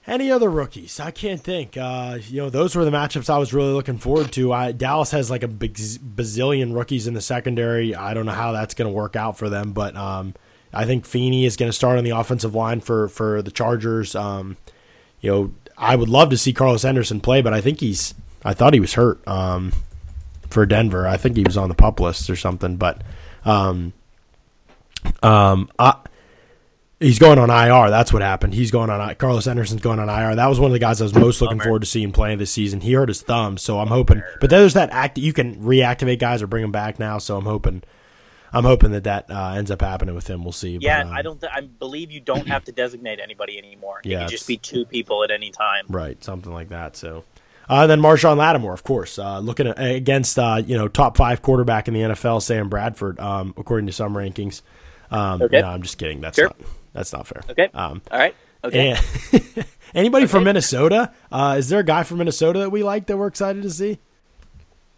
any 0.07 0.31
other 0.31 0.51
rookies? 0.51 1.01
I 1.01 1.11
can't 1.11 1.41
think. 1.41 1.77
Uh, 1.77 2.19
you 2.29 2.43
know, 2.43 2.51
those 2.51 2.77
were 2.77 2.85
the 2.85 2.91
matchups 2.91 3.29
I 3.29 3.39
was 3.39 3.53
really 3.53 3.73
looking 3.73 3.99
forward 3.99 4.33
to. 4.33 4.53
I, 4.53 4.73
Dallas 4.73 5.11
has 5.11 5.31
like 5.31 5.43
a 5.43 5.49
big 5.49 5.75
bazillion 5.75 6.75
rookies 6.75 7.07
in 7.07 7.15
the 7.15 7.21
secondary. 7.21 7.95
I 7.95 8.15
don't 8.15 8.27
know 8.27 8.33
how 8.33 8.53
that's 8.53 8.75
going 8.75 8.89
to 8.89 8.95
work 8.95 9.17
out 9.17 9.37
for 9.37 9.49
them, 9.49 9.73
but 9.73 9.97
um, 9.97 10.35
I 10.73 10.85
think 10.85 11.07
Feeney 11.07 11.45
is 11.45 11.57
going 11.57 11.69
to 11.69 11.77
start 11.77 11.99
on 11.99 12.05
the 12.05 12.11
offensive 12.11 12.55
line 12.55 12.81
for 12.81 13.09
for 13.09 13.43
the 13.43 13.51
Chargers. 13.51 14.15
Um, 14.15 14.57
you 15.21 15.31
know, 15.31 15.55
I 15.77 15.97
would 15.97 16.09
love 16.09 16.31
to 16.31 16.39
see 16.39 16.53
Carlos 16.53 16.83
Henderson 16.83 17.21
play, 17.21 17.43
but 17.43 17.53
I 17.53 17.61
think 17.61 17.81
he's. 17.81 18.15
I 18.45 18.55
thought 18.55 18.75
he 18.75 18.81
was 18.81 18.95
hurt 18.95 19.27
um, 19.27 19.73
for 20.49 20.67
Denver. 20.67 21.07
I 21.07 21.17
think 21.17 21.37
he 21.37 21.43
was 21.43 21.57
on 21.57 21.69
the 21.69 21.75
pup 21.75 21.99
list 21.99 22.31
or 22.31 22.37
something, 22.37 22.77
but 22.77 23.03
um, 23.45 23.93
um, 25.23 25.69
I, 25.79 25.97
he's 27.01 27.19
going 27.19 27.39
on 27.39 27.51
IR. 27.51 27.91
That's 27.91 28.13
what 28.13 28.23
happened. 28.23 28.55
He's 28.55 28.71
going 28.71 28.91
on. 28.91 29.15
Carlos 29.17 29.45
Henderson's 29.45 29.81
going 29.83 29.99
on 29.99 30.09
IR. 30.09 30.37
That 30.37 30.47
was 30.47 30.59
one 30.61 30.71
of 30.71 30.73
the 30.73 30.79
guys 30.79 31.01
I 31.01 31.05
was 31.05 31.15
most 31.15 31.41
looking 31.41 31.59
Bummer. 31.59 31.65
forward 31.65 31.81
to 31.81 31.87
seeing 31.87 32.13
playing 32.13 32.39
this 32.39 32.51
season. 32.51 32.81
He 32.81 32.93
hurt 32.93 33.09
his 33.09 33.23
thumb, 33.23 33.59
so 33.59 33.79
I'm 33.81 33.89
hoping. 33.89 34.23
But 34.41 34.51
there's 34.51 34.75
that 34.75 34.91
act 34.91 35.19
you 35.19 35.33
can 35.33 35.57
reactivate 35.57 36.19
guys 36.19 36.43
or 36.43 36.47
bring 36.47 36.63
them 36.63 36.73
back 36.73 36.99
now. 36.99 37.19
So 37.19 37.37
I'm 37.37 37.45
hoping. 37.45 37.83
I'm 38.53 38.65
hoping 38.65 38.93
that 38.93 39.05
that 39.05 39.31
uh, 39.31 39.55
ends 39.57 39.71
up 39.71 39.83
happening 39.83 40.15
with 40.15 40.29
him. 40.31 40.43
We'll 40.43 40.53
see. 40.53 40.79
Yeah, 40.81 41.03
But, 41.03 41.09
um, 41.11 41.15
I 41.17 41.23
don't. 41.23 41.41
Th- 41.41 41.53
I 41.55 41.61
believe 41.63 42.11
you 42.11 42.21
don't 42.21 42.47
have 42.49 42.65
to 42.65 42.73
designate 42.73 43.19
anybody 43.21 43.59
anymore. 43.59 44.01
Yeah, 44.05 44.21
can 44.21 44.29
just 44.29 44.47
be 44.47 44.57
two 44.57 44.87
people 44.87 45.25
at 45.25 45.31
any 45.31 45.51
time. 45.51 45.85
Right, 45.89 46.23
something 46.25 46.53
like 46.53 46.69
that. 46.71 46.97
So, 46.97 47.25
uh, 47.69 47.87
then 47.87 48.01
Marshon 48.01 48.37
Lattimore, 48.39 48.73
of 48.73 48.85
course, 48.85 49.19
uh, 49.19 49.41
looking 49.41 49.67
at, 49.67 49.79
against 49.79 50.39
uh, 50.39 50.63
you 50.65 50.79
know 50.79 50.89
top 50.89 51.17
five 51.19 51.43
quarterback 51.43 51.89
in 51.89 51.95
the 51.95 52.01
NFL, 52.01 52.41
Sam 52.41 52.69
Bradford, 52.71 53.19
um, 53.21 53.53
according 53.59 53.89
to 53.89 53.93
some 53.93 54.15
rankings. 54.15 54.63
Um, 55.11 55.43
Okay. 55.43 55.61
No, 55.61 55.69
I'm 55.69 55.83
just 55.83 55.99
kidding. 55.99 56.21
That's 56.21 56.37
Sure. 56.37 56.47
not 56.47 56.57
that's 56.97 57.13
not 57.13 57.27
fair. 57.27 57.43
Okay. 57.51 57.69
Um, 57.75 58.01
All 58.11 58.19
right. 58.19 58.35
Okay. 58.65 58.97
anybody 59.95 60.27
from 60.27 60.45
Minnesota? 60.45 61.13
Uh, 61.31 61.57
is 61.59 61.69
there 61.69 61.81
a 61.81 61.85
guy 61.85 62.03
from 62.03 62.19
Minnesota 62.19 62.61
that 62.61 62.71
we 62.71 62.83
like 62.83 63.07
that 63.07 63.17
we're 63.17 63.27
excited 63.27 63.63
to 63.63 63.71
see? 63.71 63.99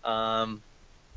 Um, 0.05 0.63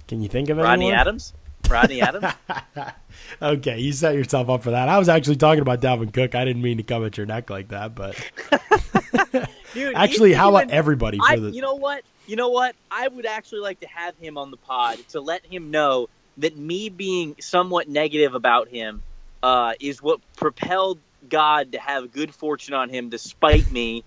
Can 0.08 0.22
you 0.22 0.28
think 0.28 0.50
of 0.50 0.58
Rodney 0.58 0.88
anyone? 0.88 1.00
Adams. 1.00 1.34
Rodney 1.70 2.02
Adams. 2.02 2.26
Okay, 3.42 3.80
you 3.80 3.94
set 3.94 4.16
yourself 4.16 4.50
up 4.50 4.64
for 4.64 4.72
that. 4.72 4.90
I 4.90 4.98
was 4.98 5.10
actually 5.10 5.38
talking 5.38 5.62
about 5.62 5.82
Dalvin 5.82 6.14
Cook. 6.14 6.36
I 6.36 6.46
didn't 6.46 6.62
mean 6.62 6.78
to 6.78 6.84
come 6.84 7.06
at 7.06 7.18
your 7.18 7.26
neck 7.26 7.50
like 7.50 7.70
that, 7.70 7.96
but 7.96 8.16
Dude, 9.74 9.96
actually, 9.96 10.34
how 10.34 10.50
about 10.50 10.70
everybody 10.70 11.18
for 11.18 11.26
I, 11.26 11.36
the? 11.38 11.52
you 11.52 11.62
know 11.62 11.76
what? 11.76 12.04
You 12.28 12.36
know 12.36 12.50
what? 12.50 12.76
I 12.90 13.08
would 13.08 13.26
actually 13.26 13.62
like 13.62 13.80
to 13.82 13.88
have 13.88 14.18
him 14.18 14.38
on 14.38 14.52
the 14.52 14.58
pod 14.58 15.00
to 15.10 15.22
let 15.22 15.46
him 15.46 15.72
know 15.72 16.10
that 16.38 16.58
me 16.58 16.90
being 16.90 17.36
somewhat 17.40 17.88
negative 17.88 18.36
about 18.36 18.68
him 18.70 19.02
uh, 19.44 19.74
is 19.80 20.02
what 20.02 20.20
propelled 20.38 21.00
God 21.28 21.74
to 21.74 21.80
have 21.80 22.12
good 22.12 22.34
fortune 22.34 22.74
on 22.74 22.90
him 22.90 23.10
despite 23.10 23.72
me, 23.72 24.04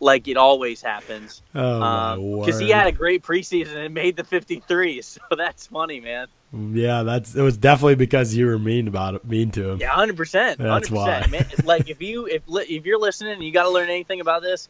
like 0.00 0.28
it 0.28 0.36
always 0.36 0.82
happens. 0.82 1.42
oh 1.54 2.40
Because 2.40 2.58
he 2.60 2.70
had 2.70 2.86
a 2.86 2.92
great 2.92 3.22
preseason 3.22 3.76
and 3.76 3.94
made 3.94 4.16
the 4.16 4.24
53, 4.24 5.02
so 5.02 5.20
that's 5.36 5.66
funny, 5.66 6.00
man. 6.00 6.26
Yeah, 6.52 7.02
that's 7.02 7.34
it 7.34 7.42
was 7.42 7.58
definitely 7.58 7.96
because 7.96 8.34
you 8.34 8.46
were 8.46 8.58
mean 8.58 8.88
about 8.88 9.14
it, 9.14 9.24
mean 9.24 9.50
to 9.50 9.70
him. 9.70 9.80
Yeah, 9.80 9.90
hundred 9.90 10.16
percent, 10.16 10.58
That's 10.58 10.90
why. 10.90 11.20
percent. 11.20 11.30
Man, 11.30 11.44
like 11.64 11.90
if 11.90 12.00
you 12.00 12.26
if 12.26 12.42
if 12.48 12.86
you're 12.86 12.98
listening 12.98 13.34
and 13.34 13.42
you 13.42 13.52
got 13.52 13.64
to 13.64 13.70
learn 13.70 13.90
anything 13.90 14.22
about 14.22 14.40
this, 14.40 14.68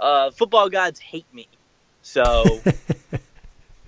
uh, 0.00 0.32
football 0.32 0.68
gods 0.68 0.98
hate 0.98 1.32
me. 1.32 1.46
So 2.02 2.60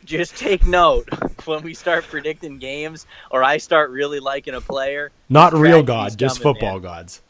just 0.04 0.36
take 0.36 0.66
note 0.66 1.08
when 1.46 1.62
we 1.62 1.74
start 1.74 2.04
predicting 2.04 2.58
games, 2.58 3.06
or 3.30 3.42
I 3.42 3.58
start 3.58 3.90
really 3.90 4.20
liking 4.20 4.54
a 4.54 4.60
player. 4.60 5.10
Not 5.28 5.52
real 5.54 5.82
God, 5.82 6.16
just 6.18 6.40
coming, 6.40 6.54
football 6.54 6.74
man. 6.74 6.82
gods. 6.82 7.22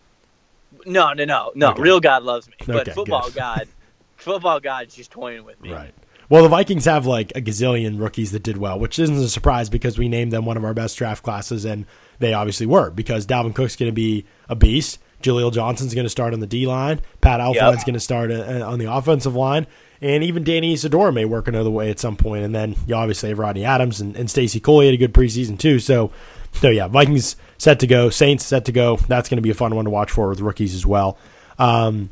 No, 0.87 1.13
no, 1.13 1.25
no, 1.25 1.53
no. 1.55 1.71
Okay. 1.71 1.83
Real 1.83 2.01
God 2.01 2.23
loves 2.25 2.47
me, 2.49 2.55
but 2.67 2.77
Okay, 2.77 2.93
football 2.93 3.27
good. 3.27 3.35
god, 3.35 3.69
football 4.17 4.61
god's 4.61 4.95
just 4.95 5.11
toying 5.11 5.45
with 5.45 5.61
me. 5.63 5.73
Right. 5.73 5.95
Well, 6.29 6.43
the 6.43 6.49
Vikings 6.49 6.87
have 6.87 7.07
like 7.07 7.33
a 7.37 7.41
gazillion 7.41 8.01
rookies 8.01 8.33
that 8.33 8.43
did 8.43 8.57
well, 8.57 8.79
which 8.79 8.99
isn't 8.99 9.17
a 9.17 9.29
surprise 9.29 9.69
because 9.69 9.99
we 9.99 10.09
named 10.09 10.33
them 10.33 10.45
one 10.47 10.57
of 10.57 10.65
our 10.65 10.75
best 10.75 10.97
draft 10.97 11.23
classes, 11.23 11.65
and 11.65 11.87
they 12.19 12.33
obviously 12.33 12.67
were 12.67 12.91
because 12.91 13.27
Dalvin 13.27 13.55
Cook's 13.55 13.77
going 13.77 13.91
to 13.91 13.95
be 13.95 14.25
a 14.49 14.55
beast. 14.57 14.99
Jaleel 15.25 15.53
Johnson's 15.53 15.95
going 15.95 16.05
to 16.05 16.11
start 16.11 16.33
on 16.33 16.41
the 16.41 16.47
D 16.47 16.67
line. 16.67 17.01
Pat 17.21 17.41
Elflein's 17.41 17.79
Yep. 17.79 17.87
going 17.87 17.95
to 17.95 18.01
start 18.01 18.31
uh, 18.31 18.65
on 18.65 18.79
the 18.79 18.93
offensive 18.93 19.35
line. 19.35 19.67
And 20.01 20.23
even 20.23 20.45
Danny 20.45 20.75
Isidora 20.75 21.13
may 21.13 21.25
work 21.25 21.49
another 21.49 21.71
way 21.71 21.91
at 21.91 21.99
some 21.99 22.17
point. 22.17 22.45
And 22.45 22.55
then 22.55 22.77
you 22.87 22.95
obviously 22.95 23.31
have 23.31 23.39
Rodney 23.39 23.65
Adams 23.65 24.01
and, 24.01 24.15
and 24.17 24.31
Stacy 24.31 24.61
Coley 24.61 24.87
had 24.87 24.95
a 24.95 24.99
good 24.99 25.15
preseason 25.15 25.59
too. 25.59 25.79
So, 25.79 26.13
so 26.53 26.69
yeah, 26.69 26.89
Vikings 26.89 27.37
set 27.59 27.81
to 27.81 27.87
go. 27.87 28.11
Saints 28.11 28.45
set 28.45 28.67
to 28.67 28.73
go. 28.73 28.97
That's 29.09 29.29
going 29.29 29.39
to 29.39 29.43
be 29.43 29.51
a 29.51 29.55
fun 29.55 29.75
one 29.75 29.87
to 29.87 29.91
watch 29.91 30.11
for 30.11 30.29
with 30.29 30.41
rookies 30.41 30.75
as 30.75 30.85
well. 30.85 31.17
Um, 31.59 32.11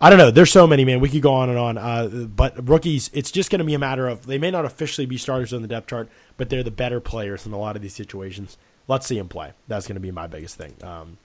I 0.00 0.10
don't 0.10 0.18
know. 0.18 0.30
There's 0.30 0.50
so 0.52 0.66
many, 0.66 0.84
man. 0.84 1.00
We 1.00 1.08
could 1.08 1.22
go 1.22 1.32
on 1.32 1.48
and 1.48 1.58
on. 1.58 1.78
Uh, 1.78 2.08
but 2.26 2.68
rookies, 2.68 3.08
it's 3.14 3.30
just 3.30 3.50
going 3.50 3.60
to 3.60 3.64
be 3.64 3.72
a 3.74 3.78
matter 3.78 4.06
of 4.06 4.26
they 4.26 4.36
may 4.36 4.50
not 4.50 4.66
officially 4.66 5.06
be 5.06 5.16
starters 5.16 5.54
on 5.54 5.62
the 5.62 5.68
depth 5.68 5.86
chart, 5.86 6.10
but 6.36 6.50
they're 6.50 6.62
the 6.64 6.70
better 6.70 7.00
players 7.00 7.46
in 7.46 7.52
a 7.54 7.58
lot 7.58 7.74
of 7.74 7.80
these 7.80 7.94
situations. 7.94 8.58
Let's 8.86 9.06
see 9.06 9.16
them 9.16 9.28
play. 9.28 9.52
That's 9.66 9.86
going 9.86 9.94
to 9.94 10.00
be 10.00 10.10
my 10.10 10.26
biggest 10.26 10.56
thing. 10.56 10.74
Um, 10.82 11.16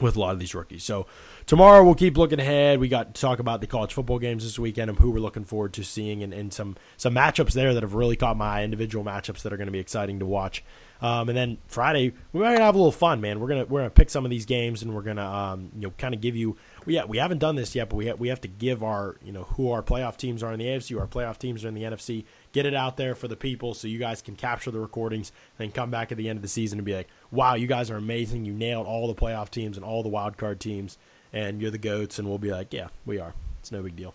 with 0.00 0.16
a 0.16 0.20
lot 0.20 0.32
of 0.32 0.38
these 0.38 0.54
rookies. 0.54 0.84
So 0.84 1.06
tomorrow 1.46 1.84
we'll 1.84 1.94
keep 1.94 2.16
looking 2.16 2.40
ahead. 2.40 2.80
We 2.80 2.88
got 2.88 3.14
to 3.14 3.20
talk 3.20 3.38
about 3.38 3.60
the 3.60 3.66
college 3.66 3.92
football 3.92 4.18
games 4.18 4.44
this 4.44 4.58
weekend 4.58 4.90
and 4.90 4.98
who 4.98 5.10
we're 5.10 5.20
looking 5.20 5.44
forward 5.44 5.72
to 5.74 5.84
seeing 5.84 6.22
and, 6.22 6.32
and 6.32 6.52
some 6.52 6.76
some 6.96 7.14
matchups 7.14 7.52
there 7.52 7.74
that 7.74 7.82
have 7.82 7.94
really 7.94 8.16
caught 8.16 8.36
my 8.36 8.60
eye, 8.60 8.64
individual 8.64 9.04
matchups 9.04 9.42
that 9.42 9.52
are 9.52 9.56
going 9.56 9.66
to 9.66 9.72
be 9.72 9.78
exciting 9.78 10.18
to 10.20 10.26
watch. 10.26 10.64
Um, 11.02 11.28
and 11.28 11.36
then 11.36 11.58
Friday 11.66 12.12
we 12.32 12.40
might 12.40 12.58
have 12.58 12.74
a 12.74 12.78
little 12.78 12.92
fun, 12.92 13.20
man. 13.20 13.40
We're 13.40 13.48
gonna 13.48 13.64
we're 13.64 13.80
gonna 13.80 13.90
pick 13.90 14.10
some 14.10 14.24
of 14.24 14.30
these 14.30 14.46
games 14.46 14.82
and 14.82 14.94
we're 14.94 15.02
gonna 15.02 15.26
um, 15.26 15.70
you 15.74 15.82
know 15.82 15.92
kind 15.96 16.14
of 16.14 16.20
give 16.20 16.36
you 16.36 16.56
we 16.86 16.94
yeah, 16.94 17.04
we 17.04 17.18
haven't 17.18 17.38
done 17.38 17.56
this 17.56 17.74
yet, 17.74 17.88
but 17.88 17.96
we 17.96 18.08
ha- 18.08 18.14
we 18.18 18.28
have 18.28 18.40
to 18.42 18.48
give 18.48 18.82
our 18.82 19.16
you 19.22 19.32
know 19.32 19.44
who 19.44 19.70
our 19.70 19.82
playoff 19.82 20.16
teams 20.16 20.42
are 20.42 20.52
in 20.52 20.58
the 20.58 20.66
AFC, 20.66 20.90
who 20.90 20.98
our 20.98 21.06
playoff 21.06 21.38
teams 21.38 21.64
are 21.64 21.68
in 21.68 21.74
the 21.74 21.82
NFC. 21.82 22.24
Get 22.52 22.66
it 22.66 22.74
out 22.74 22.96
there 22.96 23.14
for 23.14 23.28
the 23.28 23.36
people 23.36 23.74
so 23.74 23.88
you 23.88 23.98
guys 23.98 24.22
can 24.22 24.36
capture 24.36 24.70
the 24.70 24.80
recordings, 24.80 25.32
then 25.58 25.70
come 25.70 25.90
back 25.90 26.10
at 26.10 26.18
the 26.18 26.28
end 26.28 26.36
of 26.36 26.42
the 26.42 26.48
season 26.48 26.78
and 26.78 26.86
be 26.86 26.94
like, 26.94 27.08
"Wow, 27.30 27.54
you 27.54 27.66
guys 27.66 27.90
are 27.90 27.96
amazing! 27.96 28.44
You 28.44 28.52
nailed 28.52 28.86
all 28.86 29.06
the 29.06 29.14
playoff 29.14 29.50
teams 29.50 29.76
and 29.76 29.84
all 29.84 30.02
the 30.02 30.08
wild 30.08 30.36
card 30.36 30.60
teams, 30.60 30.98
and 31.32 31.60
you're 31.60 31.70
the 31.70 31.78
goats." 31.78 32.18
And 32.18 32.28
we'll 32.28 32.38
be 32.38 32.50
like, 32.50 32.72
"Yeah, 32.72 32.88
we 33.06 33.18
are. 33.18 33.34
It's 33.60 33.72
no 33.72 33.82
big 33.82 33.96
deal." 33.96 34.14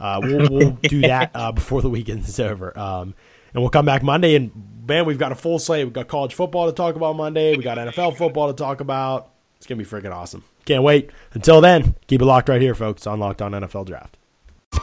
Uh, 0.00 0.20
we'll, 0.22 0.48
we'll 0.50 0.70
do 0.82 1.02
that 1.02 1.30
uh, 1.34 1.52
before 1.52 1.80
the 1.80 1.90
weekend 1.90 2.24
is 2.24 2.40
over. 2.40 2.76
Um, 2.76 3.14
and 3.54 3.62
we'll 3.62 3.70
come 3.70 3.84
back 3.84 4.02
Monday. 4.02 4.34
And 4.34 4.50
man, 4.86 5.04
we've 5.04 5.18
got 5.18 5.32
a 5.32 5.36
full 5.36 5.58
slate. 5.58 5.84
We've 5.84 5.92
got 5.92 6.08
college 6.08 6.34
football 6.34 6.66
to 6.66 6.72
talk 6.72 6.96
about 6.96 7.16
Monday. 7.16 7.56
We 7.56 7.62
got 7.62 7.78
NFL 7.78 8.16
football 8.16 8.48
to 8.48 8.54
talk 8.54 8.80
about. 8.80 9.30
It's 9.56 9.66
gonna 9.66 9.78
be 9.78 9.84
freaking 9.84 10.12
awesome. 10.12 10.42
Can't 10.64 10.82
wait. 10.82 11.10
Until 11.32 11.60
then, 11.60 11.96
keep 12.06 12.22
it 12.22 12.24
locked 12.24 12.48
right 12.48 12.60
here, 12.62 12.74
folks, 12.74 13.06
on 13.06 13.18
Locked 13.18 13.42
On 13.42 13.52
NFL 13.52 13.86
Draft. 13.86 14.16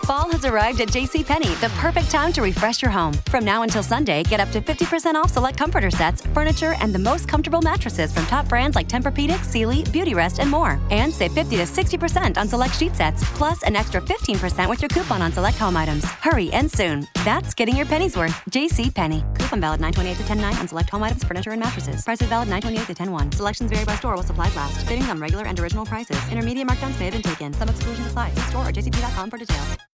Fall 0.09 0.31
has 0.31 0.43
arrived 0.43 0.81
at 0.81 0.87
JCPenney, 0.87 1.61
the 1.61 1.69
perfect 1.77 2.09
time 2.09 2.33
to 2.33 2.41
refresh 2.41 2.81
your 2.81 2.89
home. 2.89 3.13
From 3.29 3.45
now 3.45 3.61
until 3.61 3.83
Sunday, 3.83 4.23
get 4.23 4.39
up 4.39 4.49
to 4.49 4.59
50% 4.59 5.13
off 5.13 5.29
select 5.29 5.57
comforter 5.57 5.91
sets, 5.91 6.25
furniture, 6.33 6.73
and 6.79 6.93
the 6.93 6.97
most 6.97 7.27
comfortable 7.27 7.61
mattresses 7.61 8.11
from 8.11 8.25
top 8.25 8.47
brands 8.47 8.75
like 8.75 8.87
Tempur-Pedic, 8.87 9.43
Sealy, 9.43 9.83
Beautyrest, 9.83 10.39
and 10.39 10.49
more. 10.49 10.79
And 10.89 11.13
save 11.13 11.33
50 11.33 11.57
to 11.57 11.63
60% 11.63 12.37
on 12.37 12.47
select 12.47 12.75
sheet 12.75 12.95
sets, 12.95 13.23
plus 13.37 13.61
an 13.63 13.75
extra 13.75 14.01
15% 14.01 14.69
with 14.69 14.81
your 14.81 14.89
coupon 14.89 15.21
on 15.21 15.31
select 15.31 15.57
home 15.57 15.77
items. 15.77 16.03
Hurry 16.05 16.51
and 16.53 16.71
soon. 16.71 17.07
That's 17.23 17.53
getting 17.53 17.75
your 17.75 17.85
pennies 17.85 18.17
worth. 18.17 18.33
JCPenney. 18.49 19.21
Coupon 19.37 19.61
valid 19.61 19.79
928 19.79 20.13
to 20.15 20.23
109 20.23 20.59
on 20.59 20.67
select 20.67 20.89
home 20.89 21.03
items, 21.03 21.23
furniture, 21.23 21.51
and 21.51 21.61
mattresses. 21.61 22.03
Prices 22.03 22.27
valid 22.27 22.49
928 22.49 22.95
to 22.95 23.03
101. 23.03 23.31
Selections 23.33 23.71
vary 23.71 23.85
by 23.85 23.95
store 23.95 24.15
while 24.15 24.23
supplies 24.23 24.55
last. 24.55 24.87
Savings 24.87 25.07
on 25.07 25.19
regular 25.19 25.45
and 25.45 25.59
original 25.59 25.85
prices. 25.85 26.17
Intermediate 26.31 26.67
markdowns 26.67 26.97
may 26.99 27.05
have 27.05 27.13
been 27.13 27.21
taken. 27.21 27.53
Some 27.53 27.69
exclusions 27.69 28.07
apply. 28.07 28.31
See 28.31 28.41
store 28.49 28.67
or 28.67 28.71
jcp.com 28.71 29.29
for 29.29 29.37
details. 29.37 29.78